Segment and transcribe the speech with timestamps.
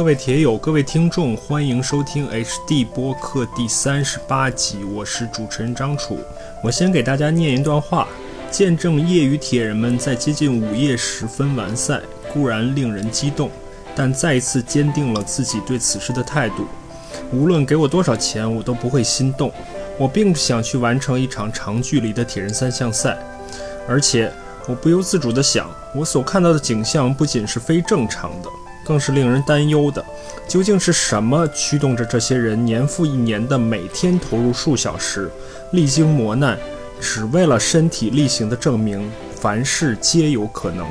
[0.00, 6.18] 各位铁友，各位听众，欢迎收听 HD 播客第三十八集，我是主持人张楚。
[6.64, 8.08] 我先给大家念一段话：
[8.50, 12.00] 见证业余铁人们在接近午夜时分完赛，
[12.32, 13.50] 固然令人激动，
[13.94, 16.66] 但再一次坚定了自己对此事的态度。
[17.30, 19.52] 无论给我多少钱，我都不会心动。
[19.98, 23.18] 我并不想去完成一场长距离的铁人三项赛，
[23.86, 24.32] 而且
[24.66, 28.48] 我不由自主地想，我所看到的景象不仅是非正常的。
[28.90, 30.04] 更是令人担忧的，
[30.48, 35.30] 究竟是什么驱动着这些人年复一年的每天投入数小时，
[35.70, 36.58] 历经磨难，
[37.00, 40.84] 只为了身体力行的证明凡事皆有可能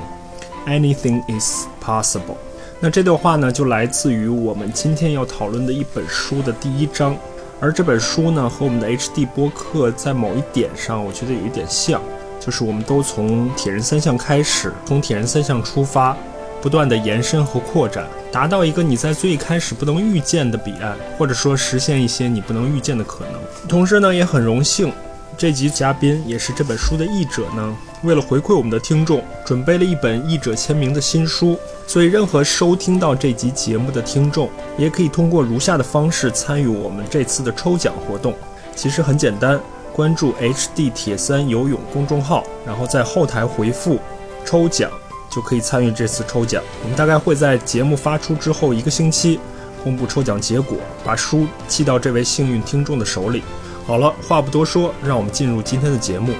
[0.66, 2.38] ？Anything is possible。
[2.80, 7.14] 那这段话呢，就来自于我们今天要讨论的一本书的第一章，
[7.60, 12.02] 而这本书呢，和我们的 HD 播客在某一点上，我觉得有一点像，
[12.40, 16.16] 就是我们都从铁人三项开始，从铁人三项出发。
[16.62, 23.34] 不断的延伸和扩展，达到一个你在最开始不能预见的彼岸，或者说实现一些你不能预见的可能。
[23.68, 24.92] 同时呢，也很荣幸，
[25.38, 31.58] 这集嘉宾也是这本书的译者呢，为了回馈我们的听众，准备了一本译者签名的新书。
[31.88, 38.36] 所以，任何收听到这集节目的听众，也可以通过如下的方式参与我们这次的抽奖活动。
[38.76, 39.60] 其实很简单，
[39.92, 43.98] 关注 HD 铁三游泳公众号，然后在后台回复
[44.46, 44.92] “抽奖”。
[45.30, 46.64] 就可以参与这次抽奖。
[46.84, 49.40] 我们大概会在节目发出之后一个星期
[49.84, 53.44] 公布抽奖结果，把书寄到这位幸运听众的手里。
[53.86, 56.34] 好了，话不多说，让我们进入今天的节目。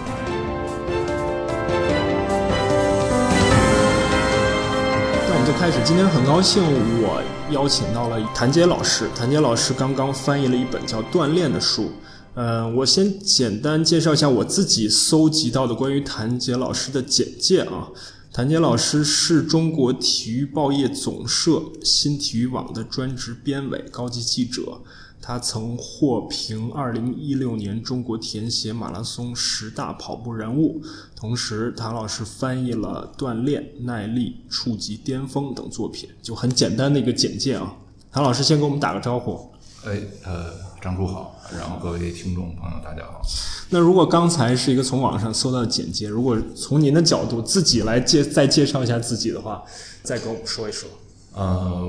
[5.28, 5.80] 那我们就开始。
[5.84, 6.62] 今天很高兴，
[7.02, 9.10] 我邀请到了谭杰老师。
[9.16, 11.92] 谭杰老师刚刚翻译了一本叫《锻炼》的书。
[12.36, 17.88] 嗯，我先简单介绍一下我自己搜集到的关于谭杰老师的简介啊。
[18.32, 24.82] 谭杰老师是中国体育报业总社新体育网的专职编委、高级记者。
[25.20, 30.82] 他曾获评2016年中国田协马拉松十大跑步人物。
[31.16, 36.08] 同时，谭老师翻译了《锻炼》《耐力》《触及巅峰》等作品。
[36.22, 37.76] 就很简单的一个简介啊。
[38.12, 39.50] 谭老师先给我们打个招呼。
[39.86, 43.22] 哎，呃，张叔好，然后各位听众朋友大家好。
[43.70, 49.62] 那如果刚才是一个从网上搜到的简介，如果从您的角度自己来介再介绍一下自己的话，
[50.04, 50.90] 再跟我们说一说。
[51.34, 51.82] 呃，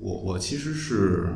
[0.00, 1.28] 我我其实是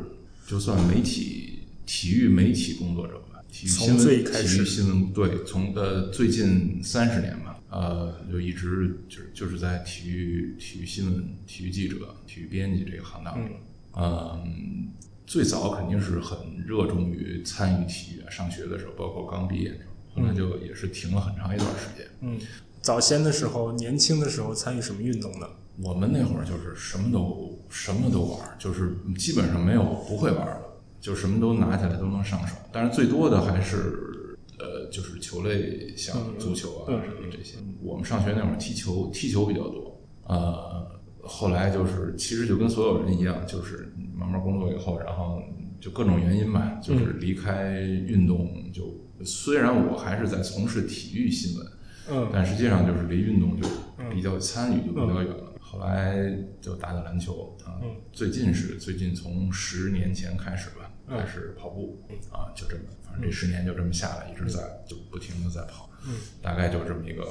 [0.46, 11.96] 就算媒体体育媒体工作者吧，体育新闻体育新闻对，从呃最近三十年吧，呃，就一直就是就是在体育体育新闻、体育记者、
[12.26, 13.50] 体育编辑这个行当中，
[13.96, 14.88] 嗯。
[15.30, 16.36] 最早肯定是很
[16.66, 22.04] 热衷于参与体育，上学的时候，包括刚毕业的时候，后来就也是停了很长一段时间。
[22.20, 22.36] 嗯，
[22.80, 25.48] 早先的时候，年轻的时候参与什么运动呢？
[25.84, 30.62] 我们那会儿就是什么都什么都玩，就是基本上没有不会玩的，
[31.00, 32.56] 就什么都拿起来都能上手。
[32.72, 37.58] 但是最多的还是呃，就是球类，像足球啊什么这些。
[37.80, 39.96] 我们上学那会儿踢球，踢球比较多。
[40.24, 40.90] 呃。
[41.22, 45.42] 后来就是，其实就跟所有人一样，就是慢慢工作以后，然后
[45.80, 48.70] 就各种原因吧，就是离开运动。
[48.72, 51.66] 就虽然我还是在从事体育新闻，
[52.10, 53.68] 嗯，但实际上就是离运动就
[54.10, 55.52] 比较参与就比较远了。
[55.60, 57.78] 后来就打打篮球啊，
[58.12, 62.02] 最近是最近从十年前开始吧，开始跑步
[62.32, 67.24] 啊，就这么，反正这十年就这么下来，一直在就不停的在跑，嗯，大概就这么一个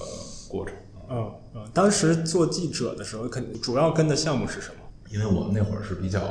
[0.47, 0.73] 过程。
[1.09, 4.75] 嗯嗯，当时做记者的时候，肯主要跟的项目是什么？
[5.11, 6.21] 因为我们那会儿是比较，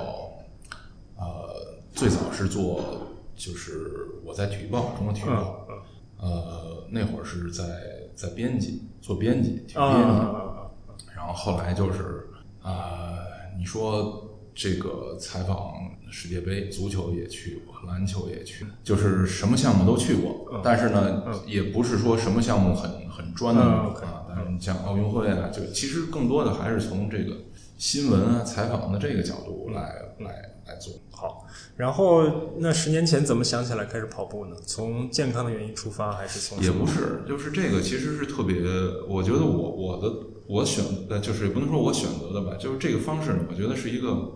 [1.16, 5.66] 呃，最早是做，就是我在体育报，中国体育报，
[6.18, 7.64] 呃，那会儿是在
[8.14, 12.28] 在编辑做编辑，体育编辑，然后后来就是
[12.62, 13.18] 啊，
[13.58, 15.72] 你说这个采访
[16.08, 24.17] 世界杯，足球也去过，篮球也去，就是什么项目都去过，但是呢，也不是说什么项目很很专的啊。
[24.46, 27.36] 嗯，像奥运会啊，就其实更多的还是从这个
[27.76, 30.30] 新闻啊、采访的这个角度来来
[30.66, 30.94] 来做。
[31.10, 31.46] 好，
[31.76, 34.56] 然后那十年前怎么想起来开始跑步呢？
[34.64, 38.56] 从健康的原因出发，还是从也不是，就是这个其实是特别，
[39.08, 40.12] 我觉得我我的
[40.46, 44.32] 我选呃，就是也不能说我选择的吧，就是这个方式，我觉得是一个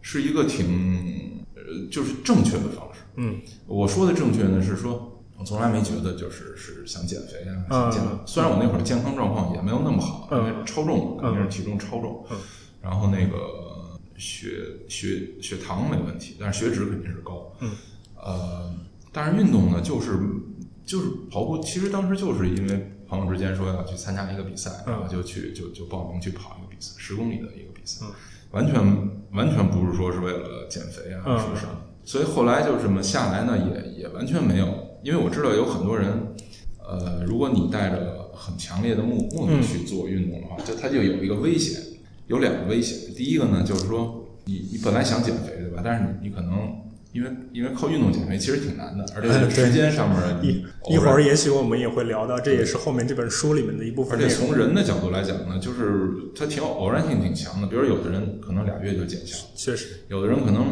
[0.00, 3.00] 是一个挺呃，就是正确的方式。
[3.16, 5.08] 嗯，我说的正确呢是说。
[5.42, 8.22] 我从来没觉得就是是想减肥啊，想健康。
[8.24, 12.24] 虽然我那会儿健康状况也没有那么好，因为超重，肯定是体重超重。
[12.80, 14.50] 然后那个血
[14.88, 17.52] 血血糖没问题，但是血脂肯定是高。
[18.14, 18.72] 呃，
[19.10, 20.16] 但是运动呢，就是
[20.86, 21.58] 就是跑步。
[21.58, 28.06] 其实当时就是因为朋友之间说要去参加一个比赛，然后就去就就报名去跑一个比赛，十公里的一个比赛。
[28.52, 28.74] 完全
[29.32, 31.66] 完全不是说是为了减肥啊，是不是。
[32.04, 36.08] 所以后来就这么下来呢，也也完全没有，因为我知道有很多人，
[36.78, 41.80] 呃，如果你带着很强烈的目目的去做运动的话，就它就有一个危险，
[42.26, 43.14] 有两个危险。
[43.14, 45.82] 第一个呢，就是说你你本来想减肥对吧？
[45.84, 46.52] 但是你你可能
[47.12, 50.64] 因为因为靠运动减肥其实挺难的，而且 时间上面一
[50.94, 54.34] 一会儿也许我们也会聊到，这也是后面这本书里面的一部分而且。
[54.34, 57.66] 从人的角度来讲呢，就是它挺偶然性挺强的。
[57.66, 60.64] 比如有的人可能俩月就见效，确实，有的人可能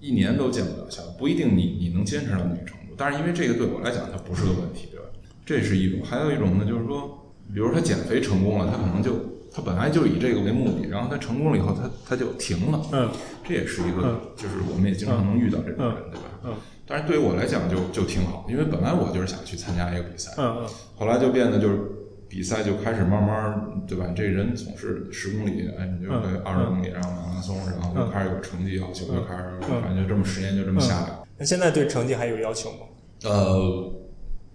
[0.00, 2.85] 一年都见不了效，不一定你你能坚持到那个程度。
[2.96, 5.06] 但是因为这个对我来讲，它不是个问题，对吧？
[5.44, 9.12] 这是一种，还有一种呢，就是说，比如他减肥成功了，他可能就
[9.52, 13.08] 他本来就以这个为目的，然后他成功了以后，他他就停了，嗯
[13.46, 16.26] 这也是一个嗯，就是我们也经常能遇到这种人，对吧？
[16.44, 16.54] 嗯
[16.88, 20.66] 但是对于我来讲就就挺好，因为本来我就是想去参加一个比赛，嗯嗯
[20.96, 21.80] 后来就变得就是
[22.28, 24.06] 比赛就开始慢慢，对吧？
[24.14, 31.25] 这人总是十公里，哎，你就会嗯二十公里，然后马拉松，然后就开始有成绩要求，就开始，嗯反正就这么十年就这么下来。
[31.38, 32.78] 那现在对成绩还有要求吗？
[33.24, 33.92] 呃，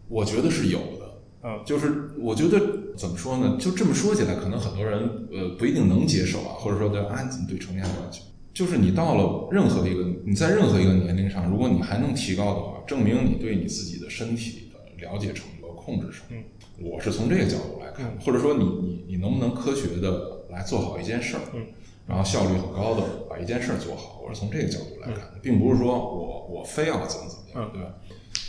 [0.07, 2.59] 我觉得是有的，嗯就是我觉得
[2.97, 3.57] 怎么说呢？
[3.59, 8.23] 就这么说起来，可能很多人呃不一定能接受啊，或者说对啊，你怎么对成绩还有要求？
[8.53, 16.33] 就是你到了任何一个你在任何一个年龄上，如果你还能提高的话，证明你对你自己的身体的了解程度和控制程度。
[16.35, 16.43] 嗯
[16.83, 21.63] 我是从这个角度来看，或者说你你你能不能科学的来做好一件事儿，嗯
[22.07, 27.93] 然后效率很高的把一件事儿做好，我是从这个角度来看的，并不是说我我非要怎么怎么样，嗯对吧？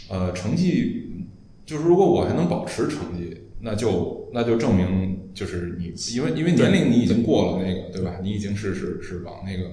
[0.08, 1.10] 呃，成绩
[1.64, 8.18] 就是如果我还能保持成绩，那就那就证明就是你，因为因为年龄你已经过了那个，对吧？
[8.22, 9.70] 你已经是是是往那个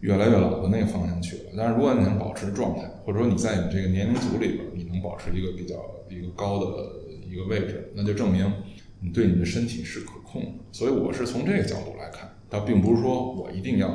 [0.00, 1.42] 越来越老的那个方向去了。
[1.56, 5.74] 但是如果你能保持状态，或者说你在你这个年龄组里边，你能保持一个比较
[6.08, 6.66] 一个高的
[7.28, 8.50] 一个位置，那就证明
[9.00, 10.48] 你对你的身体是可控的。
[10.70, 13.88] 所以我是从这个角度来看，倒并不是说我一定要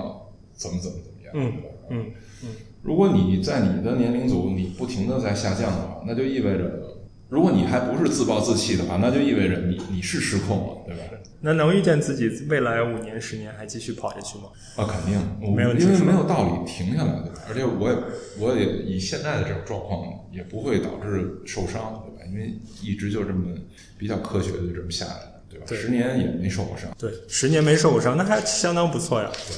[0.54, 1.54] 怎么怎么怎么样，嗯？
[1.90, 2.06] 嗯
[2.44, 2.50] 嗯
[2.82, 6.98] 如果你在你的年龄组你不停的在下降的话，那就意味着，
[7.30, 11.04] 如果你还不是自暴自弃的话，那就意味着你你是失控了，对吧？
[11.42, 14.46] 那能预见自己未来五年、十年还继续跑下去吗？
[14.78, 17.42] 啊，肯定，我没问题因为没有道理停下来，对吧？
[17.48, 17.98] 而且我也
[18.40, 20.02] 我也以现在的这种状况，
[20.32, 22.26] 也不会导致受伤，对吧？
[22.32, 23.54] 因为一直就这么
[23.98, 25.66] 比较科学的这么下来的，对吧？
[25.68, 29.30] 对十年也没受过伤，对，十年没受过伤，那还相当不错呀。
[29.50, 29.58] 对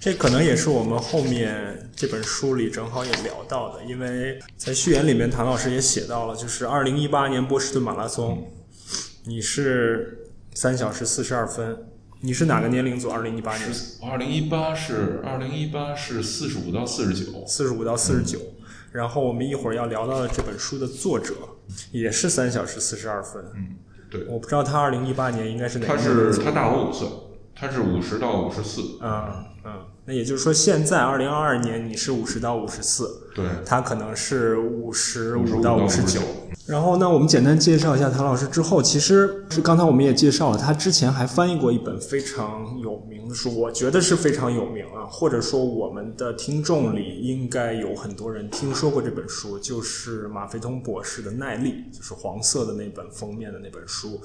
[0.00, 8.50] 这可能也是我们后面这本书里正好也聊到的，因为在序言里面，谭老师也写到了，就是二零一八年波士顿马拉松，
[9.24, 11.76] 你是三小时四十二分，
[12.22, 13.10] 你是哪个年龄组？
[13.10, 13.70] 二零一八年
[14.10, 18.40] 二零一八是二零一八是四十五到四十九，四十五到四十九。
[18.92, 21.34] 然后我们一会儿要聊到的这本书的作者
[21.92, 23.44] 也是三小时四十二分。
[23.54, 23.76] 嗯，
[24.10, 27.08] 对，我不知道他二零一八年应该是哪年龄组是他大我五岁，
[27.54, 29.72] 他是五十到五十四，嗯嗯，
[30.10, 36.20] 那也就是说，现在二零二二年你是五十到五十四，对，他可能是五十55五到五十九。
[36.66, 54.20] 然后呢，我们简单介绍一下唐老师之后，其实是刚才我们也介绍了，他之前还翻译过一本非常有名的书，我觉得是非常有名啊，或者说我们的听众里应该有很多人听说过这本书，就是马飞通博士的《耐力》，就是黄色的那本封面的那本书。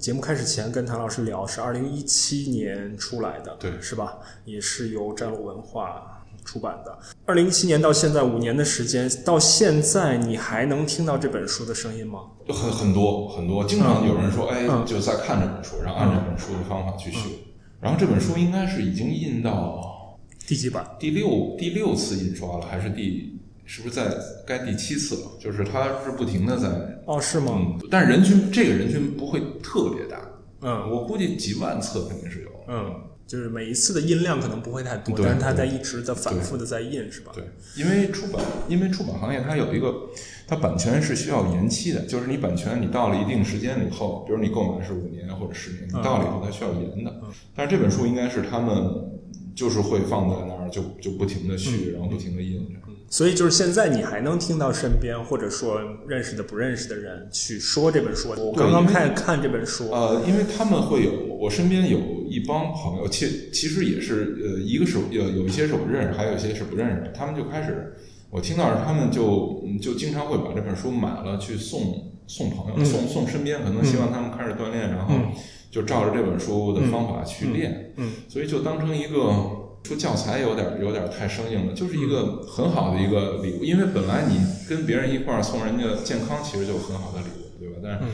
[0.00, 4.18] 节目开始前跟谭老师聊，是二零一七年出来的，对是吧？
[4.44, 6.98] 也是由战路文化出版的。
[7.24, 12.24] 二零一七年到现在五年的时间，到现在你还能听到这本书的声音吗？
[12.48, 17.18] 就很很多很多，经常有人说，哎嗯，就在看这本书，然后按这本书的方法去学。
[17.80, 20.96] 然后这本书应该是已经印到第几版？
[20.98, 25.22] 第六第六次印刷了，还是第是不是在该第七次了？
[25.40, 26.68] 就是它是不停的在，
[27.04, 27.52] 哦，是吗？
[27.54, 30.18] 嗯，但是人群这个人群不会特别大，
[30.62, 32.48] 嗯我估计几万册肯定是有。
[32.68, 32.94] 嗯，
[33.26, 37.32] 就是每一次的印量可能不会太多，但是它在一直在反复的在印，是吧？
[37.34, 37.44] 对，
[37.76, 39.92] 因为出版，因为出版行业它有一个，
[40.46, 47.20] 它版权是需要延期的，就是你版权你到了一定时间了以后，比如你购买是五年或者十年，你到了以后它需要延的。
[47.54, 48.88] 但是这本书应该是他们
[49.56, 52.80] 就是会放在那儿，就就不停的续，然后不停的印着。
[53.08, 58.30] 所以就是现在你还能听到身边或者说认识的不认识的人去说这本书。
[58.36, 61.98] 我刚刚开始看这本书，呃，因为他们会有，我身边有
[62.28, 67.94] 一帮朋友，其其实也是，呃，一个是有有一些是我认识，还有一些是不认识的，他们就开始，
[68.28, 72.84] 我听到是他们就嗯就经常会把这本书买了去送送朋友，嗯。
[72.84, 75.32] 送送身边，可能希望他们开始锻炼，然后嗯。
[75.70, 78.10] 就照着这本书的方法去练，嗯。
[78.28, 79.55] 所以就当成一个。
[79.86, 87.76] 说教材有点有点太生硬了，就是一个很好的一个礼物，因为本来你跟别人一块儿送人家健康，其实就很好的礼物，对吧？
[87.82, 88.08] 但是嗯。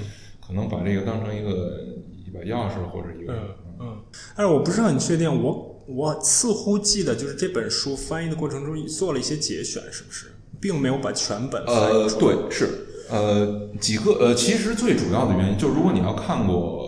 [0.45, 1.79] 可能把这个当成一个
[2.26, 3.38] 一把钥匙或者一个，嗯
[3.81, 3.99] 嗯，
[4.37, 10.26] 但是我不是很确定，我我似乎记得就是这本书翻译的过程中做了一些节选，是不是？
[10.61, 12.69] 并没有把全本呃，对，是，
[13.09, 16.87] 呃，几个呃，其实最主要的原因就是，如果你要看过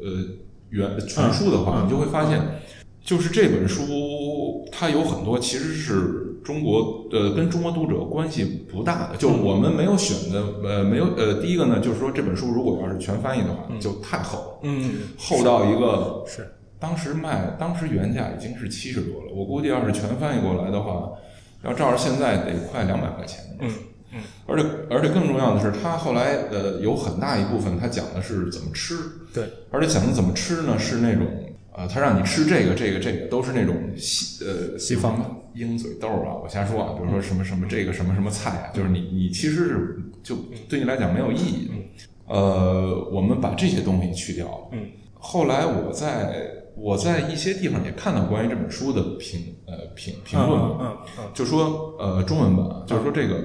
[0.00, 0.08] 呃
[0.68, 1.86] 原全书的话，嗯。
[1.86, 2.38] 你就会发现，
[3.04, 16.46] 就是这本书它有很多其实是中国呃跟中国读者关系不大的，就我们没有选的呃没有呃第一个呢，就是说这本书如果要是全翻译的话，就太厚了，嗯，厚到一个是。
[16.78, 21.10] 当时卖，当时原价已经是七十多了，我估计要是全翻译过来的话，
[21.62, 23.38] 要照着现在得快两百块钱。
[23.60, 23.70] 嗯
[24.14, 28.94] 嗯，而且而且更重要的是，他后来呃有很大一部分他讲的是怎么吃，
[29.34, 31.26] 对，而且讲的怎么吃呢，是那种
[31.72, 35.24] 呃，他让你吃这个这个这个都是那种西呃西方的
[35.54, 40.36] 鹰嘴豆啊，我瞎说啊，比如说什么什么这个什么什么菜啊，就是你你其实是就
[40.68, 41.70] 对你来讲没有意义。
[42.26, 44.68] 呃，我们把这些东西去掉了。
[44.72, 44.86] 嗯，
[45.18, 53.36] 后来我在我在一些地方也看到关于这本书的评呃评评论嗯嗯嗯就说呃中文版啊，就是说这个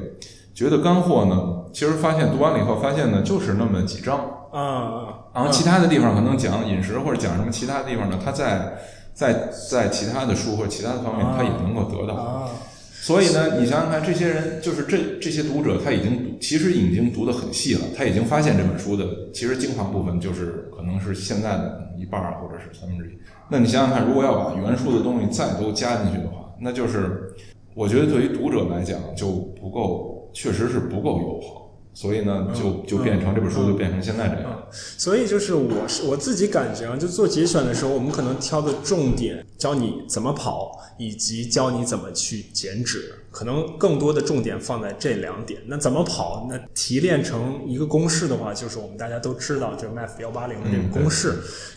[0.54, 8.74] 觉得干货呢，其实发现读完了以后发现呢，就是那么几章，啊啊，然后其他的地方可能讲饮食或者讲什么其他地方呢，他在
[9.14, 12.14] 在在其他的书或者其他的方面，他也能够得到。
[12.14, 12.50] 啊，
[12.94, 23.18] 所以呢，你想想看，这些人就是这这些读者，他已经读，其实已经读得很细了，他已经发现这本书的其实精华部分就是可能是现在的一半儿或者是三分之一。
[23.50, 27.34] 那你想想看，如果要把原书的东西再都加进去的话，那就是
[27.74, 31.65] 我觉得对于读者来讲就不够，确实是不够友好。
[31.96, 34.68] 所以呢，就就变成这本书就变成现在这样。
[34.98, 45.62] 所以就是我是我自己感觉啊，就做节选的时候，我们可能挑的重点教你怎么跑，以及教你怎么去减脂，可能更多的重点放在这两点。
[45.68, 46.48] 那怎么跑？
[46.50, 51.32] 那提炼成一个公式的话，就是我们大家都知道，这个 MAF 幺八零的这个公式，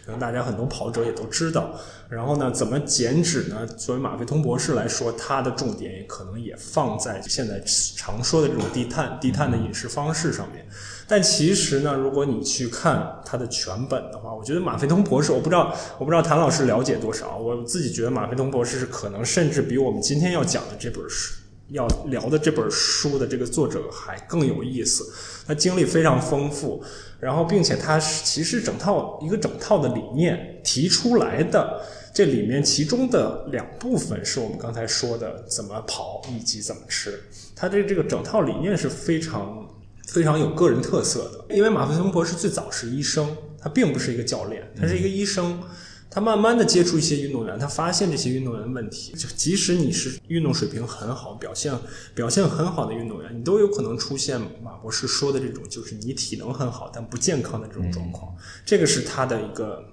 [0.06, 1.74] 可能大家很多跑者也都知道。
[2.08, 3.66] 然后呢，怎么减脂呢？
[3.66, 7.60] 作为马飞通博士来说，他的重点也可能也放在现在
[7.96, 10.64] 常说的这种低碳、低碳的饮食方式上面。
[11.08, 17.36] 但其实呢，如果你去看它的全本的话，我觉得马飞通博士，我不知道，我不知道谭老师了解多少。
[17.36, 21.34] 我自己觉得马飞通博士是可能甚至比我们今天要讲的这本书。
[21.70, 25.04] 要聊的这本书的这个作者还更有意思，
[25.46, 26.82] 他经历非常丰富，
[27.20, 31.82] 然后并且他其实整套一个整套的理念提出来的，
[32.14, 37.22] 这里面其中的两部分是我们刚才说的怎么跑以及怎么吃，
[37.54, 39.68] 他的这个整套理念是非常
[40.06, 41.54] 非常有个人特色的。
[41.54, 45.62] 因为马飞通博士最早是医生，他并不是一个教练，他是一个医生。
[46.10, 51.72] 他慢慢的接触一些运动员，他发现这些运动员的问题，就即使你是运动水平很好、表现
[52.14, 58.34] 表现很好的运动员，你都有可能出现马博士说的这种，就是你体能很好但不健康的这种状况。
[58.64, 59.84] 这个是他的一个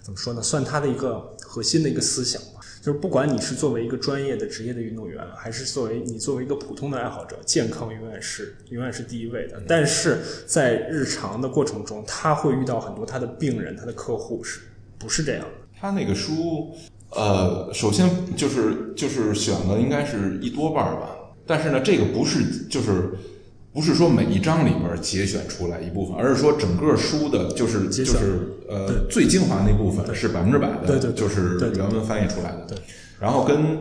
[0.00, 0.40] 怎么说呢？
[0.40, 2.60] 算他的一个核心的一个思想吧。
[2.80, 9.62] 就是不管你是作为一个专业的职业的运动员，还是作为你作为一个普通的爱好者，健康永远是永远是第一位的。
[9.68, 14.60] 但是在日常的过程中，他会遇到很多他的病人、他的客户是。
[15.02, 15.42] 不是这样。
[15.42, 15.48] 的，
[15.80, 16.70] 他那个书，
[17.10, 21.10] 呃，首先就是就是选了应该是一多半吧，
[21.44, 23.10] 但是呢，这个不是就是
[23.72, 32.78] 不是说每一章里边节选出来一部分，而是说整个书的就是就是呃最精华那部分是百分之百的，对对，就是原文翻译出来的，对，
[33.18, 33.78] 然后跟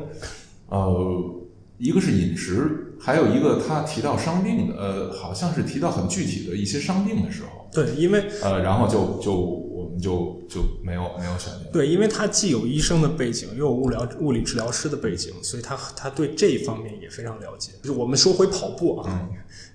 [0.69, 1.39] 呃
[1.77, 9.60] 一个是饮食，还有一个他提到伤病的，呃，好像是提到很具体的一些伤病的时候，对，因为呃，然后就就。
[9.99, 11.69] 就就没有没有选择。
[11.73, 17.71] 对，因为他既有医生的背景，又有物疗物理治疗师的背景，所以他他对这一方面也非常了解。
[17.81, 19.29] 就是我们说回跑步啊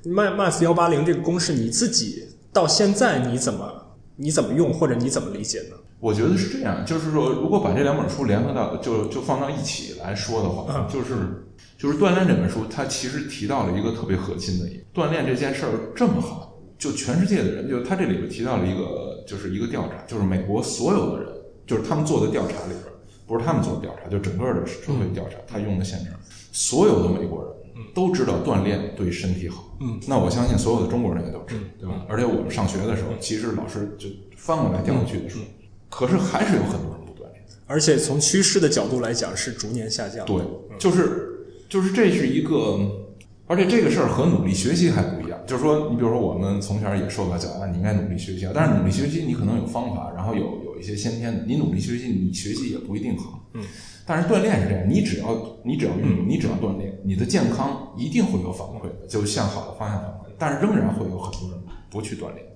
[0.04, 5.76] ，max 幺八零这个公式，你自己到现在你怎么你怎么用，或者你怎么理解呢？
[5.98, 11.46] 我觉得是这样，就是说，如果把这两本书联合到就就放到一起来说的话，嗯、就是
[11.78, 16.52] 就是锻炼这本书，它其实提到了一个特别核心的锻炼这件事儿这么好。
[16.78, 21.32] 就全世界的人，就他这里边提到了一个，就是一个调查，就是美国所有的人，
[21.66, 22.80] 就是他们做的调查里边，
[23.26, 26.08] 不是他们做的调查，就整个的社会调查，他用的现成，
[26.52, 29.76] 所有的美国人都知道锻炼对身体好。
[29.80, 32.06] 嗯，那我相信所有的中国人也都知道，对吧？
[32.08, 35.44] 而且我们上学的时候，其实老师就翻过来调过去的时候，
[35.90, 37.42] 可是还是有很多人不锻炼。
[37.66, 40.24] 而且从趋势的角度来讲，是逐年下降。
[40.24, 40.40] 对，
[40.78, 43.02] 就是就是这是一个。
[43.48, 45.04] 而且这个事儿和努力学习还
[45.46, 48.52] 就是说，你比如说我们从小也受到教育，你应该努力学习啊。
[48.54, 53.48] 但是努力学习你可能有方法，然后有有一些先天的，你努力学习，你学习也不一定好。
[53.54, 53.62] 嗯。
[54.04, 60.32] 但是锻炼是这样，你只要你只要运动，你只要锻炼，你的健康一定会有反馈的，就向好的方向反馈。
[60.38, 61.60] 但是仍然会有很多人
[61.90, 62.46] 不去锻炼。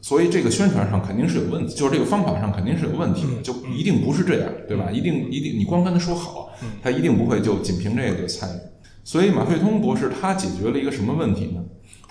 [0.00, 4.90] 所以这个宣传上肯定是有问题，就是这个方法上肯定是有问题的，就一定不是这样，对吧？
[4.90, 6.50] 一定一定，你光跟他说好，
[6.82, 8.58] 他一定不会就仅凭这个就参与。
[9.04, 11.60] 所以马费通博士他解决了一个什么问题呢？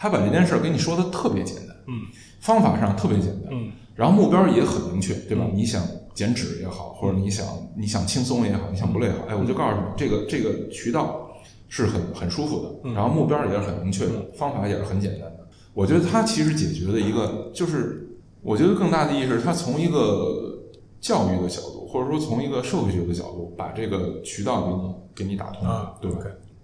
[0.01, 2.01] 他把这件事儿跟你说的特别简单，嗯，
[2.39, 5.46] 方法上特别简单，嗯，然后目标也很明确，对吧？
[5.53, 5.79] 你想
[6.15, 7.46] 减脂也好，或者你想
[7.77, 11.29] 你想轻松也好，你想不累也好，哎，我就告诉你，这个这个渠道
[11.70, 15.48] 是很很舒服的，然后目标也是很明确的，方法也是很简单的。
[15.75, 18.10] 我觉得他其实解决的一个就是，
[18.41, 20.58] 我觉得更大的意义是，他从一个
[21.00, 26.17] 教育的角度，或者说从一个社会学的角度，把这个渠道给你给你打通了，啊对吧？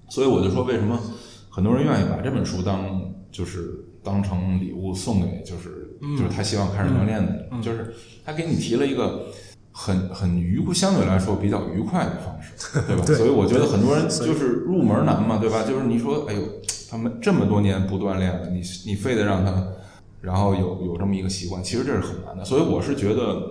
[0.09, 0.99] 所以我就说，为什么
[1.51, 2.99] 很多人愿意把这本书当
[3.31, 7.93] 就是当成礼物送给，就是、就是他希望开始锻炼的人，就是
[8.25, 9.27] 他给你提了一个
[9.71, 12.53] 很很愉快，相对来说比较愉快的方式，
[12.87, 13.03] 对吧？
[13.05, 15.63] 对所以我觉得很多人就是入门难嘛，对吧？
[15.63, 16.41] 就是你说，哎呦，
[16.89, 19.67] 他们这么多年不锻炼了，你你非得让他，
[20.21, 22.43] 然后有有这么一个习惯，其实这是很难的。
[22.45, 23.41] 所以我是觉得，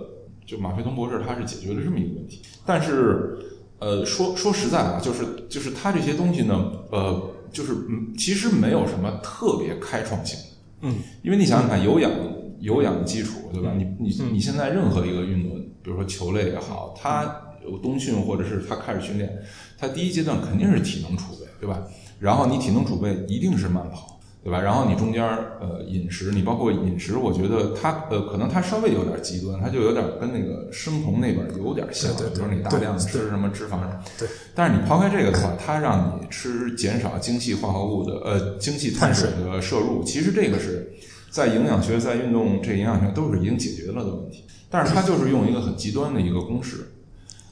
[0.45, 3.37] 就马飞东博士他是解决了这么一个问题，但是。
[3.79, 10.45] 呃，说说实在啊，就是就是他这些东西呢，呃，就是嗯，其实没有什么特别开创性的，
[10.81, 12.11] 嗯，因为你想想看，有氧
[12.59, 13.71] 有氧基础，对吧？
[13.77, 19.37] 你你嗯你现在任何一个运动，比如说球类也好，它有冬训或者是它开始训练，
[19.77, 21.83] 它第一阶段肯定是体能储备，对吧？
[22.19, 24.16] 然后你体能储备一定是慢跑，
[24.47, 24.61] 对吧？
[24.61, 33.81] 然后你中间儿呃饮食，你包括饮食，我觉得它呃可能它稍微有点极端，它就有点跟那个生酮那边有点像，对对对比如你大量的吃什么脂肪，
[34.17, 34.25] 对。
[34.55, 40.93] 但是你抛开这个的话，它让你吃减少精细化合物的呃精细碳水的摄入，其实这个是
[41.29, 44.45] 在营养学、在运动这营养学都是已经解决了的问题。
[44.69, 46.89] 但是它就是用一个很极端的一个公式，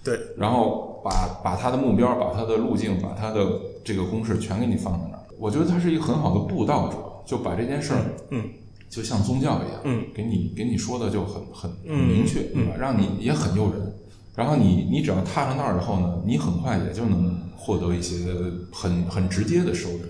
[0.01, 3.45] 对，然后把把它的目标、把它的路径、把它的
[3.83, 5.14] 这个公式全给你放在那儿。
[5.37, 8.43] 我觉得他是一个很好的布道者，就把这件事儿，嗯，
[8.89, 12.75] 就像宗教一样，嗯，给你给你说的就很很很嗯明确，对吧？
[12.79, 13.93] 让你也很诱人。
[14.35, 18.25] 然后你你只要踏上那儿以后呢，你很快也就能获得一些
[18.71, 20.01] 很很直接的收益。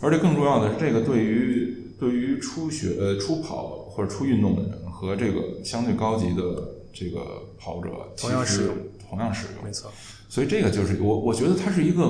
[0.00, 6.42] 而且更重要的是，这个对于对于初学呃初跑或者初运动的人和这个相对高级的
[6.92, 7.20] 这个
[7.58, 8.76] 跑者，同样其实适用
[9.08, 9.70] 同样使用没。
[9.70, 9.90] 错，
[10.28, 12.02] 所以这个就是我，我觉得它是一个，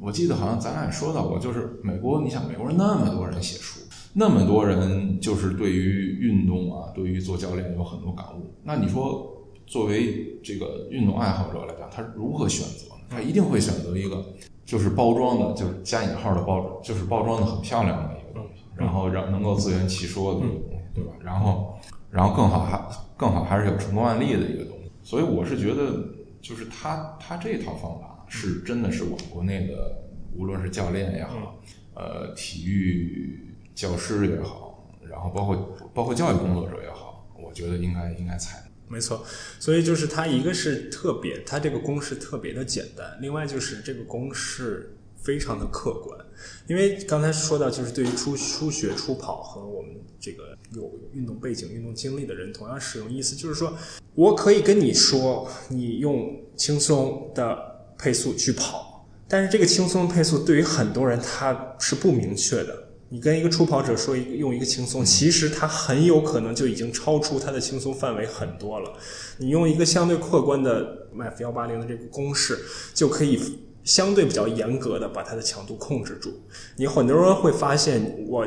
[0.00, 3.80] 我记得好像咱俩也说到过，就是美国，你想美国人那么多人写书，
[4.12, 8.54] 那么多人就是对于运动啊，对于做教练有很多感悟。
[8.62, 13.02] 那你说，作为这个运动爱好者来讲，他如何选择呢？
[13.10, 14.24] 他一定会选择一个
[14.64, 21.12] 就是包装的，就是加引号的包，就是包装的很漂亮的一个东西，然后让能够自圆其说的一个东西，对吧？
[21.24, 21.74] 然后，
[22.10, 24.90] 然后更好还更好还是有成功案例的一个东西。
[25.02, 26.04] 所以我是觉得，
[26.40, 31.60] 就是他他这套方法是真的是我们国内的，无论是教练也好，
[31.94, 38.64] 呃，体育教师也好，然后包括包括教育工作者也好，我觉得应该应该采。
[38.90, 39.22] 没错，
[39.60, 46.18] 所以就是它一个是特别，它这个公式特别的简单，另外就是这个公式非常的客观，
[46.66, 53.76] 因为刚才说到，就是对于初初学初跑和我们这个有运动背景、运动经历的人同样适用，意思就是说
[54.14, 57.67] 我可以跟你说，你用轻松的
[57.98, 62.84] 配速去跑，但是这个轻松配速对于很多人他是不明确的。
[63.10, 68.92] 你跟一个初跑者说一用一个轻松，其实他很有可能就已经超出他的轻松范围很多了。
[69.38, 72.58] 你用一个相对客观的 MF 幺八零的这个公式，
[72.92, 73.40] 就可以
[73.82, 76.30] 相对比较严格的把它的强度控制住。
[76.76, 78.46] 你很多人会发现，我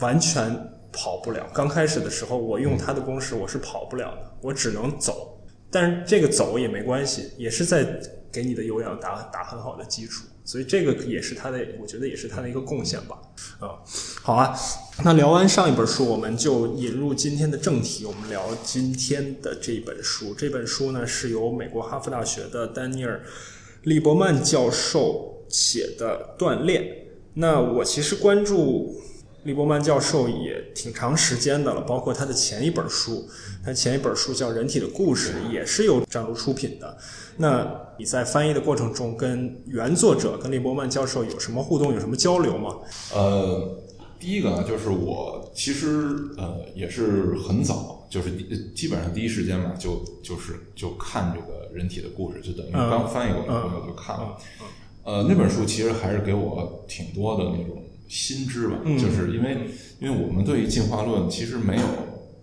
[0.00, 0.50] 完全
[0.90, 1.48] 跑不了。
[1.54, 5.40] 刚开始的时候，我用它的公式，我是跑不了的，我只能走。
[5.70, 8.00] 但是这个走也没关系，也是在
[8.32, 13.20] 给你的有氧打打很好的基础，所以这个也是它的，我觉得也是它的一个贡献吧。
[13.60, 13.78] 啊、
[14.22, 14.56] 好啊，
[15.04, 20.34] 那聊完上一本书，我们就引入今天的正题，我们聊今天的这本书。
[20.34, 23.22] 这本书呢是由美国哈佛大学的丹尼尔·
[23.82, 26.82] 利伯曼教授写的《锻炼》。
[27.34, 29.01] 那我其实关注
[29.44, 33.28] 利伯曼教授也挺长时间的了，包括他的前一本书，
[33.64, 36.96] 他前一本书叫《人体的故事》，也是由张璐出品的。
[37.38, 42.76] 那你在翻译的过程中，跟原作者跟利伯曼教授有什么互动，有什么交流吗？
[43.12, 43.78] 呃，
[44.20, 48.30] 第一个呢，就是我其实呃也是很早，就是
[48.74, 54.36] 基本上第一时间嘛，就就是就看这个人体的故事，就等于嗯刚翻译过来，嗯我就看了。
[54.60, 54.66] 嗯
[55.04, 58.98] 呃，那本书其实还是给我挺多的那种新知吧，嗯。
[58.98, 59.56] 就是因为
[59.98, 61.86] 因为我们对于进化论其实没有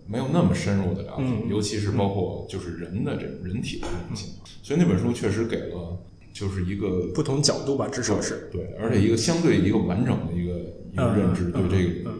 [0.06, 5.96] 没有那么深入的了解，嗯尤其是包括就是人的这种人体的这种进化，所以那本书确实给了
[6.32, 8.48] 就是一个不同角度吧，至少是。
[8.50, 10.58] 对，而且一个相对一个完整的一个
[10.92, 12.10] 一个嗯认知对这个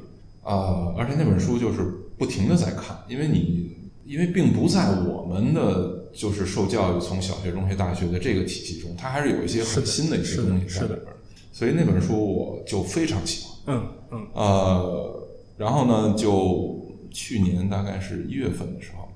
[0.43, 1.81] 啊，而且那本书就是
[2.17, 11.17] 不停的在看，因为你因为并不在我们的就是受教育从小学、中学、大学的这个体系中，它还是有一些很新的一些东西在里边儿。
[11.53, 13.77] 所以那本书我就非常喜欢。
[13.77, 14.27] 嗯嗯。
[14.35, 19.09] 呃，然后呢，就去年大概是一月份的时候，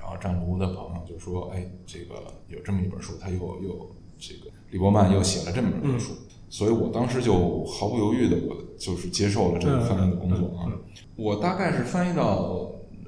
[0.00, 2.14] 然后张卢的朋友就说：“哎，这个
[2.48, 6.12] 有这么一本书，他又又这个李伯曼又写了这么一本书。
[6.48, 10.66] 所以我当时就毫不犹豫的，我就是接受了这个翻译的工作啊。
[11.14, 12.24] 我大概是翻译到，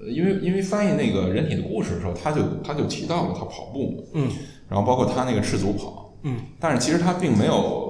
[0.00, 4.30] 呃因为因为翻译那个人体的故事的时候，他就他就提到了他跑步嘛，嗯。
[4.68, 6.36] 然后包括他那个赤足跑，嗯。
[6.60, 7.81] 但是其实他并没有，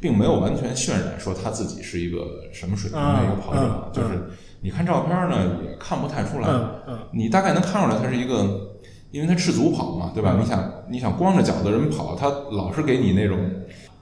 [0.00, 2.18] 并没有完全渲染说他自己是一个
[2.52, 4.30] 什么水平的一个跑者，就是
[4.62, 6.48] 你看照片呢也看不太出来，
[7.12, 8.78] 你大概能看出来他是一个，
[9.10, 10.34] 因为他赤足跑嘛，对吧？
[10.36, 13.38] 嗯你想你想光着脚的人跑，他老是给你那种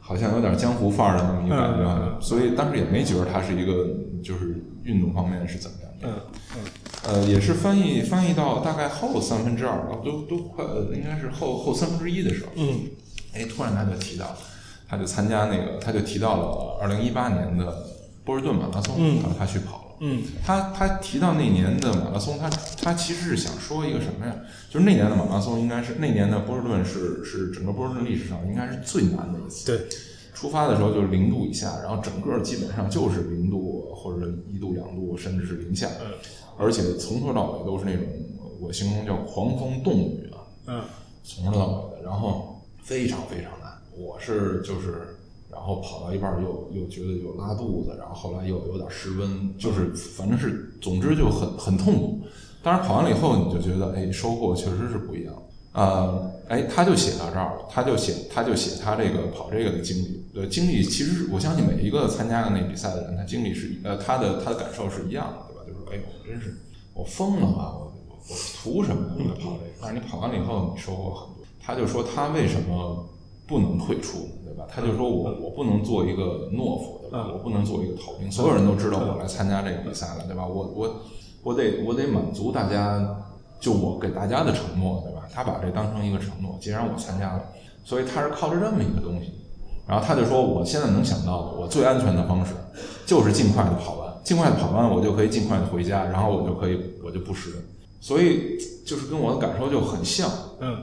[0.01, 3.89] 好像有点江湖范儿的那么一个感觉，所以当时也没觉得他是一个
[4.23, 6.09] 就是运动方面是怎么样的。
[6.09, 6.13] 嗯
[6.57, 6.61] 嗯
[7.05, 12.81] 呃，也是翻译翻译到大概后三分之二，都都快呃应该是后后三分之一的时候，嗯
[13.35, 14.37] 哎，突然他就提到，
[14.89, 17.87] 他就参加那个，他就提到了二零一八年的
[18.25, 19.85] 波士顿马拉松，嗯然后他去跑了。
[20.01, 22.49] 嗯他他提到那年的马拉松，他
[22.81, 24.35] 他其实是想说一个什么呀？
[24.71, 29.67] 就是那年的马拉松应该是那年的波士顿是是整个波士顿历史上应该是最难的一次。
[29.67, 29.89] 对，
[30.33, 36.13] 出发的时候就是零度以下，然后整个基本上就是零度或者一度、两度，甚至是零下，嗯
[36.57, 38.05] 而且从头到尾都是那种
[38.61, 40.83] 我形容叫狂风冻雨啊，嗯
[41.25, 43.58] 从头到尾的，然后非常非常难。
[43.99, 45.17] 我是就是，
[45.51, 52.21] 然后跑到一半儿又又觉得有拉肚子，然后后来又有点失温，就是反正是，总之就很很痛苦。
[52.63, 55.35] 当然跑完了以后，你就觉得哎，收获确实是不一样。
[55.73, 60.25] 呃，哎，他就写到这儿了，他就写他就写他这个跑这个的经历。
[60.35, 65.63] 呃，经历其实我相信每一个参加的那比赛的人，他经历是呃他的他的感受是一样的，对吧？
[65.67, 66.57] 就是哎呦，真是
[66.95, 69.31] 我疯了吧，我我我图什么呀？
[69.31, 71.45] 我跑这个，但是你跑完了以后，你收获很多。
[71.61, 73.07] 他就说他为什么
[73.49, 74.67] 不能退出，对吧？
[74.69, 77.25] 他就说我我不能做一个懦夫，对吧？
[77.27, 78.31] 嗯我不能做一个逃兵。
[78.31, 80.47] 所有人都知道我来参加这个比赛了，对吧？
[80.47, 81.03] 我我
[81.43, 83.17] 我得我得满足大家，
[83.59, 85.23] 就我给大家的承诺，对吧？
[85.33, 87.43] 他把这当成一个承诺，既然我参加了，
[87.85, 89.33] 所以他是靠着这么一个东西。
[89.87, 92.53] 然后他就说，我现在能想到的，我最安全的方式
[93.07, 97.53] 就是尽快的跑完，尽快的跑完，我就可以尽快的回家，然后我就可以我就不失。
[97.99, 100.31] 所以就是跟我的感受就很像。
[100.61, 100.77] 嗯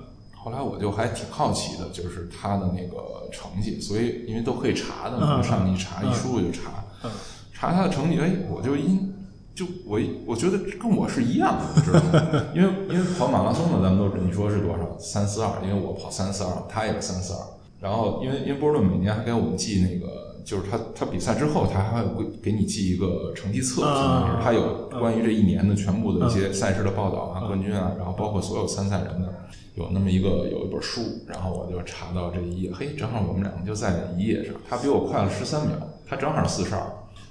[0.45, 7.09] 后来我就还挺好奇的，就是他的那个成绩，所以因为都可以查的嗯嘛，上去一查，一输入就查，嗯
[7.51, 9.11] 查他的成绩，哎，我就因
[9.55, 12.45] 就我我觉得跟我是一样的，知道吗？
[12.53, 14.95] 因为因为跑马拉松的，咱们都你说是多少？
[14.99, 17.39] 三四二，因为我跑三四二，他也是三四二。
[17.79, 29.33] 然后因为因为波士顿每年还给我们寄那个，就是他他比赛之后，他还会给你寄一个成绩册，啊相当于是他有关于这一年的全部的一些赛事的报道啊、冠军啊，然后包括所有参赛人的。
[29.75, 35.75] 有那么一个有一本书，然后我就查到这一页，嘿，正好我们两个就在一页上，他比我快了十三秒，
[36.07, 36.81] 他正好四十二，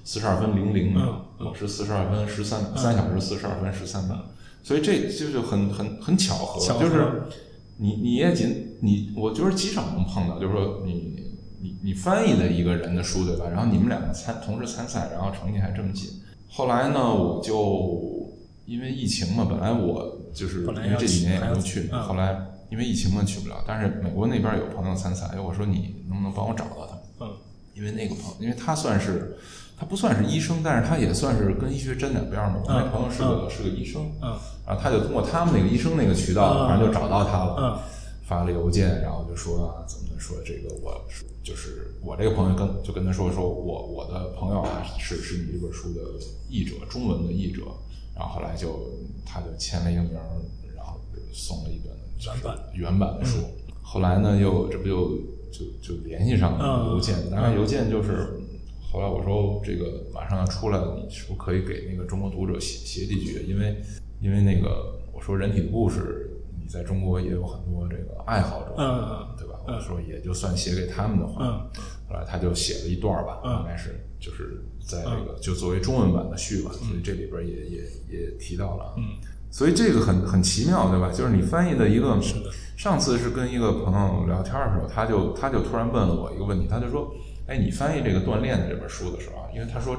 [0.05, 4.19] 四十二分零零秒，我是四十二分十三三小时四十二分十三秒，
[4.63, 7.23] 所以这就是很很很巧合，巧合就是
[7.79, 11.24] 你你也仅你，我觉得极少能碰到，就是说你
[11.65, 13.47] 你你翻译的一个人的书对吧？
[13.51, 16.11] 然后你们两个参同时参赛，然后成绩还这么近。
[16.47, 18.31] 后来呢，我就
[18.67, 22.37] 因为疫情嘛，本来我就是因为这几年也没去后来
[22.71, 27.25] 因为疫情嘛去不了，但是美国那边有朋友参赛，哎，我说你能不能帮我找到他？
[27.25, 27.31] 嗯
[27.75, 29.37] 因为那个朋友，因为他算是
[29.77, 32.57] 他不算是医生，但是他也算是跟医学沾点边儿嘛。
[32.63, 37.79] 我那嗯朋友是个是个医生，嗯然后他就通过他们那个医生那个渠道，嗯反正就找到他了，嗯
[38.27, 46.01] 发了邮件，然后就说啊，怎么说这个我是就是我这个朋友跟就跟他说说我我的朋友啊是是你这本书的
[46.49, 47.63] 译者，中文的译者，
[48.15, 48.91] 然后后来就
[49.25, 50.25] 他就签了一个名儿，
[50.75, 51.01] 然后
[51.33, 51.93] 送了一本
[52.25, 53.39] 原版原版的书。
[53.83, 55.19] 后来呢，又这不就
[55.53, 58.41] 就就联系上了嗯邮件，当然邮件就是。
[58.95, 63.45] 后来我说这个马上要出来了，你是不是可以给那个中国读者写写几句？
[63.49, 63.83] 因为
[64.21, 66.34] 因为那个我说人体的故事，
[66.65, 69.61] 你在中国也有很多这个爱好者，嗯嗯对吧？
[69.69, 71.51] 嗯我说也就算写给他们的话，嗯
[72.09, 81.11] 后来他就写了一段儿吧，嗯应该是就是在这个就作为中文版的序吧，所以这里边也也也提到了，嗯，所以这个很很奇妙，对吧？
[81.13, 82.37] 就是你翻译的一个，是
[82.79, 87.13] 上次是跟一个朋友聊天的时候，他就他就突然问了我一个问题，他就说，
[87.47, 89.95] 哎，你翻译这个锻炼的这本书的时候啊，因为他说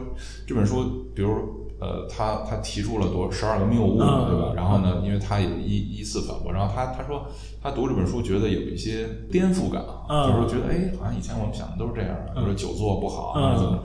[0.48, 1.64] 这本书，比如。
[1.80, 4.54] 呃，他他提出了多十二个谬误，嗯对吧？
[4.56, 7.26] 然后呢，因为他也依依次反驳，然后他他说
[7.62, 13.84] 他读这本书觉得有一些颠覆感啊，嗯就是说觉得哎，好像以前我们想的都是这样的，比如说久坐不好啊，嗯怎么？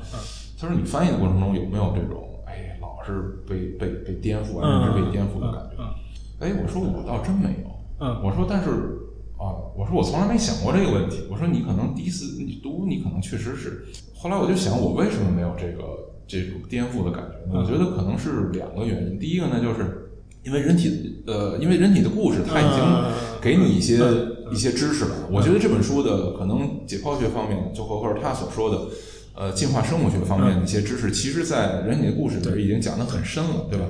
[0.61, 5.83] 他说你翻译的过程中有没有这种哎，老是被被被颠覆，完全是被颠覆的感觉。
[6.41, 7.71] 哎，我说我倒真没有。
[8.01, 8.71] 嗯，我说但是
[9.37, 11.27] 啊，我说我从来没想过这个问题。
[11.31, 13.87] 我说你可能第一次你读，你可能确实是。
[14.15, 15.83] 后来我就想，我为什么没有这个
[16.31, 17.61] 这种颠覆的感觉呢？
[17.61, 19.19] 我觉得可能是两个原因。
[19.19, 20.13] 第一个呢，就是
[20.45, 22.81] 因为人体呃，因为人体的故事，它已经
[23.43, 23.99] 给你一些
[24.53, 25.29] 一些知识了。
[25.31, 28.79] 我觉得这本书的可能解剖学方面，就或或者他所说的。
[29.33, 33.87] 呃，进化生物学方面的一些知识，其实，在人体的故事里边已经讲得很深了，对吧？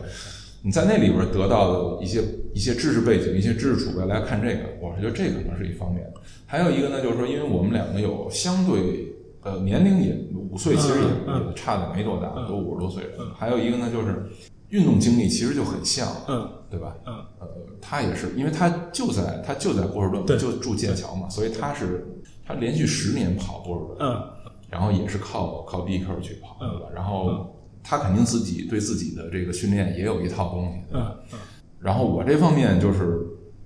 [0.63, 2.23] 你在那里边得到的一些
[2.55, 6.07] 一些知识背景、一些知识储备来看这个，我是觉得这可能是一方面。
[6.47, 10.15] 还有一个呢，就是说，因为我们两个有相对呃年龄也
[10.51, 13.13] 五岁，其实也也差的没多大，都五十多岁人。
[13.37, 14.31] 还有一个呢，就是
[14.69, 16.95] 运动经历其实就很像，嗯，对吧？
[17.07, 17.49] 嗯，呃，
[17.81, 22.07] 他也是，因为他就在他就在波士顿，就住剑桥嘛，所以他是
[22.47, 24.23] 他连续十年跑波士顿，嗯。
[24.71, 26.87] 然后也是靠靠 BQ 去跑，对吧？
[26.95, 31.39] 然后他肯定自己对自己的这个训练也有一套东西，嗯嗯。
[31.81, 33.19] 然后我这方面就是，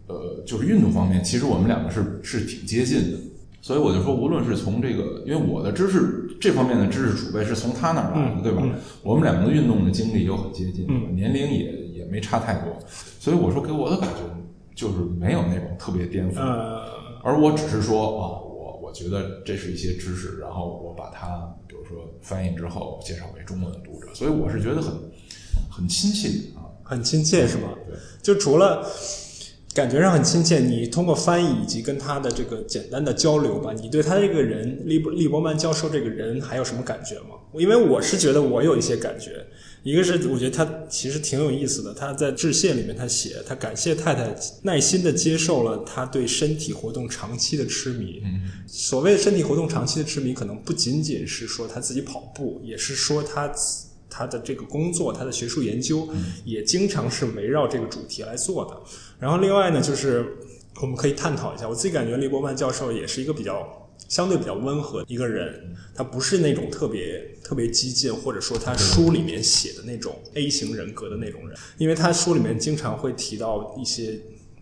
[0.07, 3.19] 呃，就是运动方面，其实我们两个是是挺接近的，
[3.61, 8.63] 所以我就说，无论是从这个，因为我的知识这方面的知识储备是从他那儿来的，对吧？
[9.03, 12.79] 我们两个的运动的经历又很接近，年龄也也没差太多，
[13.19, 14.21] 所以我说给我的感觉
[14.75, 16.39] 就是没有那种特别颠覆，
[17.23, 18.41] 而我只是说啊。
[18.55, 24.95] 我我觉得这是一些知识，然后我把它，比如说翻译之后介绍给中文的读者，所以我是觉得很
[25.69, 27.71] 很亲切啊，很亲切是吗？
[27.89, 28.87] 对，就除了
[29.75, 37.35] 感觉上很亲切，你通过翻译以及跟他的这个简单的交流吧，你对他这个人利伯利伯曼教授这个人还有什么感觉吗？
[37.55, 39.45] 因为我是觉得我有一些感觉。
[39.83, 48.23] 一个是我觉得他其实挺有意思的，他在致谢里面他写，他感谢太太耐心的接受了他对身体活动长期的痴迷。
[48.67, 53.53] 所谓的身体活动长期的痴迷，可能不仅仅是说他自己跑步，也是说他
[54.09, 56.09] 他的这个工作，他的学术研究
[56.47, 58.81] 也经常是围绕这个主题来做的。
[59.19, 60.25] 然后另外呢，就是
[60.81, 63.81] 我们可以探讨一下，我自己感觉利伯曼教授也是一个比较。
[64.07, 74.21] 相对比较温和一个人，他不是那种特别特别激进，或者说他书里面写的那种 A 型人格的那种人，因为他书里面经常会提到一些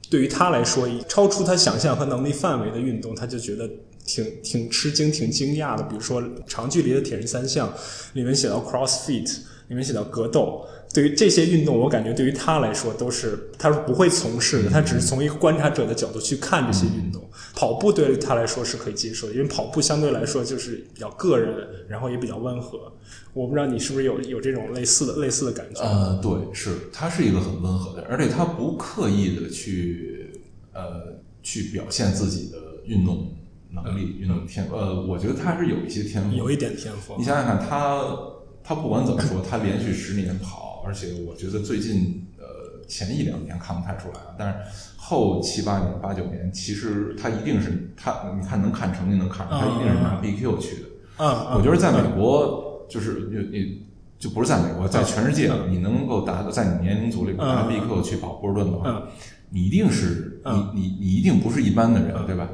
[0.09, 3.69] 对于他来说超出他想象和能力范围的运动，他就觉得
[4.07, 5.83] 挺挺吃惊、挺惊讶的。
[5.85, 7.73] 比如说长距离的铁人三项
[8.13, 9.39] 里面写到 CrossFit，
[9.69, 10.65] 里面写到格斗。
[10.93, 17.23] 对于这些运动，我感觉对于他来说都是他是不会从事的，他只是从一个观察者的角度去看这些运动。
[17.55, 22.93] 跑步对于他来说是可以接受的，因为跑步相对来说就是比较个人，然后也比较温和。
[23.33, 25.83] 我不知道你是不是有有这种类似的类似的感觉？
[25.83, 30.31] 呃，对，是他是一个很温和的，而且他不刻意的去
[30.75, 33.35] 呃去表现自己的运动
[33.71, 37.15] 能力、运动天呃，我觉得他是有一些天赋，有一点天赋。
[37.17, 38.05] 你想想看，他
[38.63, 40.71] 他不管怎么说，他连续十年跑。
[40.85, 44.59] 而且我觉得最近呃前一两年看不太出来啊，但是
[44.97, 50.89] 后七八年八九年，其实他一定是他，你看能看成绩能看出来他一定是拿 BQ 去的。
[51.19, 53.87] 嗯，我觉得在美国就是你你
[54.19, 59.03] 就不是在美国，在全世界你能够达到在你年龄组里拿 BQ 去跑波士顿的话，
[59.51, 62.49] 你一定是你你你一定不是一般的人，对吧？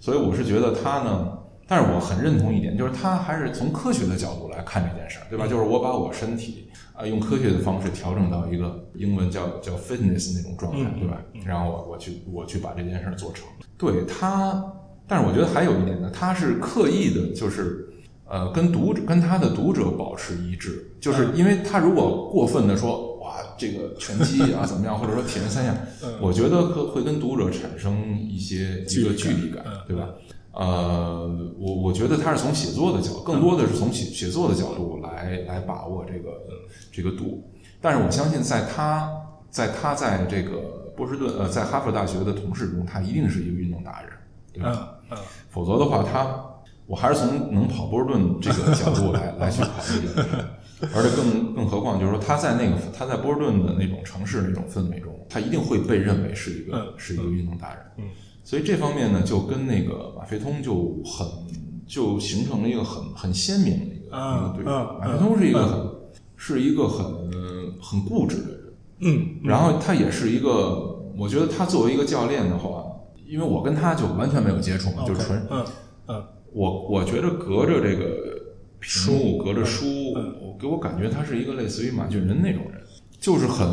[0.00, 5.46] 所以我是觉得他呢，但是我很认同一点，就是他还是从科学的角度来看这件事儿，对吧？
[5.48, 6.68] 就是我把我身体。
[6.96, 11.20] 啊，用科学的方式调整到一个英文叫叫 fitness 那种状态，对吧？
[11.44, 13.46] 然后我我去我去把这件事做成。
[13.76, 14.64] 对他，
[15.06, 17.86] 但是我觉得还有一点呢，他是刻意的，就是
[18.26, 25.76] 呃，跟读者跟他的读者保持一致，就是因为他如果过分的说哇，这个拳击啊怎么样，或者说铁人三项，
[26.20, 30.08] 我觉得会会跟读者产生一些一个距离感，对吧？
[30.56, 36.30] 呃，我我觉得他是从写作的角，更多的是从写写作的角度来来把握这个
[36.90, 37.44] 这个度。
[37.78, 39.12] 但是我相信，在他
[39.50, 44.10] 在他在这个波士顿呃，在哈佛大学的同事中，他一定是一个运动达人，
[44.54, 44.98] 对吧？
[45.10, 45.18] 嗯嗯。
[45.50, 46.42] 否则的话，他
[46.86, 50.48] 我还是从能跑波士顿这个角度来 来去考虑的。
[50.94, 57.82] 而且更更何况，就是说他在那个他在波士顿的那种城市那种氛围中，他一定会被认为是一个是一个运动达人。
[57.98, 58.04] 嗯。
[58.46, 61.26] 所以这方面呢，就跟那个马飞通就很
[61.84, 64.70] 就形成了一个很很鲜明的一个一个对比。
[64.70, 65.90] 马飞通是一个很
[66.36, 67.04] 是一个很
[67.82, 72.84] 很固执的人，嗯，然后他也是一个，我觉得他作为一个教练的话，
[73.26, 75.64] 因为我跟他就完全没有接触嘛，就纯，嗯
[76.06, 78.04] 嗯，我我觉得隔着这个
[78.78, 79.86] 屏幕，隔着书，
[80.40, 82.80] 我给我感觉他是一个类似于马俊仁那种人，
[83.18, 83.66] 就是很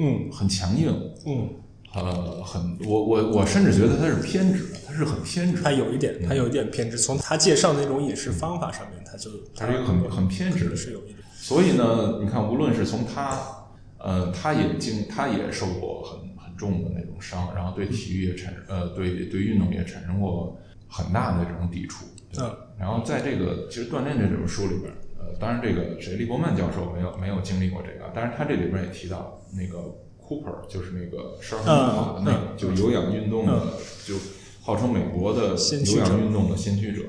[0.00, 0.28] 嗯。
[0.32, 0.92] 很强硬，
[1.24, 1.50] 嗯。
[1.94, 5.62] 呃，很，我我我甚至觉得他是偏执的，他是很偏执。
[5.62, 6.98] 他有一点，他有一点偏执。
[6.98, 11.18] 从他介绍那种饮食方法上面，他就他是一个很很偏执的，是有一点。
[11.34, 13.40] 所以呢，你看，无论是从他，
[13.96, 22.04] 呃，他也经，他也受过很很重的那种伤，然后对体育也产，呃，对对运动也产生过很大的这种抵触。
[22.38, 22.54] 嗯。
[22.78, 29.78] 然后在这个其实锻炼这本书里边，呃，当然这个谁利伯曼教授没有没有经历过这个，但是他这里边也提到那个
[30.28, 33.62] Cooper，就是那个十二分钟跑的那个，就有氧运动的，
[34.06, 34.14] 就
[34.62, 37.02] 号称美国的有氧运动的先驱者。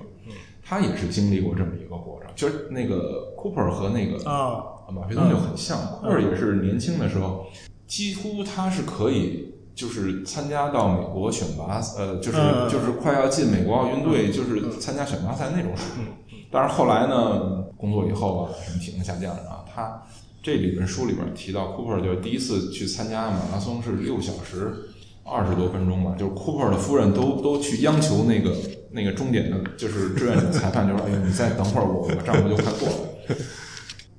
[0.63, 7.47] 他也是经历过这么一个过程，就是那个 Cooper 和那个啊马培东就很像，Cooper 也是年轻的时候，
[7.87, 12.37] 几乎他是可以就是参加到美国选拔，呃，就是
[12.69, 16.13] 就是快要进美国奥运队，就是参加选拔赛那种水平。
[16.51, 20.03] 但是后来呢，工作以后啊，什么体能下降啊，他
[20.41, 24.85] 这里边书里边提到，Cooper 就第一次去参加马拉松是六小时。
[25.31, 28.57] 二十多分钟吧，就是库珀的夫人都都去央求那个
[28.89, 33.35] 那个终点的，就是志愿者裁判，就说：“哎呀，你再等会儿，我我丈夫就快过了。”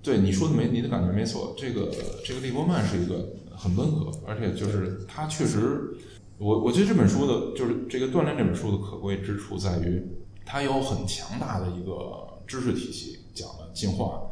[0.05, 1.53] 对你说的没，你的感觉没错。
[1.59, 1.91] 这个
[2.25, 5.81] 这个利波曼是一个很温和，而且就是他确实，
[6.39, 10.01] 我我觉得这本书的，就是这个锻炼这本书的可贵之处在于，
[10.47, 14.23] 它有很强大的一个知识体系，讲了进化，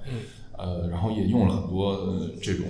[0.59, 2.67] 呃，然后也用了很多这种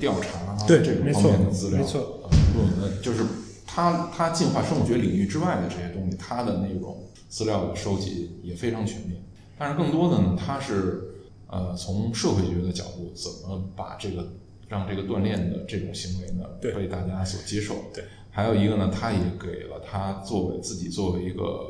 [0.00, 3.24] 调查对这种方面的资料，没错，论文就是。
[3.68, 9.20] 他他进化生物学领域之外的这些东西，他的那种资料的收集也非常全面。
[9.58, 11.10] 但是更多的呢，他是
[11.48, 14.32] 呃从社会学的角度，怎么把这个
[14.66, 17.74] 让这个锻炼的这种行为呢被大家所接受？
[17.92, 18.04] 对。
[18.30, 21.66] 还有一个呢，他也给了他作为自己作为一个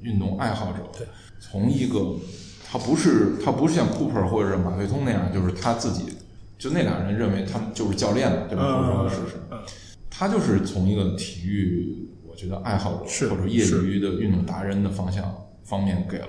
[0.00, 1.06] 运动爱好者，对，
[1.40, 2.14] 从一个
[2.70, 6.04] 他不是他不是像库珀或者马费通那样，就是他自己
[6.56, 8.96] 就那俩人认为他们就是教练嘛，对吧？
[8.96, 9.60] 或者说是什么？
[10.08, 16.28] 他就是从一个体育，我觉得爱好者或者业余的运动达人的方向方面给了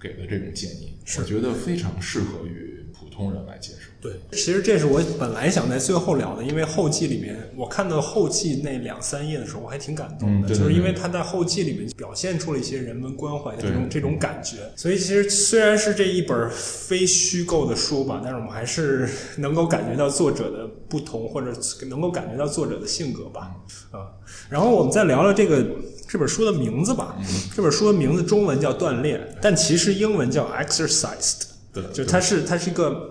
[0.00, 3.90] 给了这种建议，我觉得非常适合于普通人来接受。
[4.00, 14.56] 对，其实这是我本来想在最后聊的，因为后记里面我看到后记那两三页的时候，我还挺感动的，就是因为他在后记里面表现出了一些人文关怀的这种这种感觉。
[14.76, 21.52] 所以其实虽然是这一本非虚构的书吧，但是我们还是能够感觉到作者的不同，或者
[21.88, 23.54] 能够感觉到作者的性格吧。
[23.90, 24.12] 啊，
[24.50, 25.64] 然后我们再聊聊这个
[26.06, 27.16] 这本书的名字吧。
[27.56, 31.53] 这本书的名字中文叫锻炼，但其实英文叫 exercised。
[31.74, 33.10] 对，就它是它是一个。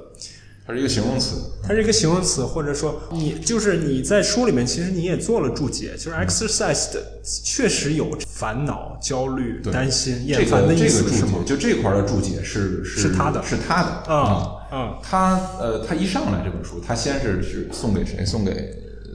[0.65, 7.03] 它是一个形容词，它是一个形容词，或者说你就是你在书里面，其实你也做了注解，就是 exercise 的
[7.43, 11.39] 确实有烦恼、焦虑、担心、厌烦的意思，是吗？
[11.45, 18.25] 就这块的注解是是他的，是他的啊啊，他呃，他一上来这本书，他先是是送给谁？
[18.25, 18.53] 送给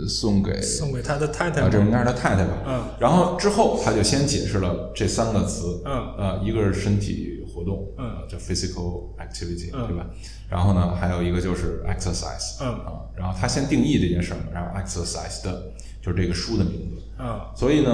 [0.06, 2.58] 送给送给他的太太啊，这应该是他太太吧？
[2.66, 10.06] 嗯，然后之后他就先解释了这三个词，嗯呃，一个是身体活动，嗯，叫 physical activity，对吧？
[10.48, 12.68] 然后呢，还有一个就是 exercise，嗯。
[12.68, 17.90] 啊，然后他先定义这件事儿，然后 exercise 的就是这个书的名字，嗯，所以呢，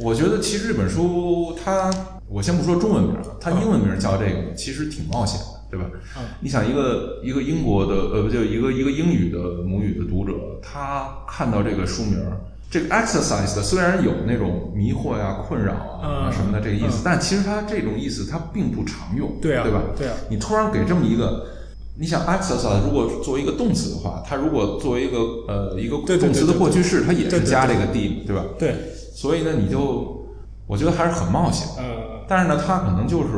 [0.00, 1.90] 我觉得其实这本书它，
[2.26, 5.86] 我先不说中文名，它英文名叫这个，其实挺冒险的，对吧？
[6.18, 12.18] 嗯，你想一个一个英国的，呃，不就一个一个英语的母语的读者，他看到这个书名，
[12.72, 19.82] 这个 exercise 的虽然有那种迷惑呀、困扰啊什么的这个意思，但其实它这种意思它并不常用，对啊，对吧？
[19.94, 21.48] 对啊，你突然给这么一个。
[21.98, 28.42] 你想 exercise 如果作为一个动词的话，它如果作为一个呃一个动词的过去式，它也是加这个 d，对吧？
[28.58, 28.74] 对。
[29.14, 30.26] 所以呢，你就
[30.66, 31.68] 我觉得还是很冒险。
[31.78, 32.24] 嗯。
[32.26, 33.28] 但是呢，它可能就是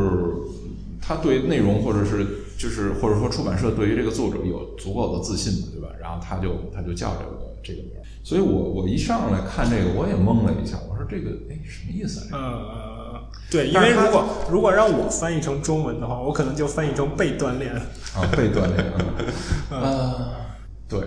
[1.03, 2.25] 它对内容或者是
[2.57, 5.89] 就是或者说出版社对于这个作者有足够的自信嘛，对吧？
[6.01, 7.93] 然后他就他就叫这个这个名。
[8.23, 12.31] 所以我我一上来看这个，我也懵了一下，我说这个哎什么意思啊？
[12.33, 12.95] 嗯嗯。
[13.51, 18.93] 对，因为如果如果让我翻译成中文的话，我可能就翻译成被锻炼啊，被锻炼
[19.71, 20.49] 啊，
[20.89, 21.01] 对。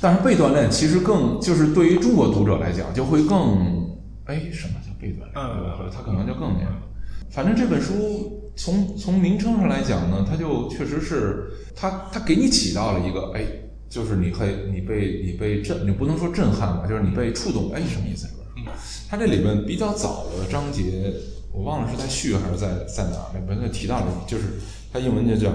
[0.00, 3.88] 但是被锻炼其实更就是对于中国读者来讲就会更
[4.26, 5.32] 哎，什么叫被锻炼？
[5.34, 6.72] 嗯，他可能就更那个。
[7.30, 13.44] 反正这本书从从名称上来讲呢，它就确实是它它给你起到了一个哎，
[13.88, 17.72] 就是你会你被你被震，你不能说震撼吧，就是你被触动。
[17.72, 18.26] 哎，什么意思？
[18.56, 18.64] 嗯，
[19.08, 21.12] 它这里面比较早的章节。
[21.50, 24.44] 我忘了是在序还是在在哪儿，里面提到了，就是
[24.92, 25.50] 他英文就叫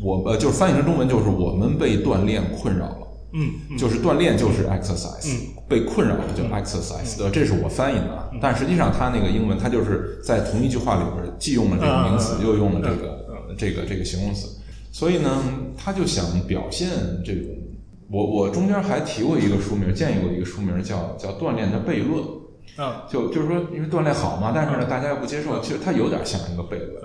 [0.00, 14.48] 我呃，就是翻译成中文就是我们被锻炼困扰了，嗯，就是锻炼就是 exercise，嗯，被困扰了就 exercise，呃，这是我翻译的啊，但实际上他那个英文他就是在同一句话里边既用了这个名词，又用了这个这个这个形容词，
[14.92, 15.42] 所以呢，
[15.76, 16.88] 他就想表现
[17.24, 17.44] 这种，
[18.08, 22.24] 我我中间还提过一个书名，建议过一个书名叫叫锻炼的悖论。
[22.78, 27.02] 嗯，就就是说，因为锻炼好嘛，但是呢，大家又不接受，其实它有点像一个悖论。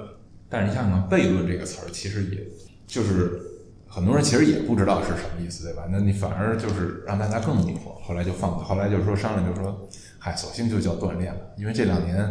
[0.50, 2.46] 但是你想想，悖论这个词儿，其实也
[2.86, 3.40] 就是
[3.88, 5.84] 很多人其实也不知道是什么意思，对吧？
[5.90, 8.02] 那你反而就是让大家更迷惑。
[8.04, 9.88] 后来就放，后来就说商量，就说，
[10.20, 12.30] 嗨，索性就叫锻炼了，因为这两年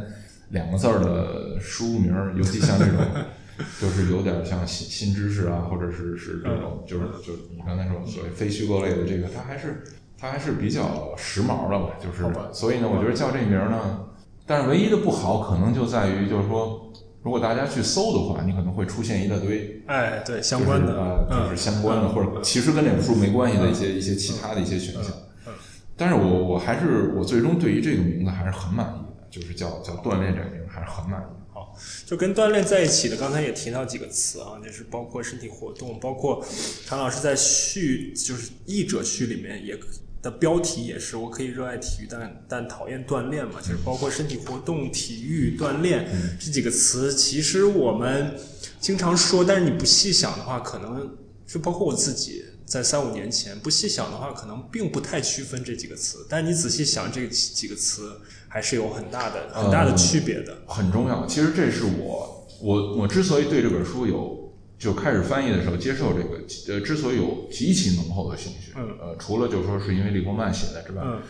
[0.50, 2.98] 两个字儿的书名儿，尤其像这种，
[3.80, 9.84] 就是有点像新新知识啊，或者是是这种，就是就是你刚才说所谓非虚构类的这个，它还是
[10.18, 14.06] 它还是比较时髦的吧，就是所以呢，我觉得叫这名儿呢，
[14.46, 16.86] 但是唯一的不好可能就在于，就是说。
[17.22, 25.12] 如果大家去搜的话，你可能会出现一大堆哎，对，相关的，就是呃，就是嗯，相关的，嗯或者其实跟这本书没关系的一些一些其他的一些选项。
[25.46, 25.52] 嗯
[25.98, 31.24] 但是我我还是我最终对于这个名字还是很满意的，就是叫叫锻炼这个名字还是很满意
[32.06, 36.44] 就跟锻炼在一起的，刚才也提到几个词啊，就是包括身体活动，包括
[36.86, 39.78] 唐老师在序，就是译者序里面也
[40.22, 46.08] 的标题也是，我可以热爱体育，但但讨厌锻炼嘛，就是包括身体活动、体育、锻炼
[46.38, 48.34] 这几个词，其实我们
[48.80, 51.16] 经常说，但是你不细想的话，可能
[51.46, 52.44] 就包括我自己。
[52.66, 56.24] 在三五年前，不细想的话，可能并不太区分这几个词。
[56.28, 58.20] 但你仔细想，这几个词
[58.50, 60.58] 还是有很大的、很大的区别的。
[60.66, 61.24] 很重要。
[61.26, 71.22] 其实这是我我我之所以对这本书有就开始翻译的时候接受这个呃，之所以有极其浓厚的兴趣，嗯呃，除了就是说是因为利伯曼写的之外，嗯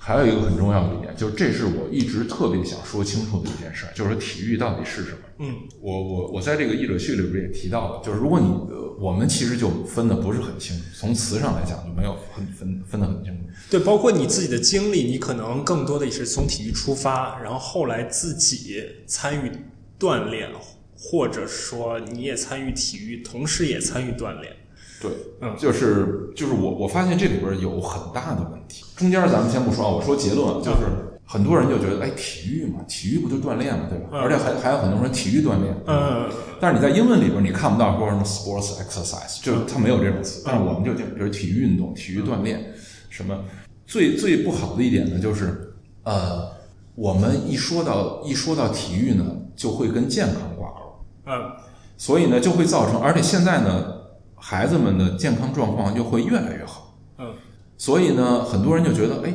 [0.00, 5.18] 还有一个很重要的一点，就是这是我一直特别想说清楚的一件事儿，就是说体育到底是什么。
[5.40, 13.40] 嗯我我我在这个译者序里边也提到了，就是如果你呃，我们其实就分的不是很清楚，从词上来讲就没有很分分的很清楚。
[13.70, 19.52] 对，包括你自己的经历，你可能更多的也是从体育出发，然后后来自己参与
[19.98, 20.48] 锻炼，
[20.96, 24.52] 或者说你也参与体育，同时也参与锻炼。
[25.00, 25.10] 对，
[25.42, 28.84] 嗯就是就是我我发现这里边有很大的问题。
[28.96, 30.78] 中间咱们先不说啊，我说结论啊，就是
[31.24, 34.08] 很多人就觉得，哎，体育嘛，体育不就锻炼嘛，对吧？
[34.12, 40.42] 嗯而且还还有很多人体育锻炼，嗯但是你在英文里边你看不到说什么 sports exercise，就是它没有这种词。
[40.44, 42.74] 但是我们就讲，比如体育运动、体育锻炼，
[43.18, 43.36] 什么
[43.84, 46.48] 最最不好的一点呢，就是呃，
[46.94, 49.24] 我们一说到一说到体育呢，
[49.56, 51.04] 就会跟健康挂钩。
[51.26, 51.50] 嗯
[51.96, 53.92] 所以呢，就会造成，而且现在呢，
[54.36, 56.96] 孩子们的健康状况又会越来越好。
[57.18, 57.34] 嗯
[57.76, 59.34] 所以呢，很多人就觉得，哎，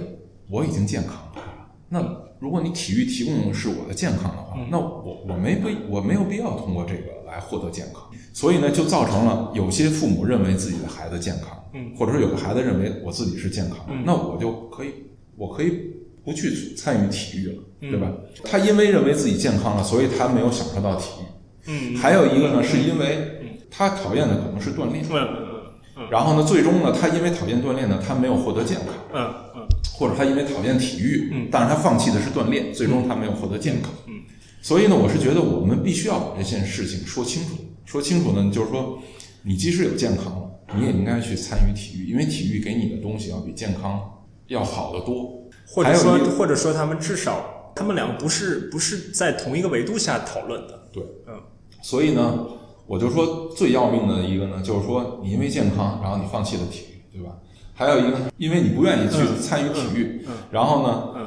[0.50, 1.44] 我已经健康了。
[1.90, 2.02] 那
[2.40, 8.02] 如果你体育提供的是我的健康的话，那我我没必我没有必要通过这个来获得健康。
[8.32, 14.04] 所以呢，就造成了有些父母认为自己的孩子健康，嗯，或者说有的孩子认为我自己是健康的，嗯。
[14.06, 14.90] 那我就可以，
[15.36, 15.72] 我可以
[16.24, 17.92] 不去参与体育了，嗯。
[17.92, 18.12] 对吧？
[18.44, 21.72] 他因为认为自己健康了，所以他没有享受到体育。
[21.72, 21.96] 嗯。
[21.98, 25.04] 还有一个呢，是因为他讨厌的可能是锻炼，
[25.96, 29.68] 嗯然后呢，最终呢，他因为讨厌锻炼呢，他没有获得健康，嗯嗯。
[29.96, 31.48] 或者他因为讨厌体育，嗯。
[31.52, 33.92] 但是他放弃的是锻炼，最终他没有获得健康。
[34.08, 34.22] 嗯，
[34.62, 37.56] 所以呢，我是觉得我们必须要把这件事情说清楚。
[37.86, 38.98] 说清楚呢，就是说，
[39.44, 40.43] 你即使有健康了，
[40.76, 44.02] 你也应该去参与体育，因为体育给你的东西要比健康
[44.48, 45.42] 要好得多。
[45.66, 50.88] 或者说或者说他们至少他们两个不是不是在同一个维度下讨论的。
[50.92, 51.42] 对，嗯
[51.82, 52.48] 所以呢，
[52.86, 57.38] 我就说最要命的一个呢，就是说你因为健康，然后你放弃了体育，对吧？
[57.74, 61.26] 还有一个，因为你不愿意去参与体育，嗯然后呢，嗯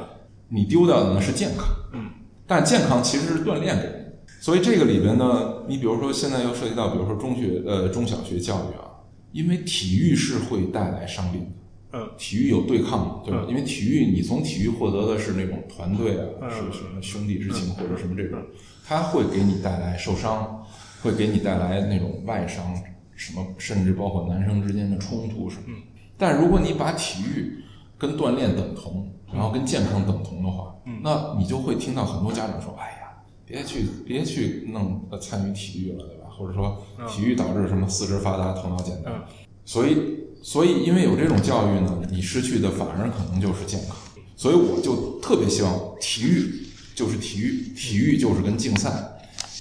[0.49, 2.09] 你丢掉的呢是健康，嗯，
[2.47, 4.07] 但健康其实是锻炼给。
[4.39, 8.96] 所以这个里边呢，你比如说现在又涉及到，比如说中学呃中小学教育啊，
[9.31, 11.47] 因为体育是会带来伤病的。
[11.93, 13.43] 嗯体育有对抗嘛，对吧？
[13.45, 18.39] 嗯因为体育，你从体育获得的是那种团队啊，嗯是什么兄弟之情或者什么这种，
[18.85, 20.65] 它会给你带来受伤，
[21.01, 22.75] 会给你带来那种外伤，
[23.15, 25.63] 什么甚至包括男生之间的冲突什么。
[25.69, 25.75] 嗯
[26.19, 27.53] 但如果你把体育
[27.97, 33.15] 跟锻炼等同，然后跟健康等同的话，嗯那你就会听到很多家长说：“哎呀，
[33.45, 39.13] 别去别去弄呃参与体育了，对吧？”或者说体育导致什么四肢发达、头脑简单。
[39.13, 39.21] 嗯
[39.65, 39.97] 所以，
[40.41, 43.97] 所以因为有这种教育呢，你失去的反而可能就是健康。
[44.37, 46.49] 所以我就特别希望体育
[46.95, 48.89] 就是体育，体育就是跟竞赛、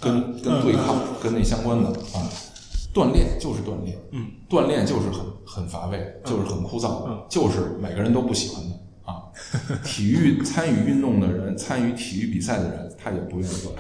[0.01, 2.31] 跟嗯跟对抗、跟那相关的啊。
[2.95, 9.27] 锻炼就是锻炼，嗯，锻炼就是很很乏味，就是很枯燥，嗯就是每个人都不喜欢的啊。
[9.85, 13.77] 体育参与运动的人，参与体育比赛的人，他也不愿意锻炼，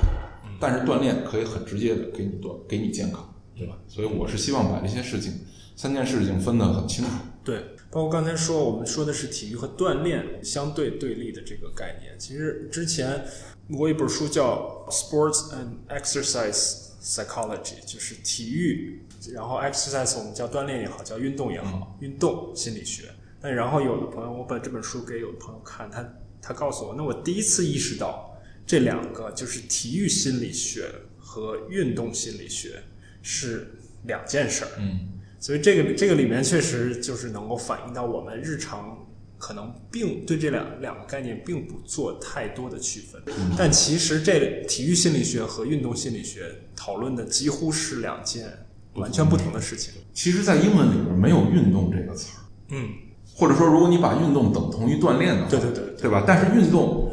[0.60, 3.76] 但是锻炼可以很直接的给你锻给你健康，对吧？
[3.88, 5.32] 所以我是希望把这些事情
[5.74, 7.10] 三件事情分得很清楚。
[7.44, 7.58] 对，
[7.90, 12.16] 包括刚才说我们说的是体育和锻炼相对对立的这个概念。
[12.18, 13.24] 其实之前
[13.68, 19.02] 我有一本书叫《Sports and Exercise Psychology》，就是体育，
[19.32, 23.04] 然后 exercise 我们叫锻炼也好，叫运动也好，运动心理学。
[23.40, 26.04] 那然后有的朋友，我把这本书给有的朋友看，他
[26.42, 28.25] 他告诉我，那我第一次意识到
[28.66, 32.82] 这两个就是体育心理学和运动心理学
[33.22, 34.70] 是两件事儿。
[34.78, 39.06] 嗯所以这个这个里面确实就是能够反映到我们日常
[39.38, 43.22] 可能并对这两两个概念并不做太多的区分，
[43.56, 48.50] 但其实这体育心理学和运动心理学讨论的几乎是两件
[48.94, 49.92] 完全不同的事情。
[50.14, 52.40] 其实，在英文里边没有“运动”这个词儿，
[52.70, 52.88] 嗯，
[53.34, 56.24] 或者说，如果你把运动等同于锻炼的话，对对对对吧？
[56.26, 57.05] 但是运动，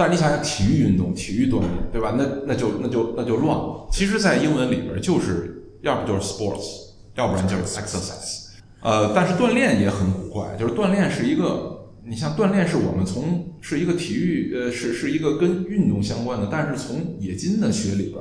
[0.00, 2.14] 但是你想想体育运动、体育锻炼，对吧？
[2.16, 3.86] 那那就那就那就乱了。
[3.92, 8.46] 其实，在英文里边，就是要不就是 sports，要不然就是 exercise。
[8.80, 18.16] 呃，但是锻炼也很古怪，就是锻炼是一个，你像锻炼是我们从是一个体育，呃，是是一个跟运动相关的，但是从冶金的学里边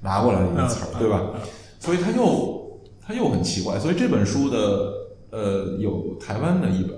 [0.00, 1.30] 拿过来的一个词儿，对吧？
[1.78, 3.78] 所以它又它又很奇怪。
[3.78, 4.92] 所以这本书的
[5.30, 6.90] 呃有台湾的一本，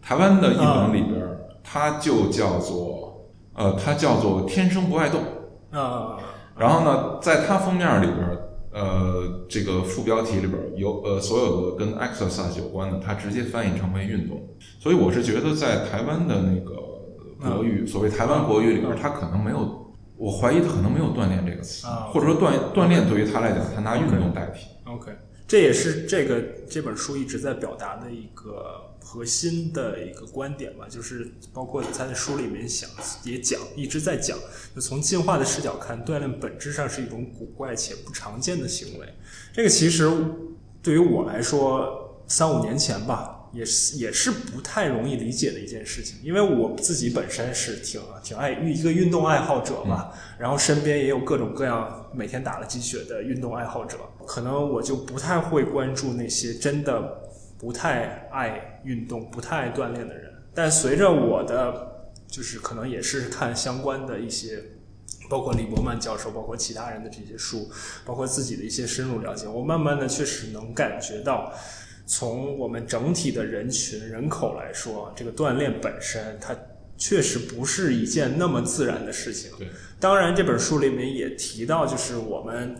[0.00, 1.20] 台湾的一本里边，
[1.64, 3.09] 它就叫做
[3.60, 5.20] 呃它叫做天生不爱动。
[5.70, 6.16] 啊，
[6.56, 8.38] 然后呢，在它封面里边，
[8.72, 14.42] 呃，这个副标题里边有呃所有的跟 exercise 有关的，它直接翻译成为运动。
[14.80, 24.66] 所以我是觉得，在台湾的那个国语，所谓台湾国语里边，它可能没有，我怀疑它可能没有锻炼这个词，啊或者说锻锻炼对于他来讲，他拿运动代替。
[24.84, 25.12] OK，
[25.46, 32.88] 这也是这个这本书一直在表达的一个核心的一个观点吧，就是包括他在书里面想
[33.24, 34.38] 也讲，一直在讲，
[34.72, 39.06] 就从进化的视角看，锻炼本质上是一种古怪且不常见的行为。
[39.52, 40.08] 这个其实
[40.80, 43.36] 对于我来说，三五年前吧。
[43.52, 57.29] 也是也是不太容易理解的一件事情，因为我自己本身是挺挺爱一个运动爱好者吧，然后身边也有各种各样每天打了鸡血的运动爱好者，可能我就不太会关注那些真的
[57.60, 60.32] 不太爱运动、不太爱锻炼的人。
[60.54, 64.60] 但随着我的就是可能也是看相关的一些，
[65.28, 67.70] 包括李伯曼教授，包括其他人的这些书，
[68.04, 71.52] 包括自己的一些深入了解，我慢慢的确实能感觉到。
[72.06, 76.52] 从我们整体的人群人口来说，这个锻炼本身它
[76.96, 79.52] 确实不是一件那么自然的事情。
[80.00, 82.74] 当然这本书里面也提到，就是我们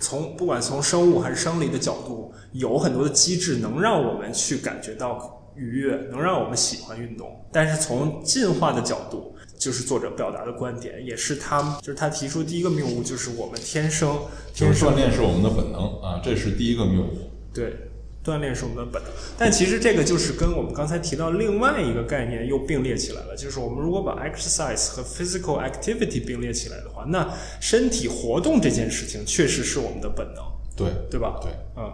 [0.00, 7.44] 从不管从生物还是生理的角度，有很多的机制能让我们去感觉到愉悦，能让我们喜欢运动。
[7.52, 14.18] 但是从进化的角度，就是作者表达的观点，也是他就是他提出第一个谬误，就是我们天生
[14.52, 17.30] 就是锻炼是我们的本能啊，这是第一个谬误。
[17.52, 17.76] 对。
[18.24, 30.42] 锻炼是我们的本能，但其实这个就是跟我们刚才提到另外一个概念又并列起来了，就是我们如果把 exercise 和 physical activity 并列起来的话，那身体活动这件事情确实是我们的本能，
[30.74, 31.38] 对对吧？
[31.42, 31.92] 对，嗯。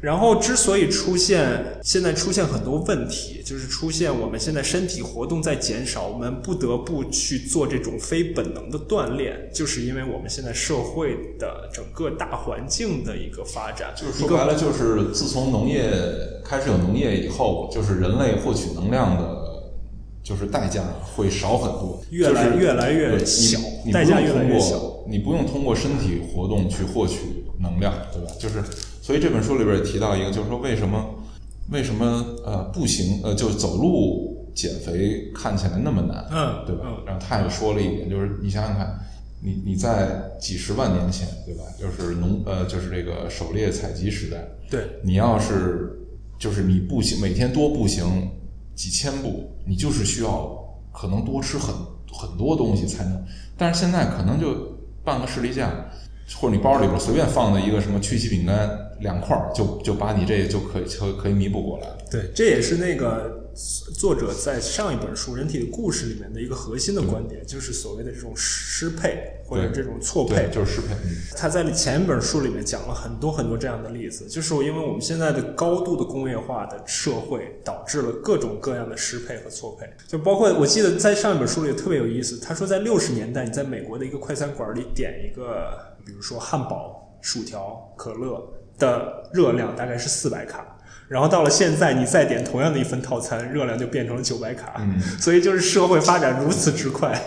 [0.00, 15.90] 然后之所以出现现在出现很多问题，就是出现我们现在身体活动在减少，我们不得不去做这种非本能的锻炼，就是因为我们现在社会的整个大环境的一个发展，就是说白了，就是自从农业
[16.42, 19.36] 开始有农业以后，就是人类获取能量的，
[20.22, 20.82] 就是代价
[21.14, 23.58] 会少很多，越来、越来越小，
[23.92, 24.80] 代价越来越小。
[25.06, 28.32] 你不用通过身体活动去获取能量，对吧？
[28.38, 28.62] 就是
[29.00, 31.14] 所以这本书里边也提到一个，就是说为什么
[31.70, 36.84] 为什么呃步行呃就走路减肥看起来那么难，嗯，对吧？
[36.86, 38.98] 嗯、然后他也说了一点，就是你想想看。
[39.42, 41.64] 你你在几十万年前，对吧？
[41.80, 44.36] 就是农呃，就是这个狩猎采集时代，
[44.68, 45.98] 对，你要是
[46.38, 48.32] 就是你步行每天多步行
[48.74, 51.74] 几千步，你就是需要可能多吃很
[52.12, 53.24] 很多东西才能。
[53.56, 55.86] 但是现在可能就半个士力架，
[56.38, 58.68] 或者你包里边随便放的一个什么曲奇饼干
[59.00, 61.86] 两块儿，就就把你这就可以可可以弥补过来。
[62.10, 63.50] 对，这也是那个
[63.96, 70.94] 作者在上一本书《人体的故事》里面的一个核心的观点，就是所谓的这种失配或者这种错配，就是失配。
[71.36, 79.88] 他在前一本书里面讲了很多很多这样的例子，就是因为我们现在的高度的工业化的社会，导致了各种各样的失配和错配。
[80.08, 90.78] 就包括我记得在上一本书里特别有意思，他说在六十年代，你在美国的一个快餐馆里点一个，比如说汉堡、薯条、可乐的热量大概是四百卡。
[91.06, 94.76] 然后到了现在，你再点同样的一份套餐，热量就变成了九百卡。
[94.78, 97.20] 嗯，所以就是社会发展如此之快。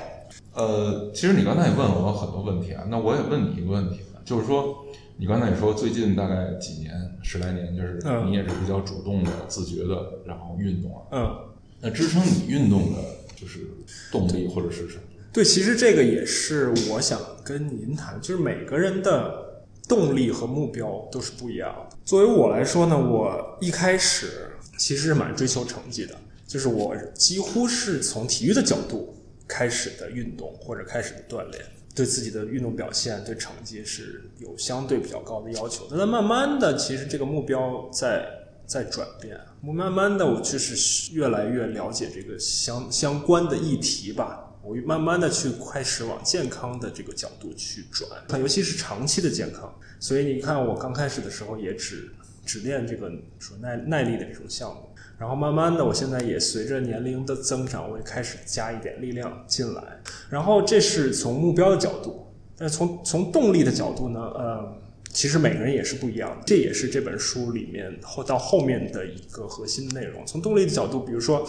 [0.53, 4.85] 呃，其实你刚才也问了我很多问题啊，那我也问你一个问题，就是说，
[5.17, 9.95] 你刚才也说最近大概几年、十来年，就是你也是比较主动的、自觉的，
[10.25, 11.01] 然后运动啊。
[11.11, 11.35] 嗯，
[11.81, 12.99] 那支撑你运动的
[13.35, 13.67] 就是
[14.13, 15.03] 动力或者是什么？
[15.33, 19.42] 对，其实这个也是我想跟您谈，就是每个人的。
[19.87, 21.97] 动力和目标都是不一样的。
[22.05, 26.15] 作为我来说呢，我一开始其实是蛮追求成绩的，
[26.47, 29.15] 就是我几乎是从体育的角度
[29.47, 31.63] 开始的运动或者开始的锻炼。
[31.95, 35.85] 对自己的运动表现、对成绩是有相对比较高的要求。
[35.91, 38.27] 但慢慢的，其实这个目标在
[38.65, 39.39] 在转变。
[39.63, 44.52] 我慢慢的，我就是越来越了解这个相相关的议题吧。
[44.63, 48.09] 我慢慢的去开始往健康的这个角度去转，
[48.39, 49.73] 尤其是长期的健康。
[49.99, 52.09] 所以你看，我刚开始的时候也只
[52.45, 59.83] 只练这个说耐耐力的这种项目，然后慢慢的，我现在也随着年龄的增长，我也开始加一点力量进来。
[60.29, 64.77] 然后这是从目标的角度，但从从动力的角度呢，呃，
[65.11, 66.43] 其实每个人也是不一样的。
[66.45, 70.25] 这也是这本书里面后到后面的一个核心内容。
[70.25, 71.45] 从动力的角度，比如说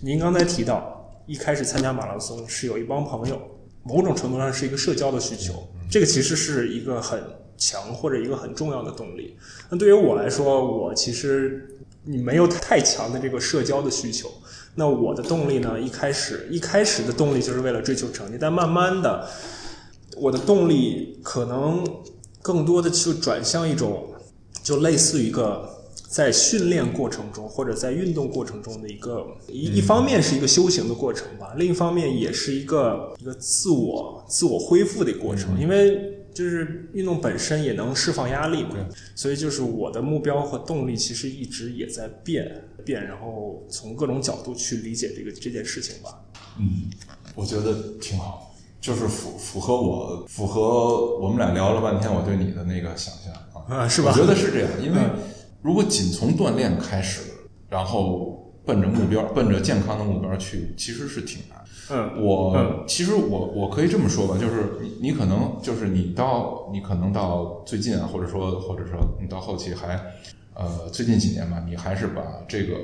[0.00, 0.94] 您刚才提到。
[1.26, 3.40] 一开始参加马拉松是有一帮朋友，
[3.82, 7.20] 某种程度上是一个社交的需求，这个其实是一个很
[7.58, 9.36] 强或者一个很重要的动力。
[9.68, 11.68] 那对于我来说，我其实
[12.04, 14.30] 你没有太强的这个社交的需求。
[14.76, 15.80] 那我的动力呢？
[15.80, 19.28] 一开始一开始的动力就是为了追求成绩，但慢慢的，
[20.16, 21.84] 我的动力可能
[22.42, 24.14] 更多的就转向一种，
[24.62, 25.75] 就类似于一个。
[26.08, 38.76] 在训练过程中，或者在运动过程中的一个一一方面是一个修行的过程吧，另一方面也是一个一个自我自我恢复的过程，因为就是运动本身也能释放压力嘛，
[39.14, 46.22] 所以就是我的目标和动力其实一直也在变变，然后从各种角度去理解这个这件事情吧。
[46.58, 46.84] 嗯，
[47.34, 53.34] 我觉得挺好，就是符符合我符合我们俩聊了半天我对你的那个想象
[53.68, 54.12] 啊，是吧？
[54.14, 55.00] 我觉得是这样，因为。
[55.62, 57.22] 如果仅从锻炼开始，
[57.68, 61.56] 然后奔着目标、奔着健康的目标去，其实是挺难。
[61.88, 70.00] 嗯，我其实我我可以这么说吧，就是你你可能就是你到你可能到最近啊，或者说或者说你到后期还
[70.54, 72.74] 呃最近几年吧，你还是把这个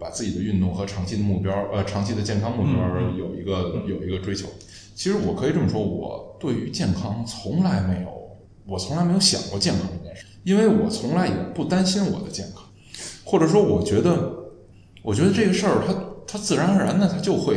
[0.00, 4.48] 把自己的运动和长期的目标呃长期的健康目标有一个有一个追求。
[4.96, 10.26] 其实我可以这么说，我对于健康从来没有，我从来没有想过健康这件事。
[10.42, 12.64] 因为我从来也不担心我的健康，
[13.24, 14.32] 或者说，我觉得，
[15.02, 15.94] 我觉得这个事儿，它
[16.26, 17.56] 它自然而然的，它就会，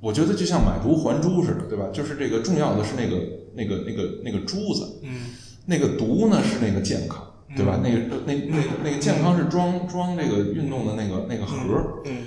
[0.00, 1.86] 我觉得就像买椟还珠似的，对吧？
[1.92, 3.16] 就是这个重要的是那个
[3.54, 5.34] 那个那个那个珠子，嗯，
[5.66, 7.22] 那个毒呢是那个健康，
[7.54, 7.78] 对吧？
[7.82, 12.24] 那个那那那个健康是装装这个运动的那个那个盒，嗯，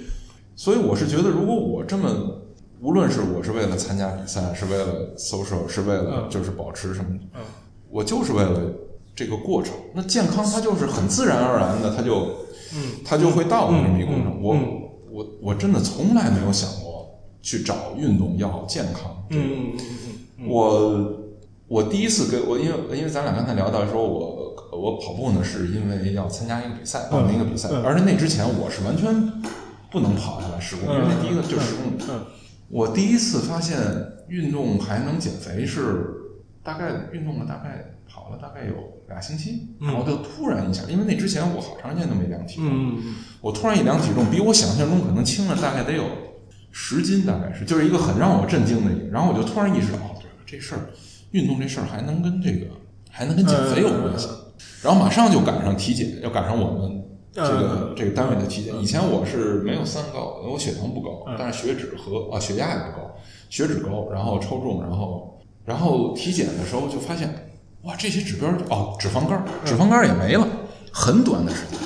[0.55, 2.41] 所以我是觉得，如果我这么，
[2.81, 7.41] 无论是我是为了参加比赛，是为了 social，是为了就是保持什么，嗯，
[7.89, 8.61] 我就是为了。
[9.13, 14.41] 这个过程，那健康它就是很自然而然的，它就，嗯，它就会到这么一个过程。
[14.41, 14.55] 我
[15.11, 19.23] 我我真的从来没有想过去找运动要健康。
[19.29, 19.79] 嗯嗯
[20.39, 21.13] 嗯我
[21.67, 29.13] 我第一次跟我，因为因为咱俩刚才聊到说，我我跑步呢是因为要参加一个比赛，报名一个比赛，而且那之前我是完全
[29.91, 32.21] 不能跑下来十公里，因为第一个就是十公里。
[32.69, 33.77] 我第一次发现
[34.29, 36.13] 运动还能减肥是
[36.63, 37.97] 大概运动了大概。
[38.13, 38.73] 跑了大概有
[39.11, 42.97] 俩星期，然后就突然一下，因为那之前我好长时间都没量体重，
[43.41, 46.03] 我突然一量体重，比我想象中可能轻了大概得有
[46.71, 49.07] 十斤，大概是，就是一个很让我震惊的一个。
[49.07, 50.89] 然后我就突然意识到，哦，对了，这事儿，
[51.31, 52.67] 运动这事儿还能跟这个
[53.09, 54.27] 还能跟减肥有关系。
[54.81, 57.03] 然后马上就赶上体检，要赶上我们
[57.33, 58.73] 这个这个单位的体检。
[58.81, 63.15] 以前我是没有三高，我血糖不高，但是血脂和啊血压也不高，
[63.49, 67.47] 血脂高，然后超重，然后然后体检的时候就发现。
[67.83, 70.47] 哇，这些指标哦，脂肪肝，脂肪肝也没了，
[70.91, 71.79] 很短的时间，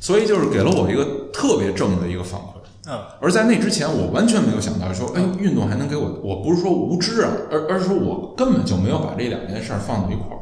[0.00, 2.44] 所以就是给了我一个特别正的一个反馈。
[2.88, 10.40] 嗯，而在那之前，我完全没有想到说，哎，运动还能给我，我不是说无知啊，而而是说我根本就没有把这两件事放到一块儿。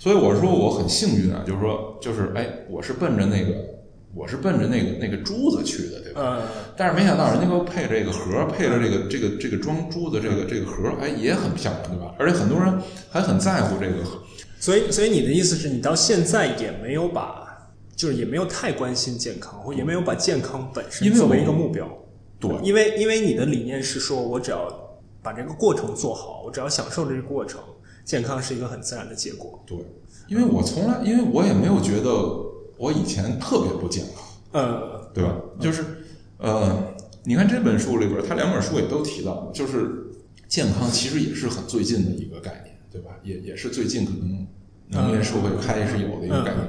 [0.00, 3.77] 所以我说我很幸运啊，就是说，就是哎，我是奔着那个。
[4.14, 6.38] 我是奔着那个那个珠子去的，对吧？
[6.40, 6.48] 嗯。
[6.76, 12.14] 但是没想到人家给我配这个盒，配了这个这个这个装珠子这个这个盒，哎，也很漂亮，对吧？
[12.18, 12.80] 而且很多人
[13.10, 14.02] 还很在乎这个。
[14.58, 21.86] 所以，所以你的意思是你到现在也没有把，就是也没有太关心健康，或也没有把健康本身作为一个目标。
[22.40, 22.50] 对。
[22.62, 27.60] 因为因为你的理念是说，我只要把这个过程做好，我只要享受这个过程，
[28.04, 29.62] 健康是一个很自然的结果。
[29.66, 29.78] 对。
[30.26, 32.47] 因为我从来，因为我也没有觉得。
[32.78, 35.34] 我以前特别不健康，呃，对吧？
[35.60, 35.84] 就是，
[36.38, 40.06] 呃，你看这本书里边，他两本书也都提到，就是
[40.46, 43.10] 健康其实也是很最近的一个概念，对吧？
[43.24, 44.46] 也也是最近可能
[44.90, 46.66] 农业社会开始有的一个概念。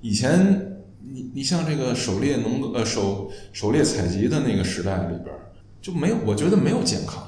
[0.00, 5.34] 以前你你像这个狩猎农呃狩狩猎采集的那个时代里边，
[5.82, 7.27] 就没有，我觉得没有健康。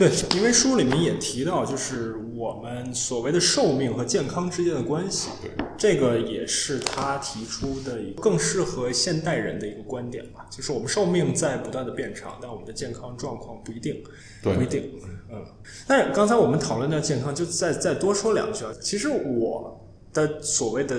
[0.00, 5.28] 对，因为书里面也提到，就是我们所谓的寿命和健康之间的关系。
[5.76, 14.02] 这个也是他提出的一个更适合现代人的一个观点吧，就是我们寿命在不断的变长，但我们的健康状况不一定，
[14.42, 14.90] 不一定，
[15.30, 15.44] 嗯。
[15.86, 18.72] 但是刚才我们讨论到健康，就再再多说两句啊。
[18.80, 20.98] 其实我的所谓的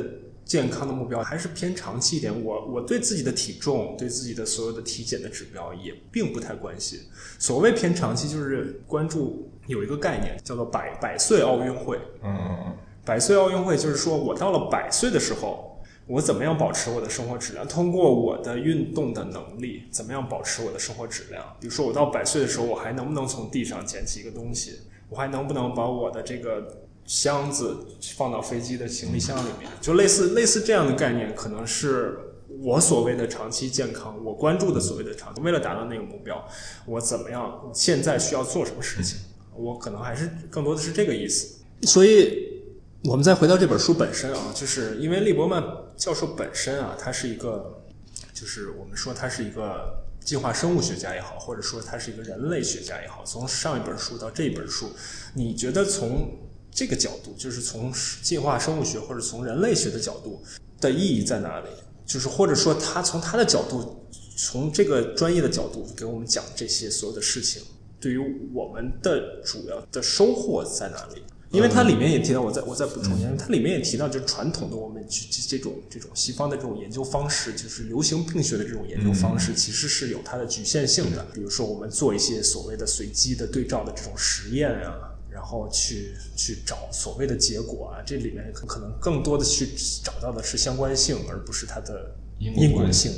[0.51, 6.99] 健康的目标还是偏长期一点，我我对自己的体重，对自己的所有的体检的指标也并不太关心。
[7.39, 11.97] 所谓偏长期，就是关注有一个概念叫做百百岁奥运会。
[12.21, 17.65] 嗯嗯百岁奥运会就是说我到了百岁的时候，我怎么样保持我的生活质量？
[17.65, 21.41] 通过我的运动的能力，怎么样保持我的生活质量？
[21.61, 24.81] 比如说我到百岁的时候，我还能不能从地上捡起一个东西？
[25.07, 27.77] 我还能不能把我的这个箱子
[28.15, 29.69] 放到飞机的行李箱里面？
[29.81, 32.17] 就类似类似这样的概念，可能是
[32.61, 35.33] 我所谓的长期健康，我关注的所谓的长。
[35.41, 36.47] 为了达到那个目标，
[36.85, 37.71] 我怎么样？
[37.73, 39.19] 现在需要做什么事情？
[39.55, 41.59] 我可能还是更多的是这个意思。
[41.83, 42.49] 所以。
[43.05, 45.63] 我们再回到这本书本身啊，就是因为利伯曼
[45.97, 47.81] 教授本身啊，他是一个，
[48.31, 54.91] 就是我们说他是一个进化生物学家也好，或者说他是一个人类学家也好，从上一本书到这本书，
[55.33, 56.29] 你觉得从
[56.71, 60.41] 这个角度，就是从进化生物学或者从人类学的角度
[60.79, 61.67] 的意义在哪里？
[62.05, 67.61] 就是或者说他从他的角度，从这个专业的角度给我们讲这些所有的事情，
[67.99, 68.17] 对于
[68.53, 71.21] 我们的主要的收获在哪里？
[71.51, 81.25] 因为它里面也提到，我再我再补充一下，它里面也提到，就是传统的我们去这种这种西方的这种研究方式，就是流行病学的这种研究方式，其实是有它的局限性的。
[81.33, 85.10] 比如说，我们做一些所谓的随机的对照的这种实验啊，
[85.41, 89.69] 然后去去找所谓的结果啊，这里面可能更多的去
[90.03, 93.11] 找到的是相关性，而不是它的因果性。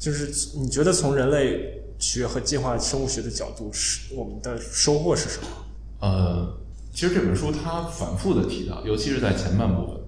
[0.00, 5.46] 就是你觉得从人类学和进化生物学的角度，是我们的收获是什么？
[6.00, 6.58] 呃。
[6.94, 10.00] 其实这本书它反复的提到，尤其是在前半部分，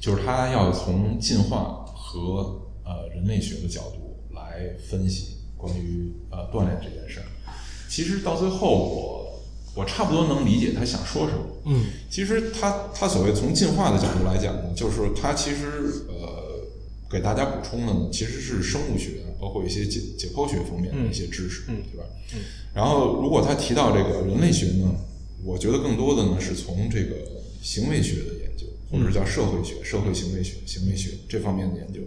[0.00, 7.26] 就是它要从进化和呃人类学的角度来分析关于呃锻炼这件事儿。
[7.88, 9.17] 其实到最后，我
[9.74, 11.40] 我差不多能理解他想说什么。
[11.66, 16.66] 嗯，其实他他所谓从进化的角度来讲呢，就是他其实呃
[17.10, 22.04] 给大家补充的呢，其实是生物学，包括一些解解剖学方面的一些知识，嗯，对吧？
[22.34, 22.40] 嗯，
[22.74, 24.94] 然后如果他提到这个人类学呢？
[25.44, 27.14] 我觉得更多的呢是从这个
[27.62, 32.00] 行为学的研究，或者叫社会学、社会行为学、行为学这方面的研究。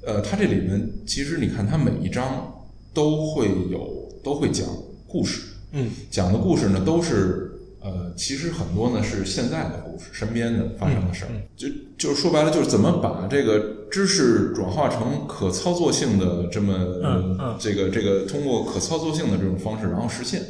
[0.00, 2.64] 呃，它这里面其实你看，它每一章
[2.94, 4.66] 都会有都会讲
[5.06, 5.42] 故事，
[5.74, 7.50] 嗯，讲的故事呢都是
[7.80, 11.30] 呃，其实很多呢是现在的故事，身边的发生的事儿。
[11.56, 11.68] 就
[11.98, 20.40] 就是说白了，就是怎么把这个知识转化成可操作性的这么这个这个通过可操作性的这种方式，然后实现。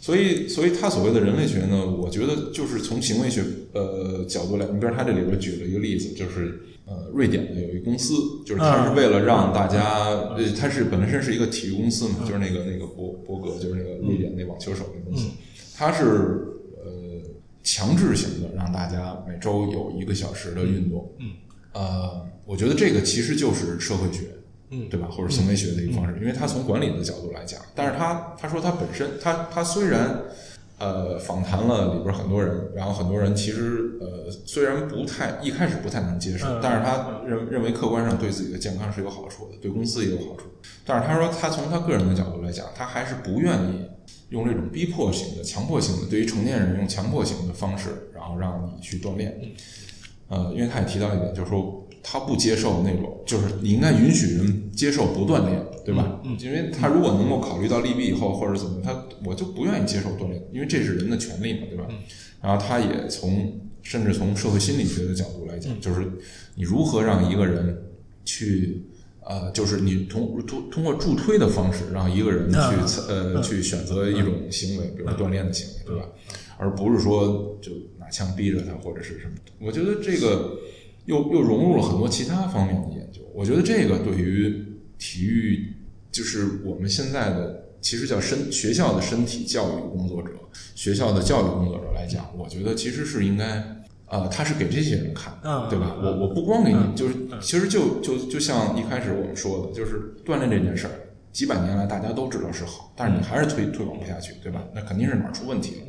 [0.00, 6.60] 所以，所以他所谓的人类学呢，我觉得就是从行为学呃角度来，你比如他这里边举了一个例子，就是
[6.92, 8.14] 呃瑞典的有一公司，
[8.44, 10.04] 就是它是为了让大家，
[10.36, 15.28] 呃，它是本身是一个体育公司嘛，就是那个那个博博格，就是那个瑞典那网球手那公司，
[15.74, 16.04] 它是
[16.84, 17.22] 呃
[17.62, 21.32] 强制型的让大家每周有一个小时的运动，嗯，
[21.72, 24.28] 呃，我觉得这个其实就是社会学。
[24.74, 25.06] 嗯，对吧？
[25.10, 30.22] 或者行为学的一个方式，因为它从管理的角度来讲，但是他他说他本身，他他虽然
[30.82, 40.48] 呃访谈了里边很多人，然后很多人其实呃虽然不太一开始不太能接受，但是他认认为客观上对自己的健康是有好处的，对公司也有好处。
[40.84, 43.86] 但是他说他从他个人的角度来讲，他还是不愿意
[44.30, 49.40] 用这种逼迫型的、强迫型的，对于成年人用强迫型的方式，然后让你去锻炼。
[50.28, 51.81] 呃，因为他也提到一点，就是说。
[52.02, 56.20] 他不接受那种，就是你应该允许人接受不锻炼，对吧？
[56.24, 61.86] 嗯，因为他如果能够考虑到利弊以后，或者怎么，他我就不愿意接受锻炼，因为这是人的权利嘛，对吧？
[62.42, 66.10] 然后他也从甚至从社会心理学的角度来讲，就是
[66.56, 67.84] 你如何让一个人
[68.24, 68.82] 去，
[69.24, 72.58] 呃，就是你通通通过助推的方式，让一个人去
[73.08, 76.06] 呃去选择一种行为，比如锻炼的行为，对吧？
[76.58, 79.32] 而不是说就拿枪逼着他或者是什么。
[79.60, 80.58] 我觉得这个。
[81.06, 84.64] 又又融入了很多其他方面的研究，我觉得这个对于
[84.98, 85.74] 体育，
[86.10, 90.30] 就是我们现在的其实叫身学校的身体教育工作者，
[90.74, 93.64] 学校的教育工作者来讲，我觉得其实是应该，
[94.06, 95.36] 呃，他是给这些人看，
[95.68, 95.96] 对吧？
[96.00, 100.92] 我我不光给你，就是其实就就就像一开始我们说的，就是锻炼这件事儿，
[101.32, 104.62] 几百年来大家都知道是好，但是你还是推推广不下去，对吧？
[104.74, 105.82] 那肯定是哪儿出问题了。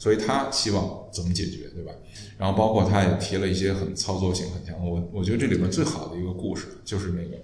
[0.00, 1.92] 所以他希望怎么解决，对吧？
[2.38, 4.74] 然后包括他也提了一些很操作性很强。
[4.88, 7.36] 我我觉得这里面最好的一个故事就是那个，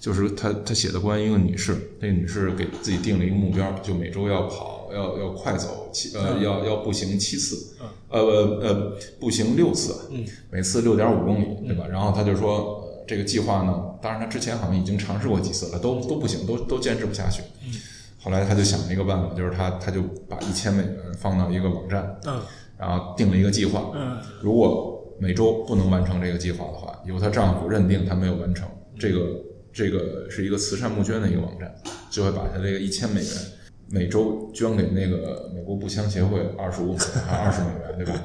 [0.00, 8.20] 就是他他写的关于一个女士，那个女士给自己定了一个目标，就每周要跑要要快走七呃要要步行七次，嗯呃
[8.60, 11.86] 呃步行六次，嗯每次六点五公里，对吧？
[11.88, 17.42] 然后他就说、呃这个计划呢，当然他之前好像已经尝试过几次了，都都不行，都都坚持不下去。
[17.66, 17.72] 嗯
[18.24, 22.40] 后来他就想了一个办法，就是他他就把一千美元放到一个网站，嗯
[22.82, 24.18] 然后定了一个计划，嗯。
[24.42, 28.68] 如果每周不能完成这个计划的话，由她丈夫认定她没有完成，
[28.98, 29.40] 这个
[29.72, 31.72] 这个是一个慈善募捐的一个网站，
[32.10, 33.30] 就会把她这个一千美元
[33.88, 38.24] 每周捐给那个美国步枪协会二十五还二十美元， 对吧？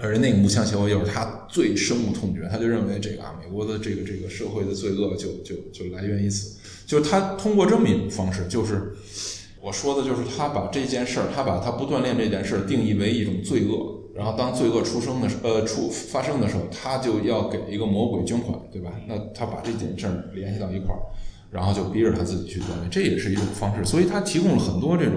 [0.00, 8.92] 而那个步枪协会又是他最深恶痛绝，他就认为这个啊，美国的这个这个社会的罪恶就就就来源于此，就是他通过这么一种方式，就是
[9.60, 18.92] 我说的就是他把这件事儿，他把他不锻炼这件事儿定义为一种罪恶，然后当罪恶出生的时呃出发生的时候，他就要给一个魔鬼捐款，对吧？
[19.06, 21.00] 那他把这件事儿联系到一块儿，
[21.50, 23.84] 然后就逼着他自己去锻炼，这也是一种方式。
[23.84, 25.14] 所以他提供了很多这种，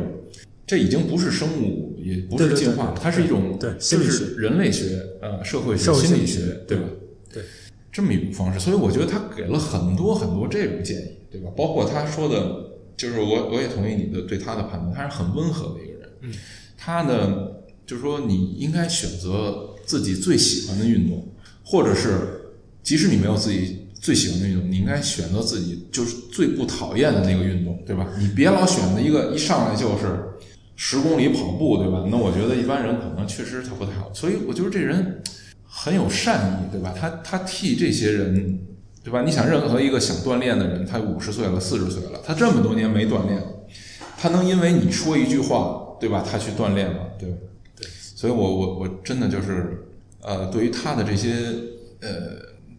[0.66, 6.84] 这已经不是生物，也不对对对是进化，它是一种对就心理学是人类学呃社会学心理学，对吧？
[7.32, 7.44] 对，
[7.92, 11.50] 这么一种方式，所以我觉得他给了很多很多这种建议，对吧？
[11.56, 12.71] 包括他说的，
[13.02, 16.10] 就是我我也同意你的对他的判断，他是很温和的一个人。
[16.22, 16.32] 嗯，
[16.78, 17.48] 他呢，
[17.84, 21.28] 就是说你应该选择自己最喜欢的运动，
[21.64, 28.08] 或者是即使你没有自己最喜欢的运动，你应该选择自己就是最不讨厌的那个运动，对吧？
[28.20, 30.24] 你别老选择一个一上来就是
[30.76, 32.06] 十公里跑步，对吧？
[32.12, 35.24] 那我觉得一般人可能确实他不太好，所以我觉得这人
[35.66, 36.94] 很有善意，对吧？
[36.96, 38.60] 他他替这些人，
[39.04, 39.24] 对吧？
[39.24, 43.44] 你想，任何一个想锻炼的人，他五十岁了、四十岁了，他这么多年没锻炼，
[44.18, 46.24] 他能因为你说一句话，对吧？
[46.30, 47.00] 他去锻炼吗？
[47.18, 47.38] 对吧？
[47.76, 49.88] 对，所以我我我真的就是，
[50.22, 51.34] 呃，对于他的这些
[52.02, 52.10] 呃，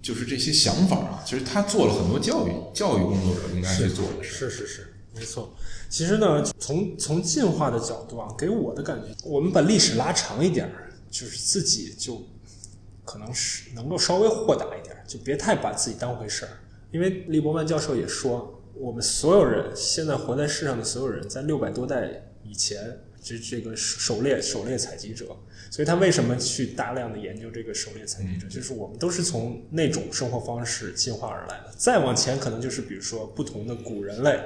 [0.01, 4.49] 就是这些想法啊，其实他做了很多教育教育工作者应该去做的事。
[4.49, 5.53] 是是是，没错。
[5.89, 12.23] 其实呢，从从进化的角度啊，给我的感觉，我们把历史拉长一点儿，就是自己就
[13.05, 16.51] 可能是能够稍微豁达一点儿，就别太把自己当回事儿。
[16.91, 25.27] 因为利伯曼教授也说，我们所有人现在活在世上的所有人，在六百多代以前，这这个狩猎狩猎采集者，
[25.71, 28.47] 所以他为什么去大量的研究这个狩猎采集者？
[28.49, 31.71] 就是我们都是从那种生活方式进化而来的。
[31.77, 34.39] 再往前，可能就是比如说不同的古人类，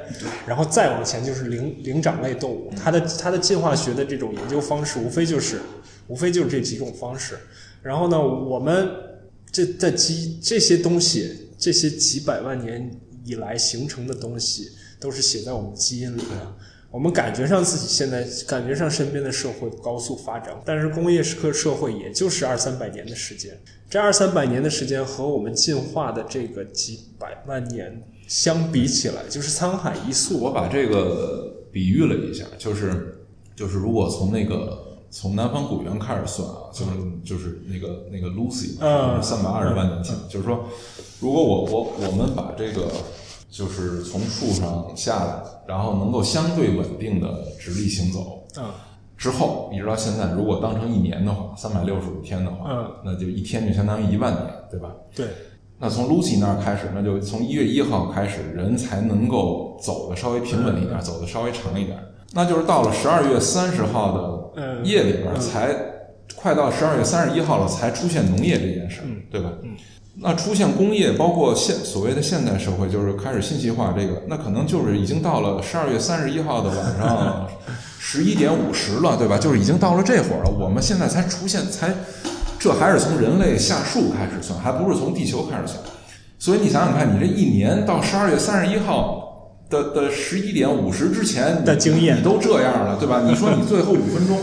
[0.47, 2.71] 然后再往前就是灵灵长类动物。
[2.77, 5.59] 它的它的进化学的这种研究方式，无非就是
[6.07, 7.39] 无非就是这几种方式。
[7.83, 8.89] 然后呢，我们
[9.57, 12.91] 这在几这些东西，这些几百万年
[13.25, 14.69] 以来形成的东西，
[15.01, 16.57] 都是写在我们基因里的。
[16.91, 23.59] 我们感觉上自己现在感觉上身边的社会高速发展，但是工业时刻社会也就是二三百年的时间。
[23.89, 30.39] 这二三百年的时间和我们进化的这个几百万年相比起来，就是沧海一粟。
[30.39, 33.25] 我把这个比喻了一下，就是
[33.57, 34.86] 就是如果从那个
[35.19, 36.91] 从南方古猿开始算啊，就是
[37.25, 40.65] 就是那个那个 Lucy 嗯三百二十万年前，就是说，
[41.21, 42.89] 如果我我我们把这个
[43.51, 48.65] 就是从树上下来，然后能够相对稳定的直立行走，嗯
[49.17, 54.91] 之后一直到现在，如果当成一年的话，三百六十五天的话，嗯那就一天就相当于一万年，对吧？
[55.15, 55.29] 对，
[55.79, 61.99] 那从 Lucy 那儿开始，那就从一月一号开始，人才能够走的稍微平稳一点，走的稍微长一点。
[62.35, 64.46] 那就是到了十二月三十号的嗯
[64.83, 65.75] 夜里边儿，才
[66.35, 69.51] 快到十二月三十一号了，才出现农业这件事儿，嗯对吧？
[69.63, 69.71] 嗯
[70.19, 77.47] 那出现工业，包括现所谓的现代社会，就是开始信息化，这个那可能就是已经到了十二月三十一号的晚上
[77.99, 79.37] 十一点五十了，对吧？
[79.37, 81.93] 就是已经到了这会儿了，我们现在才出现，才
[82.59, 85.79] 这还是从人类下树开始算，还不是从地球开始算。
[86.39, 89.26] 所以你想想看，你这一年到十二月三十一号
[89.69, 93.23] 的的十一点五十之前的经验你都这样了，对吧？
[93.27, 94.39] 你说你最后五分钟，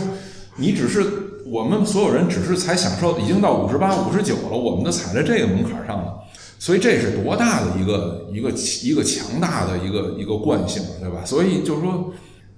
[0.56, 1.02] 你只是
[1.46, 6.14] 我们所有人只是才享受，已经到五十八、五十九了，我们都踩在这个门槛上了。
[6.58, 8.50] 所以这是多大的一个一个
[8.82, 11.24] 一个强大的一个一个惯性，对吧？
[11.24, 12.12] 所以就是说，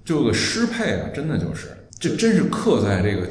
[0.05, 1.67] 这个适配啊，真的就是
[1.99, 3.27] 这真是刻在这个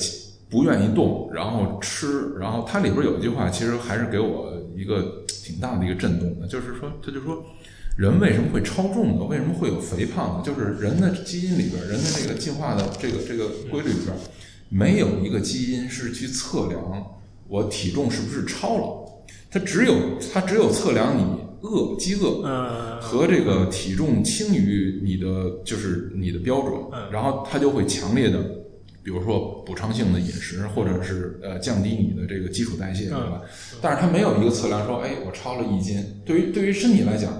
[0.51, 7.45] 不愿意动，然后吃，然后它里边有一句话，其实还是给我一个挺大的一个震动的，就是说，他就说。
[7.97, 9.25] 人为什么会超重呢？
[9.25, 10.43] 为什么会有肥胖呢？
[10.45, 14.15] 就是人的基因里边，人的这个进化的这个这个规律里边，
[14.69, 16.79] 没有一个基因是去测量
[17.49, 19.95] 我体重是不是超了，它只有
[20.31, 21.25] 它只有测量你
[21.63, 28.39] 饿饥饿嗯和这个体重轻于你的就是你的标准嗯，然后它就会强烈的，
[29.03, 33.41] 比如说补偿性的饮食，或者是呃降低你的这个基础代谢，对吧？
[33.81, 37.33] 但是它没有一个测量说，哎，我超了一斤，对于对于身体来讲。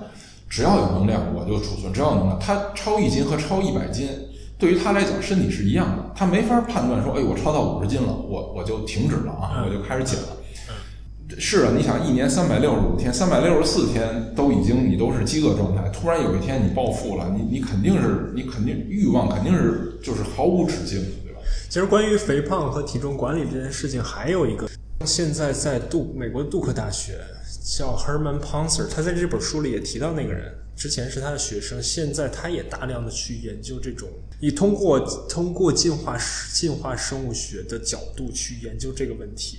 [0.49, 4.09] 只要有能量，我就储存；只要有能量，他超一斤和超一百斤，
[4.59, 10.29] 对于他来讲，身体是一样的，他没法判断说，哎，我超到五十斤了，我我就停止了啊，我就开始减了。
[11.39, 21.41] 是啊，你想一年三百六十五天，三百六十四天都已经你都是饥饿状态，突然有一天你暴富了，你你肯定是你肯定欲望肯定是就是毫无止境，对吧？
[21.69, 24.69] 其实关于肥胖和体重管理这件事情，还有一个，
[25.05, 27.19] 现在在杜美国杜克大学
[27.63, 34.09] 叫 Herman Poncer，他在这本书里也提到那个人，之前是他的学生，现在他也大量的去研究这种，
[34.41, 36.19] 以通过通过进化
[36.53, 39.59] 进化生物学的角度去研究这个问题。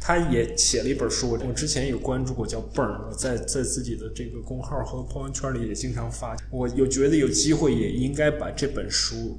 [0.00, 6.36] 他也写了一本书，我之前有关注过，叫 Burn，我在在自己的这个公号和朋友圈里也经常发。
[6.50, 9.36] 我有觉得有机会也应该把这本书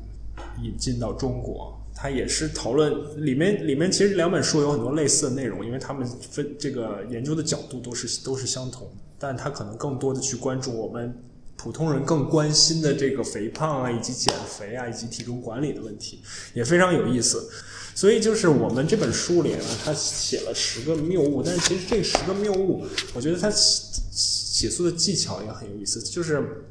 [0.61, 1.78] 引进到中国。
[2.01, 11.13] 他也是讨论里面里面其实两本书有很多类似的内容，因为他们分这个研究的角度都是都是相同，但他可能更多的去关注我们
[11.57, 16.21] 普通人更关心的这个肥胖啊，以及减肥啊，以及体重管理的问题，
[16.53, 17.49] 也非常有意思。
[17.93, 26.65] 所以就是我们这本书里呢，他写了十个谬误，但是其实这十个谬误，我觉得他写写作的技巧也很有意思，就是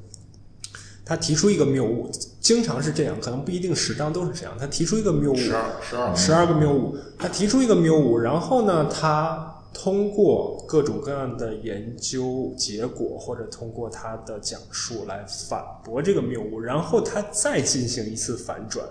[1.05, 2.11] 他提出一个谬误，
[2.49, 4.57] 经常是这样，可能不一定十张都是这样。
[4.59, 18.83] 他提出一个谬误，十二十二十二个谬误，他提出一个谬误，然后呢，他通过各种各样的研究结果或者通过他的讲述来反驳这个谬误，然后他再进行一次反转。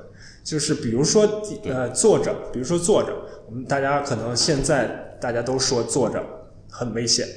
[0.43, 1.27] 就是比如说，
[1.63, 3.11] 呃，坐着，比如说坐着，
[3.47, 6.23] 我们大家可能现在大家都说坐着
[6.69, 7.27] 很危险，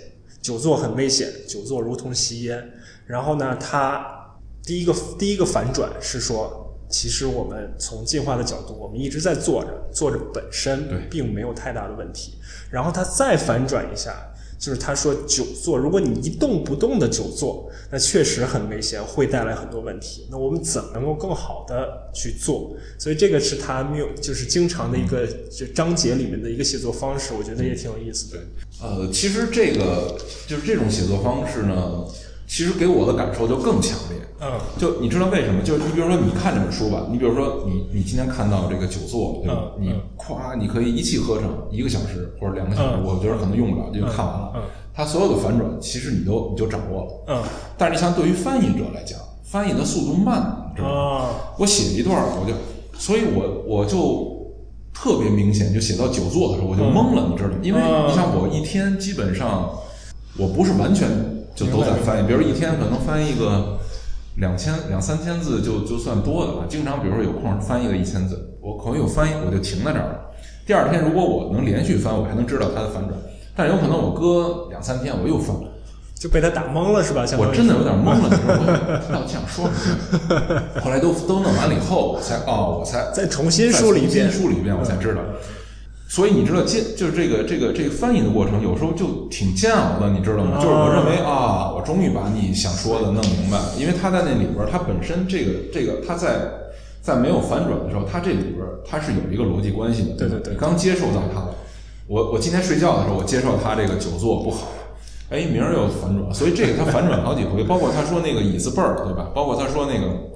[0.43, 2.73] 久坐很危险，久坐如同吸烟。
[3.07, 4.20] 然后呢，他
[4.65, 12.35] 第一个第一个反转是说，其实我们从进化的角度，我们一直在坐着，坐着本身并没有太大的问题。
[12.71, 14.27] 然后他再反转一下。
[14.61, 20.29] 就是他说久坐，如果你一动不动的久坐，那确实很危险，会带来很多问题。
[20.31, 22.77] 那我们怎么能够更好的去做？
[22.99, 28.39] 所以这个是他没有，就是经常的一个就章节里面的一个写作方式，我觉得也挺有意思的。
[28.83, 30.15] 呃，其实这个
[30.47, 32.05] 就是这种写作方式呢。
[32.51, 35.63] 其实给我的感受就更强烈，嗯，就你知道为什么？
[35.63, 39.71] 就是你比如说你看这本书吧，你比如说你你今天看到这个久坐，对吧？
[39.79, 44.53] 你夸，你可以一气呵成一个小时或者两个小时，我觉得可能用不了就看完了。
[44.57, 47.43] 嗯，它所有的反转其实你都你就掌握了，嗯。
[47.79, 51.29] 但是你像对于翻译者来讲，翻译的速度慢，你知道吗？
[51.57, 52.53] 我写一段我就，
[52.99, 54.53] 所以我我就
[54.93, 57.55] 特别明显，就写到久坐的时候我就懵了，你知道吗？
[57.63, 59.71] 因为你像我一天基本上
[60.37, 61.07] 我不是完全。
[61.55, 63.79] 就都在翻译，比如一天可能翻译个
[64.37, 66.65] 两千两三千字就就算多的了。
[66.69, 70.21] 经常比如说有空翻译个一千字，我可能有翻译我就停在这儿了。
[70.67, 73.19] 第二天如果我能连续翻，我还能知道它的反转。
[73.57, 75.55] 但有可能我搁两三天我又翻，
[76.15, 77.27] 就被他打懵了是吧？
[77.37, 79.01] 我真的有点懵了，你知道吗？
[79.07, 79.91] 他到底想说什
[80.33, 80.63] 么？
[80.81, 85.21] 后来都都弄完了以后，我才哦，我才再重新梳理一遍，梳理一遍我才知道。
[86.11, 90.57] 所以你知道接就是这个这个这个翻译的过程，有时候就挺煎熬的，你知道吗？
[90.61, 96.51] 就是我认为啊，我终于把你想说的弄明白了，因为他在那里边，他本身这个这个他在
[97.01, 100.17] 在没有反转的时候，他这里边他是有一个逻辑关系的。
[100.19, 101.47] 对对对，刚接受到他，
[102.09, 104.67] 我我今天睡觉的时候，我接受他这个久坐不好，
[105.31, 109.31] 哎，明儿又反转，所以这个他反转好几回，包括他说那个椅子背儿，对吧？
[109.33, 110.29] 包括他说那个。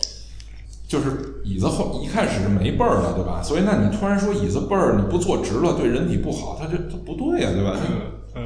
[0.86, 1.06] 就是
[1.44, 3.42] 椅子后一开始是没背儿的，对吧？
[3.42, 7.76] 所以那你突然说椅子背儿你不坐直了对人体不好，它就它不对呀，对吧？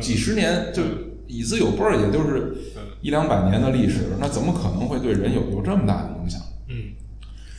[0.01, 0.83] 几十年就
[1.29, 2.57] 椅子有背儿，也就是
[3.01, 6.41] 一两百年的历史，那怎么可能会对人有有这么大的影响？
[6.69, 6.93] 嗯，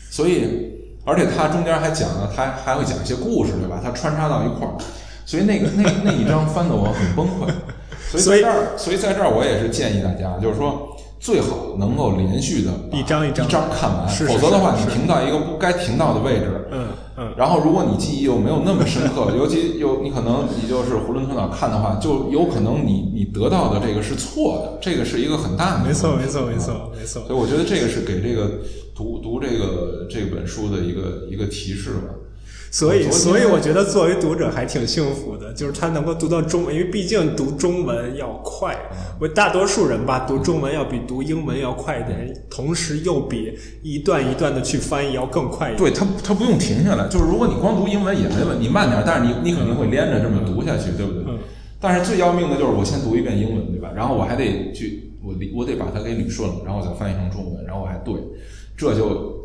[0.10, 0.74] 所以
[1.06, 3.80] 而且他中间还讲了，他还会讲一些故事，对吧？
[3.82, 4.76] 他穿插到一块儿，
[5.26, 7.50] 所以那个那那一章翻的我很崩溃。
[8.18, 10.89] 所以在这儿，所以在这儿我也是建议大家，就是说。
[11.20, 27.22] 最好能够连续的一张一张看完，否则的话，你停到一个不该停到的位置，嗯嗯，然后如果你记忆又没有那么深刻， 尤其又你可能你就是囫囵吞枣看的话，就有可能你你得到的这个是错的，这个是一个很大的没错没错没错没错。
[27.28, 28.62] 所以我觉得这个是给这个
[28.96, 32.16] 读读这个这本书的一个一个提示吧。
[32.72, 38.78] 所以，所以我觉得作为读者还挺幸福的，就是他能够读到中文，因为毕竟读中文要快。
[39.20, 45.78] 我大多数人吧，读中文要比读英文要快一点，同时又比一段一段的去翻译要更快一点。
[45.78, 47.08] 对他，他不用停下来。
[47.08, 51.24] 就是如果你光读英文也没问题，你慢点，但是你你肯定会连着这么读下去，对不对？
[51.80, 53.90] 但是最要命的就是我先读一遍英文，对吧？
[53.96, 58.14] 然后我还得去，我我得把它给捋顺了，然后再翻译成中文，然后我还对，
[58.78, 59.39] 这就。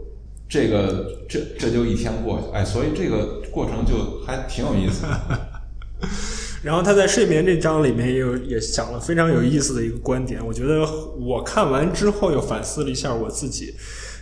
[0.48, 5.04] 这个这这就一天过去，哎，所以这个过程就还挺有意思。
[6.62, 10.80] 然后他在睡眠这章里面也有也讲了非常有意思的一个观点，我觉得
[11.18, 13.74] 我看完之后又反思了一下我自己，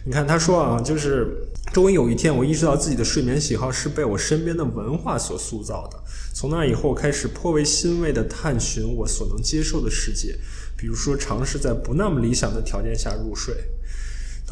[0.05, 1.27] 你看他说啊，就是
[1.73, 5.99] 终于有一天，我意识到自己的睡眠喜好是被我身边的文化所塑造的。
[6.35, 10.37] 从那以后，开始颇为欣慰地探寻我所能接受的世界，
[10.77, 13.55] 比如说尝试在不那么理想的条件下入睡。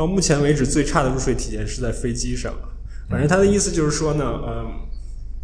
[0.00, 2.54] 到目前为止，最差的入睡体验是在飞机上。
[3.10, 4.88] 反正他的意思就是说呢，嗯，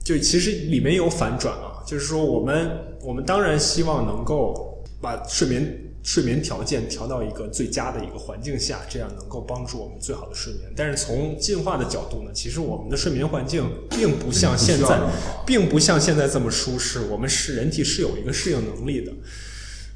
[0.03, 2.71] 就其实里面有反转啊，就是说我们
[3.03, 10.73] 我们当然希望能够把睡眠睡眠条件调到一个最佳的一个环境下，这样能够帮助我们最好的睡眠。
[10.75, 14.99] 但是从进化的角度呢，其实我们的睡眠环境并不像现在，
[15.45, 17.01] 并不像现在这么舒适。
[17.11, 19.13] 我们是人体是有一个适应能力的。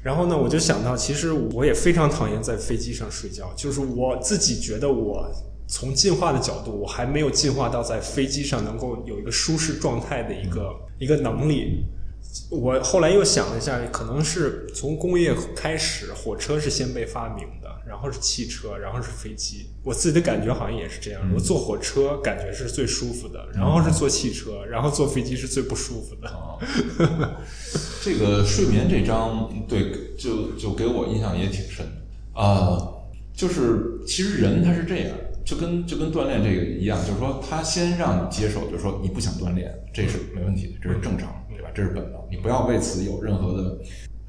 [0.01, 5.29] 然后呢，我就想到，其实我也非常讨厌在飞机上睡觉，就是我自己觉得我。
[5.73, 11.85] 从进化的角度，我还没有进化到在飞机上能够有一个舒适状态的一个一个能力。
[12.49, 17.60] 我后来又想了一下，可能是从工业开始，火车是先被发明的，
[17.91, 19.69] 然后是汽车，然后是飞机。
[19.83, 26.31] 我自己的感觉好像也是这样，我坐火车感觉是最舒服的，然后是坐汽车，然后坐飞机是最不舒服的。
[28.01, 32.79] 这个睡眠这章，对，就就给我印象也挺深的啊。
[33.33, 35.17] 就是其实人他是这样。
[35.43, 41.69] 就跟就跟锻炼这个一样，就是说他先让你接受，就是说你不想锻炼，这是没问题的，这是正常，对吧？
[41.73, 43.79] 这是本能，你不要为此有任何的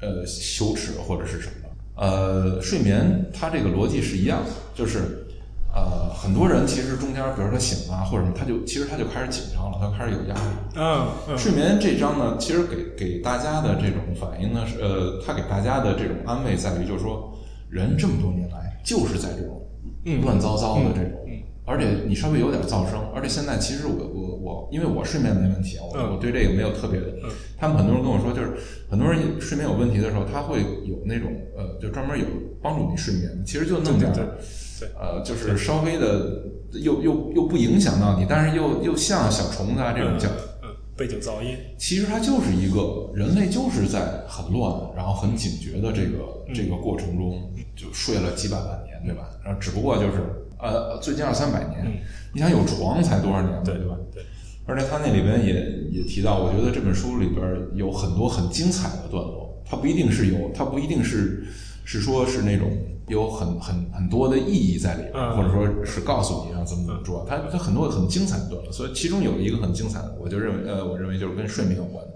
[0.01, 1.69] 呃羞耻或者是什么。
[1.95, 5.27] 呃，睡眠它这个逻辑是一样的，就是
[5.73, 10.41] 呃很多人其实中间，比如说他醒了或者什么，他就其实他就开始紧张了，他开始有压力。
[10.75, 17.37] 嗯，睡眠这章呢，其实给给大家的这种反应呢，是呃，他给大家的这种安慰在于，就是说
[17.69, 19.59] 人这么多年来就是在这种。
[20.21, 21.17] 乱糟糟的这种，
[21.65, 27.07] 而且你稍微有点噪声，而且现在其实我我我，因为我睡眠没问题啊，我我对这个没有特别的。
[27.57, 28.53] 他们很多人跟我说，就是
[28.89, 32.25] 很多人睡眠有问题的时候，他会有那种呃，就专门有
[32.61, 34.37] 帮助你睡眠的，其实就那么点儿，
[34.99, 40.27] 呃，就是稍微的又又又不影响到你，但是又又像小虫子啊这种叫
[40.97, 41.55] 背景噪音。
[41.77, 48.93] 其实它就是一个人类就是在很乱，然后很警觉的这个这个过程中，就睡了几百万年。
[49.05, 49.27] 对吧？
[49.43, 50.23] 然后只不过就是
[50.57, 52.01] 呃，最近二三百年，
[52.33, 53.61] 你想有床才多少年？
[53.65, 53.97] 对对吧？
[54.13, 54.23] 对。
[54.65, 55.53] 而且他那里边也
[55.91, 57.41] 也提到，我觉得这本书里边
[57.75, 59.61] 有很多很精彩的段落。
[59.65, 61.45] 它不一定是有，它不一定是
[61.83, 62.69] 是说是那种
[63.07, 67.25] 有很很很多的意义在里边，或者说是告诉你要怎么怎么做。
[67.27, 72.13] 它它很多很精彩的段落，所以其中有一个很精彩的，我就认为呃，我认为就是跟睡眠有关的。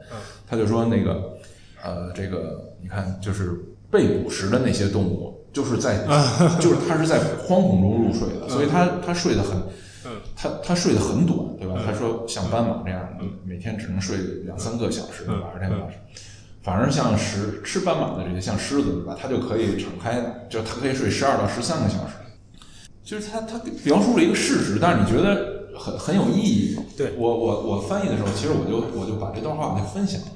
[0.47, 1.37] 他就说那个
[1.83, 5.33] 呃，这个你看，就是被捕食的那些动物。
[5.53, 6.05] 就是在，
[6.59, 9.57] 就是他是在惶恐中入睡的，所以他他睡得很，
[10.39, 11.81] 他他睡得很短，对吧？
[11.83, 15.89] 他说像斑马这样的，每天只能睡两三个小时，晚上天晚上，
[16.61, 19.17] 反而像狮吃斑马的这些像狮子，对吧？
[19.19, 22.13] 它就可以敞开，就它可以睡十二到十三个小时。
[23.03, 26.77] 就是他他描述了一个事实，但是你觉得很很有意义。
[26.95, 30.27] 对我我我翻译的时候，其实我就我就把这段话我就分享了。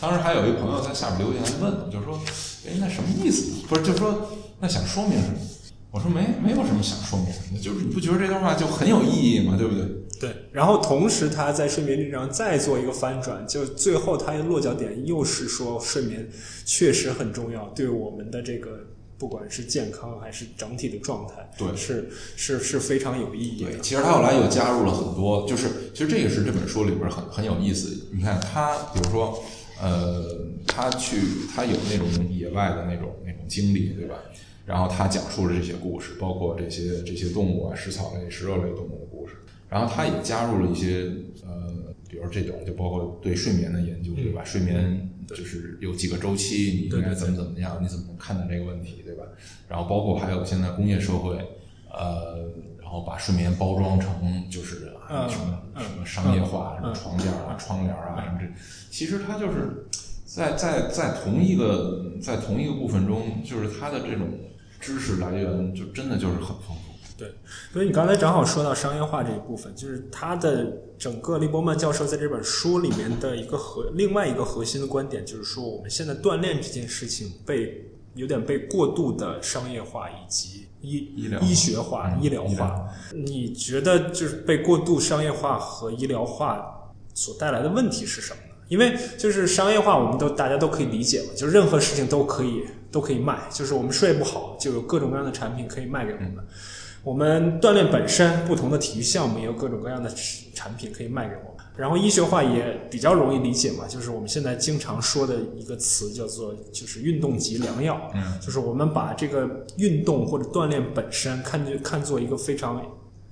[0.00, 2.18] 当时还有一朋友在下面留言问，就是说，
[2.66, 3.66] 哎，那什么意思？
[3.68, 4.30] 不是，就是说。
[4.62, 5.38] 那想说明什么？
[5.90, 9.56] 我说没没有什么想说明的，就是你不觉得这段话就很有意义吗？
[9.58, 9.84] 对不对？
[10.20, 10.36] 对。
[10.52, 16.28] 然后同时他在睡眠这上再做一个翻转，就最后他的落脚点又是说睡眠
[16.64, 18.86] 确实很重要，对我们的这个
[19.18, 23.64] 不管是健康还是整体的状态，对，是是是非常有意义。
[23.64, 28.06] 对，其实他后来又加入了很多，就是其实这个是这本书里边很很有意思。
[28.12, 29.42] 你看他，比如说
[29.82, 31.20] 呃，他去
[31.54, 34.14] 他有那种野外的那种那种经历，对吧？
[34.70, 39.34] 然后他讲述了这些故事，包括这些这些动物啊，食草类、食肉类动物的故事。
[39.68, 41.10] 然后他也加入了一些
[41.44, 44.44] 呃，比如这种就包括对睡眠的研究，对吧？
[44.44, 47.78] 睡眠就是有几个周期，你应该怎么怎么样？
[47.82, 49.24] 你怎么看待这个问题，对吧？
[49.68, 51.36] 然后包括还有现在工业社会，
[51.92, 52.48] 呃，
[52.80, 54.92] 然后把睡眠包装成就是
[55.28, 58.46] 什么什么商业化，什么床垫啊、窗帘啊什么这，
[58.90, 59.86] 其实它就是
[60.24, 64.28] 在在在同一个在同一个部分中，就是它的这种。
[64.80, 66.90] 知识来源就真的就是很丰富。
[67.18, 67.34] 对，
[67.70, 82.88] 所以你刚才正好说到商业化这一部分，就是他的整个利伯曼教授在这本书里面的一个核，另外一个核心的观点就是说，我们现在锻炼这件事情被有点被过度的商业化以及医医疗医学化、医疗化。
[83.12, 88.54] 你觉得就是被过度商业化和医疗化所带来的问题是什么呢？
[88.68, 92.64] 因为就是商业化，我们都大家都可以理解嘛，就任何事情都可以。
[92.90, 96.34] 都可以卖，就是我们睡不好，就有各种各样的产品可以卖给我们。
[97.02, 100.10] 我们锻炼本身，不同的体育项目也有各种各样的
[100.54, 101.64] 产品可以卖给我们。
[101.76, 112.84] 然后医学化也比较容易理解嘛，就是我们现在经常说的一个词叫做就是运动即良药，嗯，就是我们把这个运动或者锻炼本身看就看作一个非常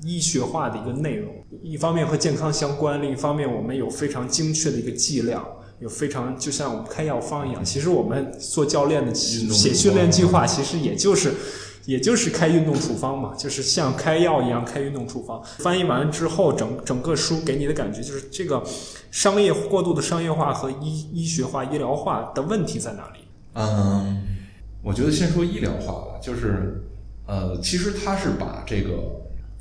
[0.02, 5.46] 医学化的一个内容，一方面和健康相关，另一方面我们有非常精确的一个剂量。
[5.80, 11.32] 有非常就像我们开药方一样，其实我们做教练的写训练计划，其实也就是
[11.84, 15.40] 也就是开运动处方嘛，就是像开药一样开运动处方。
[15.58, 18.62] 翻译完之后，整整个书给你的感觉就是这个
[19.10, 23.20] 商业过度的商业化和医医学化、医疗化的问题在哪里？
[23.54, 24.22] 嗯，
[24.82, 26.82] 我觉得先说医疗化吧，就是
[27.26, 28.90] 呃，其实他是把这个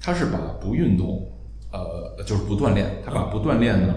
[0.02, 1.30] 他是把不运动
[1.72, 3.94] 呃就是不锻炼，他把不锻炼呢。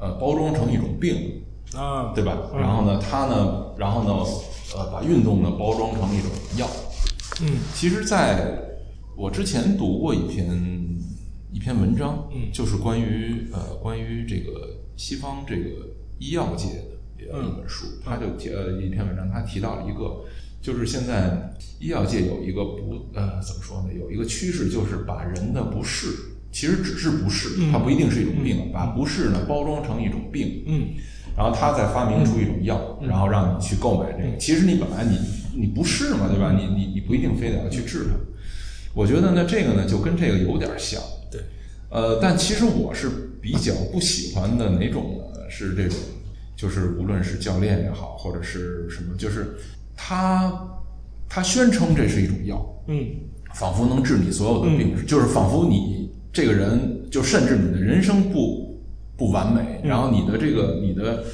[0.00, 1.42] 呃，包装成一种病
[1.74, 2.50] 啊，对吧？
[2.58, 4.24] 然后呢，它呢，然后呢，
[4.74, 6.66] 呃，把运动呢包装成一种药。
[7.42, 8.58] 嗯，其实，在
[9.14, 10.48] 我之前读过一篇
[11.52, 16.68] 一篇文章，嗯，就是关于呃关于这个西方这个医药界
[17.18, 20.24] 的一本书，他就提呃一篇文章，他提到了一个，
[20.62, 23.88] 就是现在医药界有一个不呃怎么说呢？
[23.92, 26.08] 有一个趋势，就是把人的不适。
[26.52, 28.70] 其实只是不适，它不一定是一种病。
[28.72, 30.88] 把不适呢包装成一种病，嗯，
[31.36, 34.36] 然后他再发明出一种药，然后让你去购买这个。
[34.36, 35.18] 其实你本来你
[35.60, 36.52] 你不适嘛，对吧？
[36.52, 38.16] 你你你不一定非得要去治它。
[38.92, 41.00] 我觉得呢，这个呢就跟这个有点像。
[41.30, 41.40] 对，
[41.88, 43.08] 呃，但其实我是
[43.40, 45.48] 比较不喜欢的哪种呢？
[45.48, 45.96] 是这种，
[46.56, 49.56] 就是无论是教练也好，或者是什么，就是
[49.96, 50.52] 他
[51.28, 53.06] 他宣称这是一种药，嗯，
[53.54, 55.99] 仿佛能治你所有的病，就是仿佛你。
[56.32, 58.80] 这个人就甚至你的人生不
[59.16, 61.24] 不完美，然后你的这个你的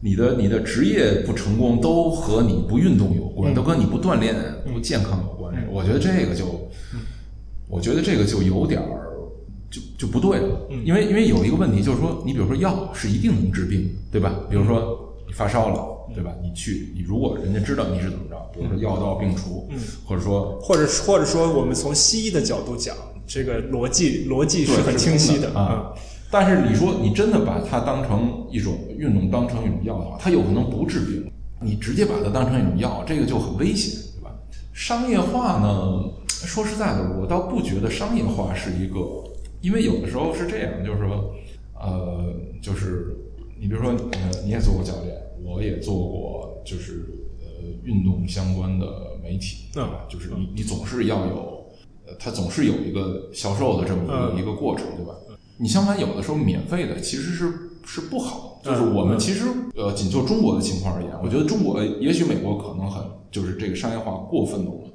[0.00, 4.34] 你的你的职业不成功，都和你不运动有关，都跟你不锻炼
[4.72, 5.54] 不健康有关。
[5.70, 6.68] 我觉得这个就，
[7.68, 9.10] 我觉得这个就有点儿
[9.70, 10.66] 就就不对了。
[10.84, 14.34] 因为因为有一个问题就是说，你比如说药是一定能治病，对吧？
[14.48, 16.32] 比如说你发烧了，对吧？
[16.42, 19.68] 你去你如果人家知道你是怎么着，比如说药到病除，
[20.06, 22.96] 或者说或者或者说我们从西医的角度讲。
[23.28, 25.92] 这个逻辑逻辑是很清晰的啊，
[26.30, 31.30] 但是你说你真的把它当成一种运动，当成一种药的话，它有可能不治病。
[31.60, 34.30] 你直接把它当成一种药，这个就很危险，对吧？
[34.72, 38.98] 商业化呢，说实在的，我倒不觉得商业化是一个，
[39.60, 41.34] 因为有的时候是这样，就是说，
[41.78, 42.32] 呃，
[42.62, 43.14] 就是
[43.60, 45.14] 你比如说，呃，你也做过教练，
[45.44, 47.04] 我也做过，就是
[47.40, 47.48] 呃，
[47.84, 48.86] 运动相关的
[49.22, 50.06] 媒体，对吧？
[50.08, 51.57] 就是你你总是要有。
[52.18, 55.14] 它总是有一个销售的这么一个一个过程，对吧？
[55.56, 57.52] 你相反，有的时候免费的其实是
[57.84, 58.60] 是不好。
[58.62, 59.44] 就是我们其实
[59.76, 64.90] 呃，仅就中国的情况而言，我觉得中国也许美国可能很就是这个商业化过分浓了，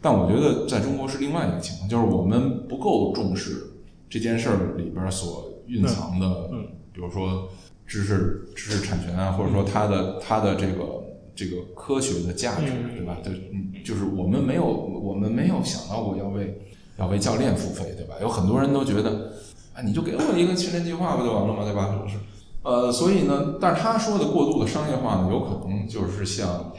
[0.00, 3.72] 但我觉得在中国是另外一个情况，就是我们不够重视
[4.10, 6.50] 这件事儿里边所蕴藏的，
[6.92, 7.48] 比如说
[7.86, 11.03] 知识知识产权啊，或者说它的它的这个。
[11.34, 12.66] 这个科学的价值，
[12.96, 13.18] 对吧？
[13.24, 16.60] 就嗯，就是我们没有，我们没有想到过要为
[16.96, 18.14] 要为教练付费，对吧？
[18.20, 19.32] 有很多人都觉得，
[19.74, 21.64] 啊，你就给我一个训练计划不就完了吗？
[21.64, 22.06] 对吧？
[22.08, 22.16] 是，
[22.62, 26.72] 呃，所以呢，但是他说的过度的商业化呢，有可能就是像，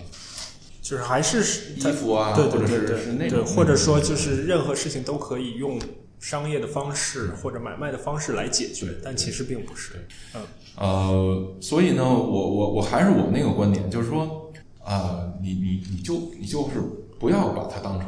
[0.81, 5.77] 就是还是衣服啊，或者是是那种，或者说就是任何事情都可以用
[6.19, 10.07] 商业的方式或者买卖的方式来解决，但其实并不是。
[10.33, 10.41] 嗯，
[10.77, 14.43] 呃，所以呢，我我我还是我那个观点，就是说。
[14.85, 16.79] 啊，你你你就你就是
[17.19, 18.07] 不要把它当成，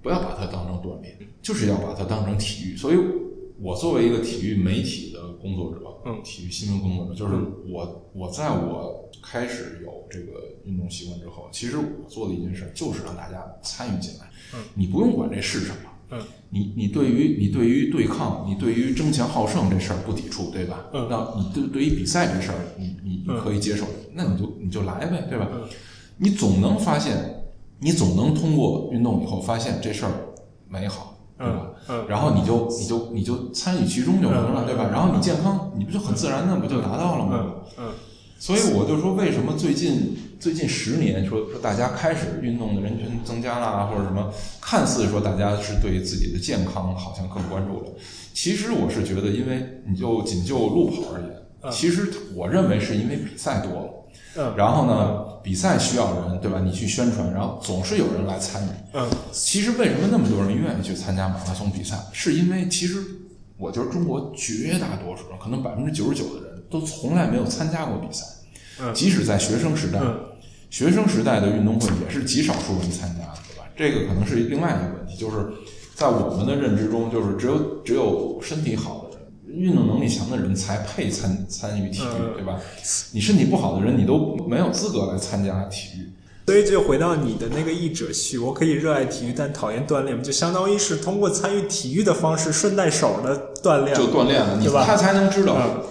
[0.00, 2.76] 不要把它当成锻炼，就是要把它当成体育。
[2.76, 2.96] 所以，
[3.60, 7.34] 我作为一个体育媒体的工作者，嗯，体育新闻工作者，就是
[7.68, 14.30] 我我在我开始有这个运动习惯之后，其实我做的一件事就是让大家参与进来。
[14.54, 20.86] 嗯，你不用管这是什么，嗯，你你对于你对于对抗，你对于争强好胜这事儿不抵触，对吧？
[20.92, 23.84] 嗯，那你对对于比赛这事儿，你你你可以接受，
[24.14, 25.48] 那你就你就来呗，对吧？
[26.18, 27.44] 你总能发现，
[27.78, 30.12] 你总能通过运动以后发现这事儿
[30.68, 31.70] 美好，对吧？
[31.88, 34.88] 嗯，然后你就你就你就参与其中就完了，对吧？
[34.92, 37.54] 然后你健康，你不就很自然的不就达到了吗？
[37.78, 37.92] 嗯，
[38.38, 47.92] 所以我就说，为什么最近最近十年说说大家开始运动的人群增加了，或者什么，看似说大家是对自己的健康好像更关注了，
[48.34, 53.90] 其实我是觉得，因为你就仅就路跑而言，其实我认为是因为比赛多了。
[54.56, 56.60] 然后呢，比赛需要人，对吧？
[56.62, 58.68] 你去宣传，然后总是有人来参与。
[58.92, 61.96] 嗯，其实为什么那么多人愿意去参加马拉松比赛？
[62.12, 63.02] 是因为其实
[63.56, 68.26] 我觉得中国绝大多数人，可能百分之九十九的人都从来没有参加过比赛。
[68.78, 69.98] 嗯，即使在学生时代，
[70.68, 73.64] 学生时代的运动会也是极少数人参加的，对吧？
[73.74, 75.36] 这个可能是另外一个问题，就是
[75.94, 79.07] 在我们的认知中，就是只有只有身体好的人
[79.50, 82.60] 运动能力强的人才配参参与体育，嗯对吧？
[83.12, 86.12] 你身体不好的人，你都没有资格来参加体育。
[86.46, 95.56] 所以就回到你的那个译者序，我可以热爱体育，但讨厌锻炼，就相当于是通过参与体育的方式顺带手的锻炼，就锻炼了，你对吧他才能知道。
[95.58, 95.82] 嗯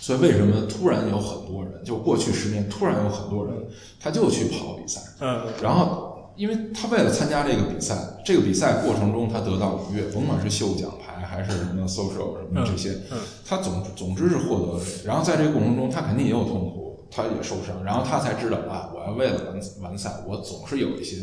[0.00, 3.54] 所以为什么突然有很多人，就过去十年突然有很多人，
[4.00, 14.80] 他就去跑比赛，嗯然后因为他为了参加这个比赛，这个比赛过程中他得到愉悦，甭管是秀奖牌还是什么 social 什么这些，嗯他总总之是获得了。
[15.04, 21.16] 然后在这个过程中，他肯定也有痛苦，他也受伤，然后他才知道啊，我要为了完完赛，我总是有一些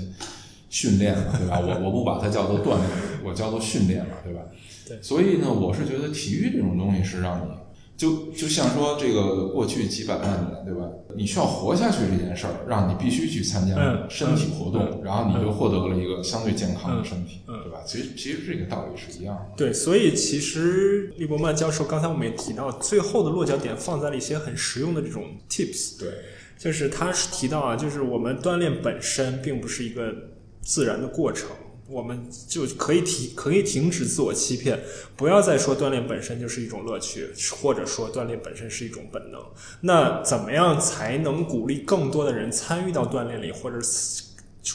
[0.69, 1.59] 训练嘛，对吧？
[1.63, 2.89] 我我不把它叫做锻炼，
[3.25, 4.41] 我叫做训练嘛，对吧？
[4.87, 7.51] 对所以呢，我是觉得体育这种东西是让你。
[7.99, 10.87] 就就像说这个过去几百万年，对吧？
[11.17, 17.79] 你需要活下去这件事儿，让你必须去参加嗯身体活动，嗯然后你就获得了一个相对健康的身体，对吧？
[17.85, 19.41] 其实其实这个道理是一样的。
[19.57, 26.09] 对，所以其实利伯曼教授刚才我们也提到，最后的落脚点放在了一些很实用的这种 tips，对，
[26.57, 30.15] 就是他是提到啊，就是我们锻炼本身并不是一个
[30.61, 31.49] 自然的过程，
[31.89, 34.79] 我们就可以停可以停止自我欺骗，
[35.15, 37.27] 不要再说锻炼本身就是一种乐趣，
[37.59, 39.43] 或者说锻炼本身是一种本能。
[39.81, 43.79] 那怎么样才能鼓励更多的人参与到锻炼里，或者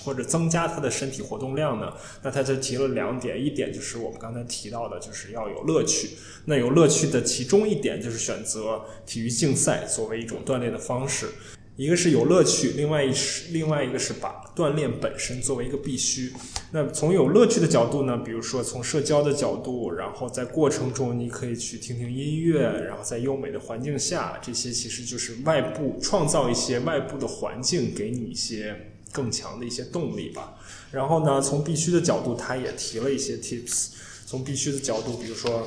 [0.02, 1.92] 或者增加他的身体活动量呢？
[2.22, 6.10] 那他就提了两点，一点就是我们刚才提到的，就是要有乐趣。
[6.46, 11.28] 那有乐趣的其中一点就是选择体育竞赛作为一种锻炼的方式。
[11.76, 16.32] 一个是有乐趣，另外一是另外一个是把锻炼本身作为一个必须。
[16.70, 30.54] 那从有乐趣的角度呢，比如说从社交的角度，然后在过程中你可以去听听音乐，然后在优美的环境下，这些其实就是外部创造一些外部的环境，给你一些更强的一些动力吧。
[30.92, 33.88] 然后呢，从必须的角度，他也提了一些 tips。
[34.26, 35.66] 从必须的角度，比如说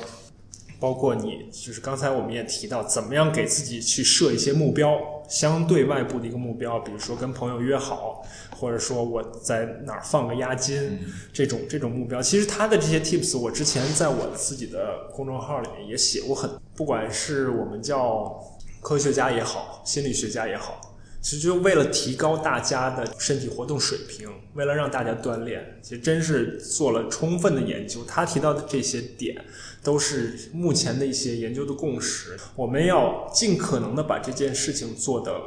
[0.80, 4.98] 包括你，就是刚才我们也提到，怎么样给自己去设一些目标，
[5.28, 8.24] 相对外部的一个目标，比如说跟朋友约好，
[8.56, 10.98] 或者说我在哪儿放个押金，
[11.32, 12.20] 这种这种目标。
[12.22, 18.42] 其实他的这些 tips，我之前在我自己的公众号里面也写过很，不管是我们叫
[18.80, 20.80] 科学家也好，心理学家也好。
[21.20, 28.04] 其实就为了提高大家的身体活动水平，为了让大家锻炼，其实真是做了充分的研究。
[28.04, 29.44] 他提到的这些点，
[29.82, 32.36] 都是目前的一些研究的共识。
[32.56, 35.40] 我们要尽可能的把这件事情做得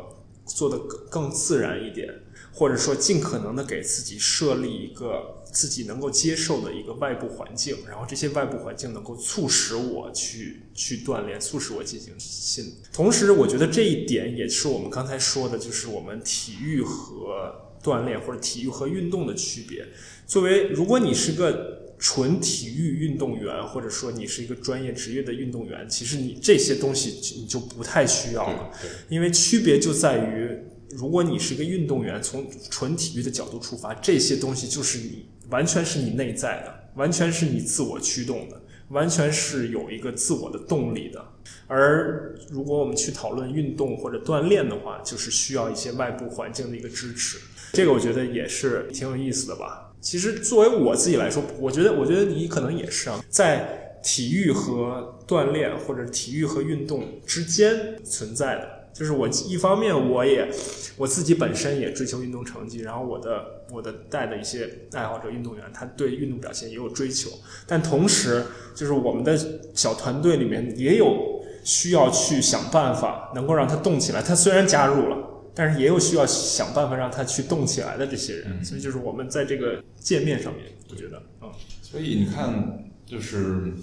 [0.45, 2.07] 做得更更自然一点，
[2.53, 12.73] 或者说尽可能的给自己设立一个自己能够接受的一个外部环境，然后这些外部环境能够促使我去去锻炼，促使我进行新。
[12.91, 17.53] 同时，我觉得这一点也是我们刚才说的，就是我们体育和
[17.83, 19.87] 锻炼或者体育和运动的区别。
[20.25, 28.71] 作为如果你是个纯体育运动员，或者说你是一个专业职业的运动员，其实你这些东西你就不太需要了，
[29.07, 30.49] 因为区别就在于，
[30.89, 38.59] 如果你是一个运动员，从纯体育的角度出发，这些东西就是你完全是你内在的，完全是你自我驱动的，
[38.89, 41.23] 完全是有一个自我的动力的。
[41.67, 47.37] 而如果我们去讨论运动或者锻炼的话，就是需要一些外部环境的一个支持。
[47.73, 49.90] 这个我觉得也是挺有意思的吧。
[50.01, 58.81] 其实作为我自己来说，我觉得，我觉得你可能也是啊，在体育和锻炼或者体育和运动之间存在的。
[58.93, 60.49] 就是我一方面我也
[60.97, 67.29] 我自己本身也追求运动成绩，然后我的我的带的一些爱好者运动员，他对运动表现也有追求，
[67.65, 68.43] 但同时
[68.75, 69.39] 就是我们的
[69.73, 74.21] 小团队里面也有需要去想办法能够让他动起来。
[74.21, 75.17] 他虽然加入了，
[75.53, 81.49] 但是也有需要想办法让他去动起来的这些人，嗯所以就是我们在这个界面上面，我觉得，嗯
[81.81, 83.73] 所以你看，就是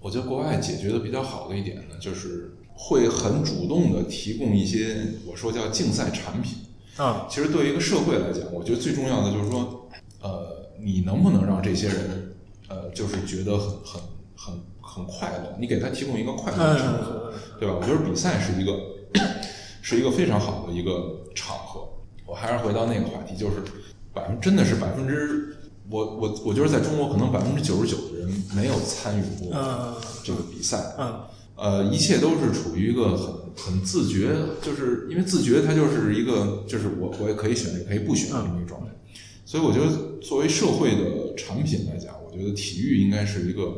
[0.00, 6.58] 我觉得国外解决的比较好的一点呢，就是会很主动的提供一些我说叫竞赛产品。
[6.96, 9.86] 啊其实对于一个社会来讲，我觉得最重要的就是说，
[10.22, 12.34] 呃，你能不能让这些人，
[12.68, 14.02] 呃，就是觉得很很
[14.34, 15.56] 很很快乐？
[15.60, 17.76] 你给他提供一个快乐的场合，对吧？
[17.78, 18.72] 我觉得比赛是一个
[19.86, 21.88] 是一个非常好的一个场合。
[22.26, 23.62] 我还是回到那个话题，就是
[24.12, 25.56] 百分真的是百分之，
[25.88, 29.94] 我我我觉得在中国可能百分之九十九的人没有参与过嗯
[30.24, 31.20] 这个比赛，嗯
[31.54, 38.88] 呃，一切都是处于一个很很自觉，就是因为自觉，它就是一个，就是我我也可以选，也可以不选的这么一个状态。
[39.44, 43.72] 所以我觉得，作为社会的产品来讲，我觉得体育应该是一个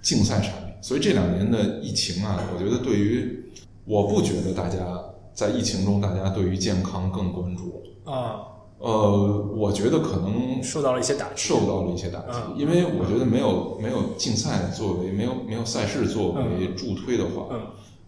[0.00, 0.74] 竞赛产品。
[0.80, 3.42] 所以这两年的疫情啊，我觉得对于，
[3.84, 4.78] 我不觉得大家
[5.38, 8.12] 在疫情中，大家对于健康更关注了。
[8.12, 8.42] 啊
[8.80, 11.32] 呃，我觉得可能受到了一些打击。
[11.36, 17.60] 受到了一些打击，嗯因为我觉得没有没有竞赛作为没有没有赛事作为助推的话，嗯，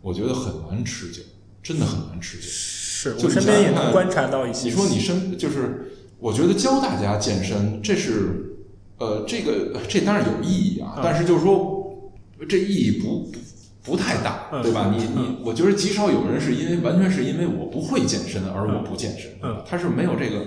[0.02, 1.23] 我觉得很难持久，
[1.62, 2.43] 真的很难持久。
[2.43, 4.69] 是就身边也能观察到一些。
[4.69, 8.57] 你说你身就是，我觉得教大家健身，这是
[8.98, 12.11] 呃，这个这当然有意义啊，嗯但是就是说
[12.48, 13.39] 这意义不不
[13.85, 14.62] 不太大，嗯。
[14.62, 14.93] 对吧？
[14.94, 19.62] 你你，我觉得极少有人是因为完全是因为我不会健身而我不健身，嗯。
[19.69, 20.47] 他是没有这个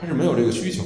[0.00, 0.82] 他是没有这个需求。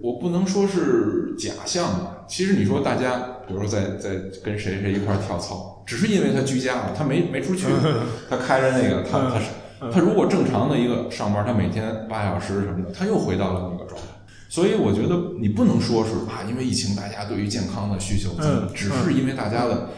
[0.00, 7.66] 我不能说是假象吧，其实你说大家，比如说在在跟谁谁一块儿跳操，只是因为他居家了，他没没出去，
[8.28, 9.46] 他开着那个，他他是
[9.92, 14.08] 他如果正常的一个上班，他每天八小时什么的，他又回到了那个状态。
[14.48, 18.30] 所以我觉得你不能说是啊，因为疫情大家对于健康的需求
[18.74, 19.90] 只是因为大家的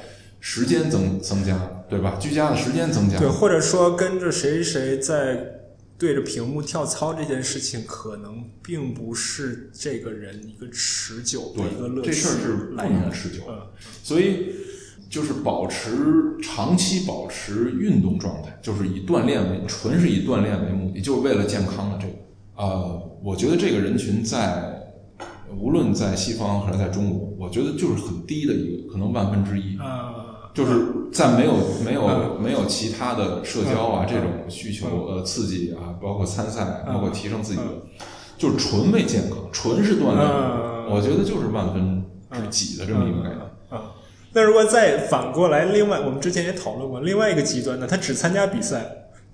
[0.47, 1.59] 时间增增加，
[1.89, 2.19] 对吧？
[2.21, 5.63] 居家的时间增加，对，或者说跟着谁谁在
[5.97, 13.53] 对着屏幕跳操这件事情，可能并不是这个人一个持久的一个乐趣这事儿是不能持久的。
[13.53, 13.61] 嗯
[14.03, 14.55] 所以
[15.09, 22.13] 就是保持长期保持运动状态，就是以锻炼为纯是以锻炼为目的，就是为了健康的这个。
[22.57, 24.93] 呃，我觉得这个人群在
[25.57, 29.79] 无论在西方还是在中国，我觉得就是很低的一个，可能万分之一。
[29.79, 30.24] 啊，
[30.55, 31.55] 就是在没有
[31.85, 36.95] 没有嗯没有其他的社交啊嗯这种需求呃刺激啊，包括参赛，嗯。
[36.95, 37.83] 包括提升自己的嗯，
[38.39, 43.41] 就是纯为健康，纯是锻炼嗯，我觉得就是万分之几的这么一个概念。
[43.69, 43.93] 啊。
[44.33, 48.85] 那如果再反过来，另外我们之前也讨论过，另外一个极端呢，他只参加比赛，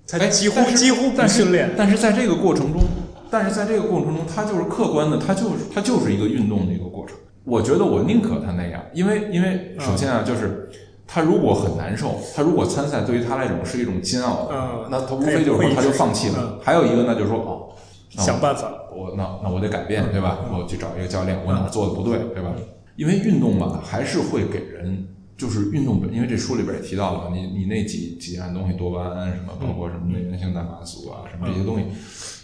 [0.07, 2.81] 他哎几乎几乎不训练，但是在这个过程中，
[3.29, 7.15] 但是在这个过程中，他就是客观的，他就是他就是一个运动的一个过程。
[7.43, 10.69] 我觉得我宁可他那样，因为因为首先啊，就是
[11.13, 16.35] 他如果很难受，他如果参赛对于他来讲是一种煎熬的，嗯那他无非就是说他就放弃了。
[16.39, 17.75] 嗯还有一个呢就是说哦，
[18.11, 18.71] 想办法。
[18.95, 20.39] 我那那我得改变，对吧？
[20.49, 22.53] 我去找一个教练，我哪儿做的不对，对吧？
[22.95, 25.05] 因为运动吧，还是会给人，
[25.35, 31.85] 就是运动本，因为这书里边也提到了，你你那几几样东西，多巴胺什么，包括什么内源性蛋白素啊，什么这些东西，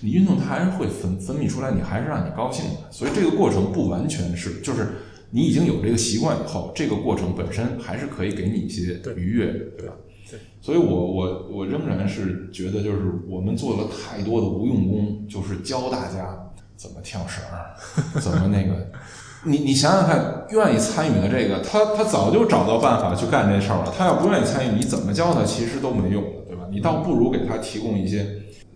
[0.02, 2.92] 你运动它还是会分分泌出来，你还是让你高兴的。
[2.92, 4.88] 所以这个过程不完全是，就是
[5.32, 9.94] 你已经有这个习惯以后，这个过程本身还是可以给你一些愉悦的，对吧？
[10.30, 18.90] 对所以我我我仍然是觉得，就是我们做了太多的无用功，就是教大家怎么跳绳儿，怎么那个。
[19.46, 23.94] 你你想想看，愿意参与的这个，他他早就找到办法去干这事儿了。
[23.96, 26.64] 他要不愿意参与，你怎么教他其实都没用的，对吧？
[26.72, 28.26] 你倒不如给他提供一些，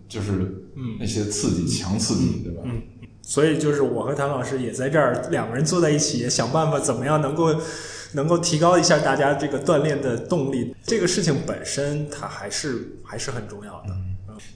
[0.08, 2.62] 就是嗯那些刺激，强刺激，对吧？
[3.22, 7.54] 所以就是我和谭老师也在这儿，两个人坐在一起，也想办法怎么样能够
[8.12, 10.74] 能够提高一下大家这个锻炼的动力。
[10.84, 13.94] 这个事情本身它还是还是很重要的。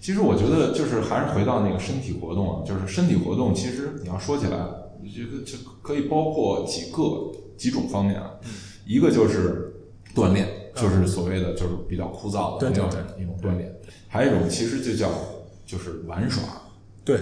[0.00, 4.58] 其实我觉得就是还是回到那个身体活动啊，就是身体活动，其实你要说起来，
[5.14, 7.02] 这个这可以包括几个
[7.56, 8.32] 几种方面啊。
[8.84, 9.74] 一个就是
[10.14, 12.88] 锻炼，就是所谓的就是比较枯燥的那种
[13.18, 13.68] 一种锻炼；
[14.08, 15.08] 还有一种其实就叫
[15.64, 16.42] 就是玩耍。
[17.04, 17.18] 对，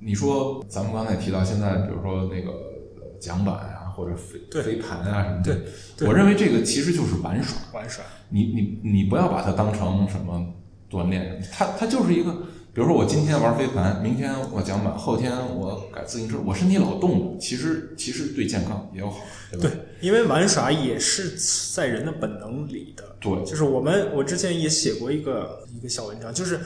[0.00, 5.64] 你说咱们刚才也提到，现在比如说那个呃桨板啊，或者飞飞盘啊什么的，对
[5.96, 7.58] 对我认为这个其实就是玩耍。
[7.72, 8.04] 玩耍。
[8.30, 10.54] 你你你不要把它当成什么
[10.90, 12.30] 锻炼，它它就是一个，
[12.72, 19.20] 比如说我今天玩飞盘，明天我桨板，后天我改自行车，我身体老动的，其实其实对健康也有好，
[19.50, 19.68] 对吧？
[19.68, 21.36] 对，因为玩耍也是
[21.74, 23.04] 在人的本能里的。
[23.20, 26.60] 对就是我们，我之前也写过一个一个小文章，就是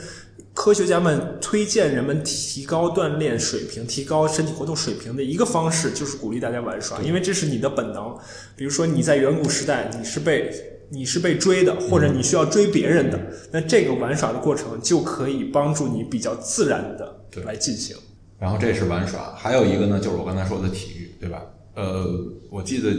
[0.53, 8.15] 科学家们推荐人们提高锻炼水平、提高身体活动水平的一个方式，就是鼓励大家玩耍，因为这是你的本能。
[8.55, 10.51] 比如说你在远古时代，你是被
[10.89, 13.19] 你是被追的，或者你需要追别人的，
[13.51, 17.97] 那这个玩耍的过程就可以帮助你比较自然的对来进行。
[18.37, 21.41] 然后这是玩耍，还有一个呢，就是我刚才说的体育，对吧？
[21.75, 22.05] 呃，
[22.51, 22.91] 我记得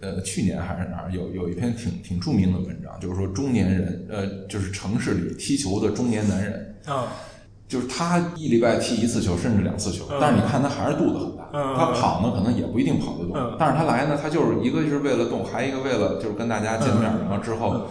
[0.00, 7.12] 呃去年还是哪儿有有一篇挺挺著名的文章，就是说中年人，呃，就是城市里踢球的中年男人，啊，
[7.68, 11.48] 就是他一礼拜踢一次球，甚至两次球，嗯但是你看他还是肚子很大。
[11.52, 17.86] 嗯他跑呢，可能也不一定跑得动，嗯但是他来呢，他就是一个是为了动，还一个为了就是跟大家见面，嗯然后之后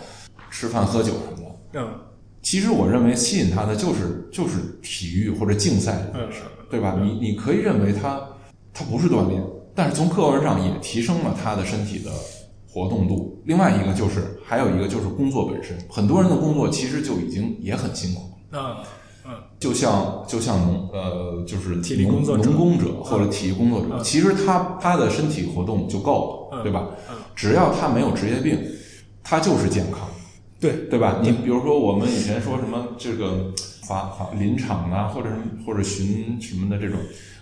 [0.52, 1.82] 吃饭喝酒什么的。
[1.82, 1.88] 嗯
[2.42, 6.96] 其实我认为吸引他的就是就是体育或者竞赛这件事，对吧？
[7.02, 8.22] 你你可以认为他
[8.74, 9.44] 他不是锻炼，
[9.76, 12.10] 但是从客观上也提升了他的身体的
[12.70, 13.42] 活动度。
[13.46, 18.22] 另外一个就是还有一个就是工作本身，很多人的工作其实就已经也很辛苦。
[18.52, 18.84] 啊
[19.26, 19.32] 嗯。
[19.60, 24.04] 就像就像农呃，就是体力工作者农工者或者体育工作者，嗯。
[24.04, 26.64] 其实他他的身体活动就够了，嗯。
[26.64, 26.88] 对吧？
[27.10, 27.16] 嗯。
[27.36, 28.60] 只要他没有职业病，
[29.24, 30.08] 他就是健康，
[30.60, 30.88] 对。
[30.90, 31.20] 对吧？
[31.22, 33.52] 你比如说我们以前说什么这个
[33.84, 35.30] 法法林场啊，或者
[35.66, 36.98] 或者巡什么的这种，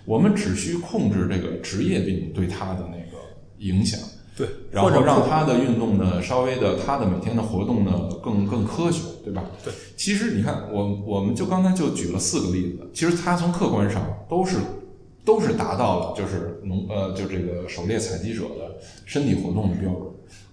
[0.05, 3.17] 我们只需控制这个职业病对他的那个
[3.59, 3.99] 影响，
[4.35, 9.43] 对，然后让他的运动呢稍微的，他的每天的活动呢更更科学，对吧？
[9.63, 14.57] 对，其实你看，我我们就刚才就举了四个例子，其实他从客观上都是
[15.23, 18.75] 都是达到了就是农呃就这个狩猎采集者的
[19.05, 20.03] 身体活动的标准。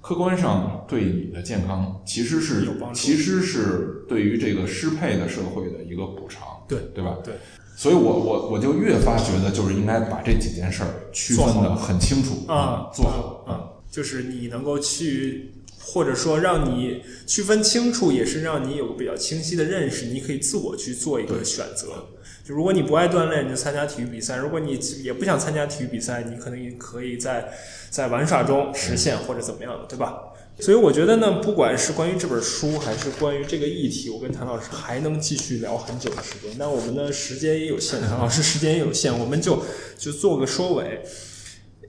[0.00, 7.16] 客观上对你的健康其实是有帮助其实是对于这个适配的社会的一个补偿，对对吧？
[7.22, 7.34] 对，
[7.76, 22.08] 所以我我我就越发觉得就是应该把这几件事儿区分的很清楚啊，做好啊，就是你能够去，或者说让你区分清楚，也是让你有个比较清晰的认识，你可以自我去做一个选择。
[22.42, 27.52] 就如果你不爱锻炼，你就参加体育比赛；如果你也不想参加体育比赛，你可能也可以在
[27.90, 30.14] 在玩耍中实现或者怎么样的，对吧？
[30.58, 36.56] 所以我觉得呢，不管是关于这本书，还是关于这个议题，我跟谭老师还能继续聊很久的时间。
[36.58, 39.62] 但我们的时间也有限，谭老师时间也有限，我们就
[39.98, 41.02] 就做个收尾。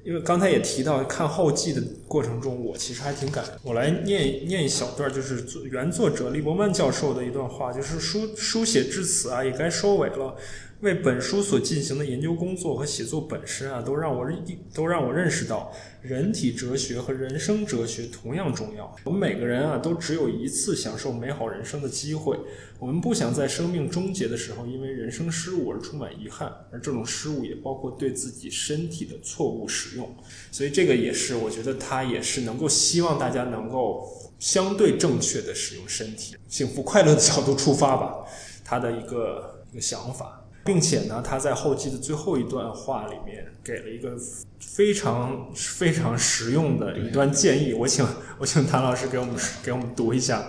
[0.03, 3.43] 因为刚才也提到看后记的过程中，我其实还挺感。
[3.63, 10.35] 我来念念一小段，就是原作者利伯曼教授的一段话，就是书书写至此啊，也该收尾了。
[10.84, 14.38] 为本书所进行的研究工作和写作本身啊，都让我认
[14.73, 18.93] 都让我认识到，人体哲学和人生哲学同样重要。
[19.05, 22.38] 我们每个人啊，都只有一次享受美好人生的机会。
[22.80, 30.14] 我们不想在生命终结的时候，因为人生失误而充满遗憾，而这种失误也包括对自己身体的错误使用。
[30.51, 34.05] 所以这个也是，我觉得他也是能够希望大家能够
[34.38, 38.26] 相对正确的使用身体，幸福快乐的角度出发吧，
[38.65, 40.41] 他的一个一个想法。
[40.65, 44.18] 并且呢，他在后记的最后一段话里面给了一个
[44.60, 47.73] 非常非常实用的一段建议。
[47.73, 48.06] 我请
[48.40, 50.44] 我请谭老师给我们给我们读一下。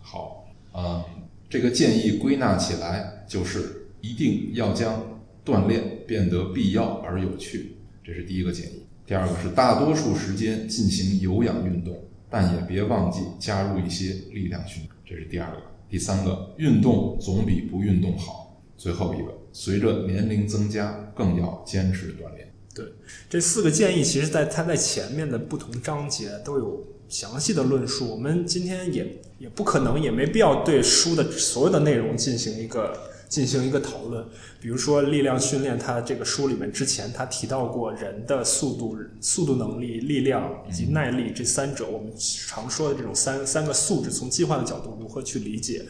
[0.00, 1.04] 好，呃，
[1.48, 8.84] 这个建议归纳起来就是一定要将锻炼变得必要而有趣，这是第一个建议。
[9.06, 11.96] 第二个是大多数时间进行有氧运动，
[12.28, 15.58] 但也别忘记加入一些力量训练，这是第二个。
[15.88, 18.43] 第三个，运动总比不运动好。
[18.84, 22.52] 最后一个，随着年龄增加，更要坚持锻炼。
[22.74, 22.84] 对，
[23.30, 28.10] 这四个建议，其实在它在前面的不同章节都有详细的论述。
[28.10, 32.94] 我们今天也也不可能，也没必要对书的所有的内容进行一个
[33.26, 34.22] 进行一个讨论。
[34.60, 45.86] 比如说力量训练，它这个书里面之前他提到过人的速度、速度能力、力量以及耐力这三者，我们常说的这种三三个素质，从计划的角度如何去理解。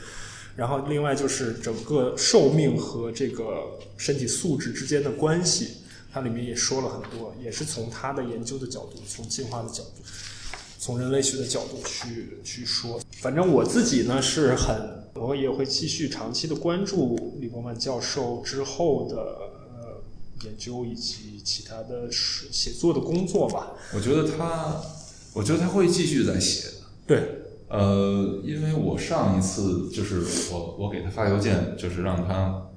[0.57, 3.65] 然后，另外就是整个寿命和这个
[3.97, 5.79] 身体素质之间的关系，
[6.13, 10.03] 它里面也说了很多，也是从他的研究的角度，从进化的角度，
[10.79, 13.01] 从人类学的角度去去说。
[13.21, 20.01] 反正我自己呢是很，我也会继续长期的关注李伯曼教授之后的呃
[20.45, 23.73] 研究以及其他的写作的工作吧。
[23.93, 24.81] 我觉得他，
[25.33, 26.75] 我觉得他会继续在写的。
[27.09, 27.41] 对。
[27.77, 32.69] 呃，因为我上一次就是我我给他发邮件，就是让他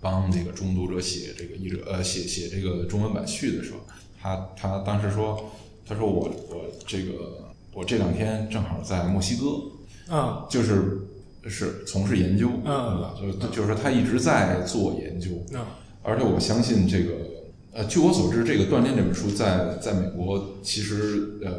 [0.00, 3.78] 帮这个中读者写这个译者呃写写这个中文版序的时候，
[4.20, 5.50] 他他当时说，
[5.84, 11.00] 他说我我这个我这两天正好在墨西哥啊，就是
[11.48, 15.66] 是从事研究啊，就就是说他一直在做研究啊，
[16.04, 17.14] 而且我相信这个
[17.72, 21.50] 呃，据我所知，这个锻炼这本书在在美国其实呃。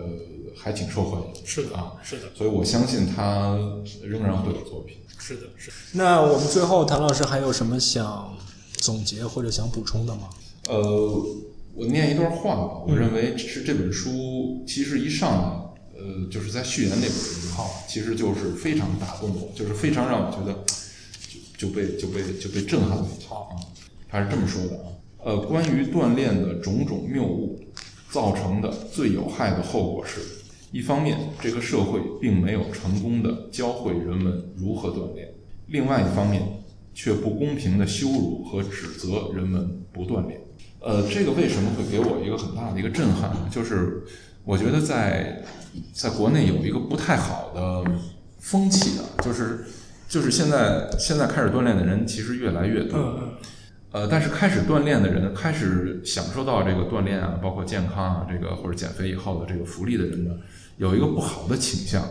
[0.59, 3.57] 还挺受欢迎，是的啊，是的，所以我相信他
[4.03, 4.97] 仍然会有作品。
[5.19, 5.71] 是的，是。
[5.93, 8.35] 那我们最后，谭老师还有什么想
[8.73, 10.29] 总结或者想补充的吗？
[10.67, 11.23] 呃，
[11.73, 12.83] 我念一段话吧。
[12.87, 20.53] 我认为是这本书其实一上来，呃，就是在序言那本句话，其实就是非常打动我，就是非常让我觉得
[21.57, 23.55] 就就被就被就被震撼了一套啊。
[24.09, 24.91] 他是这么说的啊，
[25.23, 27.59] 呃，关于锻炼的种种谬误
[28.11, 30.19] 造成的最有害的后果是。
[30.71, 35.27] 一方面，这个社会并没有成功的教会人们如何锻炼；
[35.67, 36.41] 另外一方面，
[36.93, 40.41] 却不公平的羞辱和指责人们不锻炼。
[40.79, 43.47] 呃，这个为什么会给我一个很大的一个震撼呢？
[43.49, 44.03] 就是
[44.43, 45.43] 我觉得在
[45.93, 47.83] 在国内有一个不太好的
[48.39, 49.65] 风气啊，就是
[50.09, 52.97] 就是现在现在开始锻炼的人其实越来越多。
[53.91, 60.31] 呃，但是开始锻炼的人，开始享受到这个锻炼啊，包括健康啊，这个或者减肥以后的这个福利的人呢，
[60.77, 62.07] 有一个不好的倾向，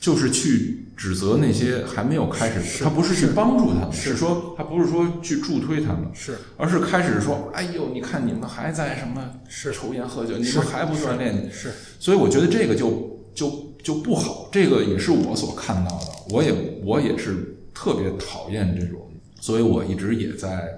[0.00, 9.72] 就是去指责那些还没有开始，他不是去帮助他们，是说他不是说去助推他们，是，而是开始说，哎呦，你看你们还在什么是。
[9.72, 16.52] 抽烟喝酒，你们还不锻炼，是，所以我觉得这个就就就不好，这个也是我所看到的，我也
[16.84, 19.00] 我也是特别讨厌这种。
[19.40, 20.68] 所以我一直也在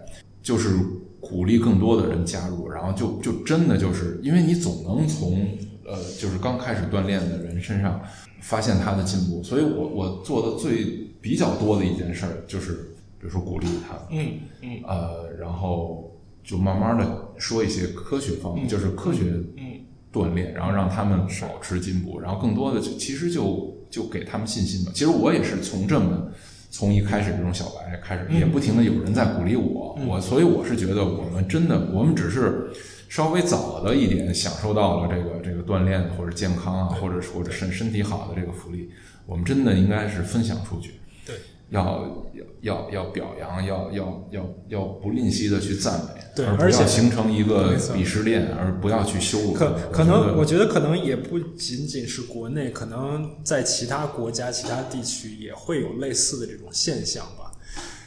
[0.41, 0.79] 就是
[1.19, 5.45] 鼓励更多的人加入，然后就就真的就是因为你总能从
[5.93, 8.01] 呃就是刚开始锻炼的人身上
[8.41, 10.85] 发现他的进步，所以我我做的最
[11.21, 12.73] 比较多的一件事儿就是
[13.21, 14.81] 比如说鼓励他，嗯嗯。
[14.85, 16.11] 呃，然后
[16.43, 19.25] 就慢慢的说一些科学方面，就是科学
[19.57, 19.81] 嗯。
[20.13, 24.93] 锻炼，然后让他们保持进步，然后更多的就其实就就给他们信心吧。
[24.95, 26.31] 其实我也是从这么
[26.71, 32.71] 从一开始这种小白开始，也不停的有人在鼓励我，我所以我是觉得我们真的我们只是
[33.13, 38.89] 稍微早的一点享受到了这个这个锻炼或者健康啊，或者或者身身体好的这个福利，
[39.27, 40.95] 我们真的应该是分享出去。
[41.27, 41.37] 对。
[41.69, 42.25] 要
[42.63, 49.53] 要要表扬，要要要要不吝惜的去赞美，对而不要形成一个鄙视链，而不要去羞辱。
[49.53, 57.42] 可可能我觉得可能也不仅仅是国内，可能在其他国家、其他地区也会有类似的这种现象吧。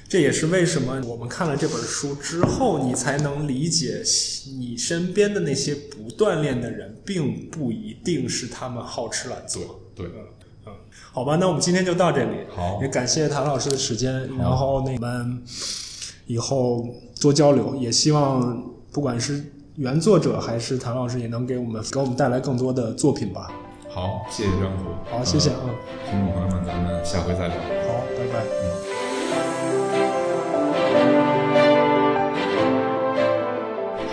[0.07, 4.03] 这也是为什么我们看了这本书之后，你才能理解
[4.60, 9.82] 你身边的那些不锻炼的人，并不一定是他们好吃懒做。
[9.95, 10.06] 对，
[10.65, 10.72] 嗯，
[11.11, 12.38] 好吧，那我们今天就到这里。
[12.56, 15.44] 好也感谢谭老师的时间，然后那我们
[16.27, 16.88] 以后
[17.19, 19.44] 多交流，也希望不管是
[19.76, 23.52] 原作者还是谭老师，也能给我们给我们带来更多的作品吧。
[23.90, 24.86] 好，谢谢张虎。
[25.10, 25.76] 好，谢谢，呃嗯，
[26.11, 27.57] 听众朋友们，咱们下回再聊。
[27.57, 28.85] 好，拜拜。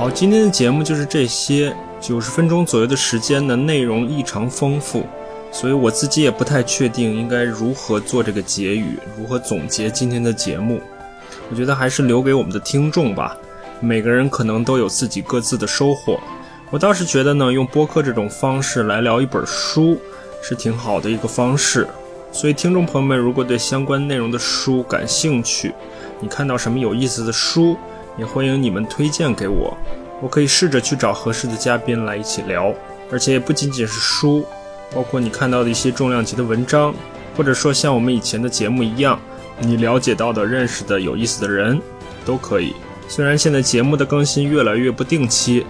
[0.03, 5.07] 好，今天的节目就是这些，九十分钟左右的时间呢，内容异常丰富，
[5.53, 10.81] 所以我自己也不太确定应该如何做这个结语，如何总结今天的节目。
[11.49, 13.37] 我觉得还是留给我们的听众吧，
[13.79, 16.19] 每个人可能都有自己各自的收获。
[16.71, 19.97] 我倒是觉得呢，用播客这种方式来聊一本书
[20.43, 21.87] 是挺好的一个方式。
[22.33, 25.73] 所以，听众朋友们，如果对相关内容的书感兴趣，
[26.19, 27.77] 你看到什么有意思的书，
[28.19, 29.77] 也欢迎你们推荐给我，
[30.21, 32.75] 我可以试着去找合适的嘉宾来一起聊。
[33.11, 34.45] 而且也不仅仅是书，
[34.95, 36.95] 包括你看到的一些重量级的文章，
[37.37, 39.21] 或者说像我们以前的节目一样，
[39.59, 41.79] 你了解到的、认识的有意思的人，
[42.25, 42.75] 都可以。
[43.09, 45.67] 虽然现在节目的更新越来越不定期，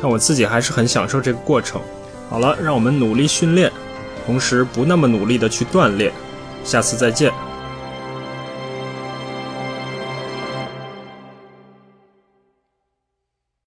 [0.00, 1.80] 但我自己还是很享受这个过程。
[2.30, 3.70] 好了，让我们努力训练，
[4.24, 6.10] 同时不那么努力的去锻炼。
[6.64, 7.30] 下次再见。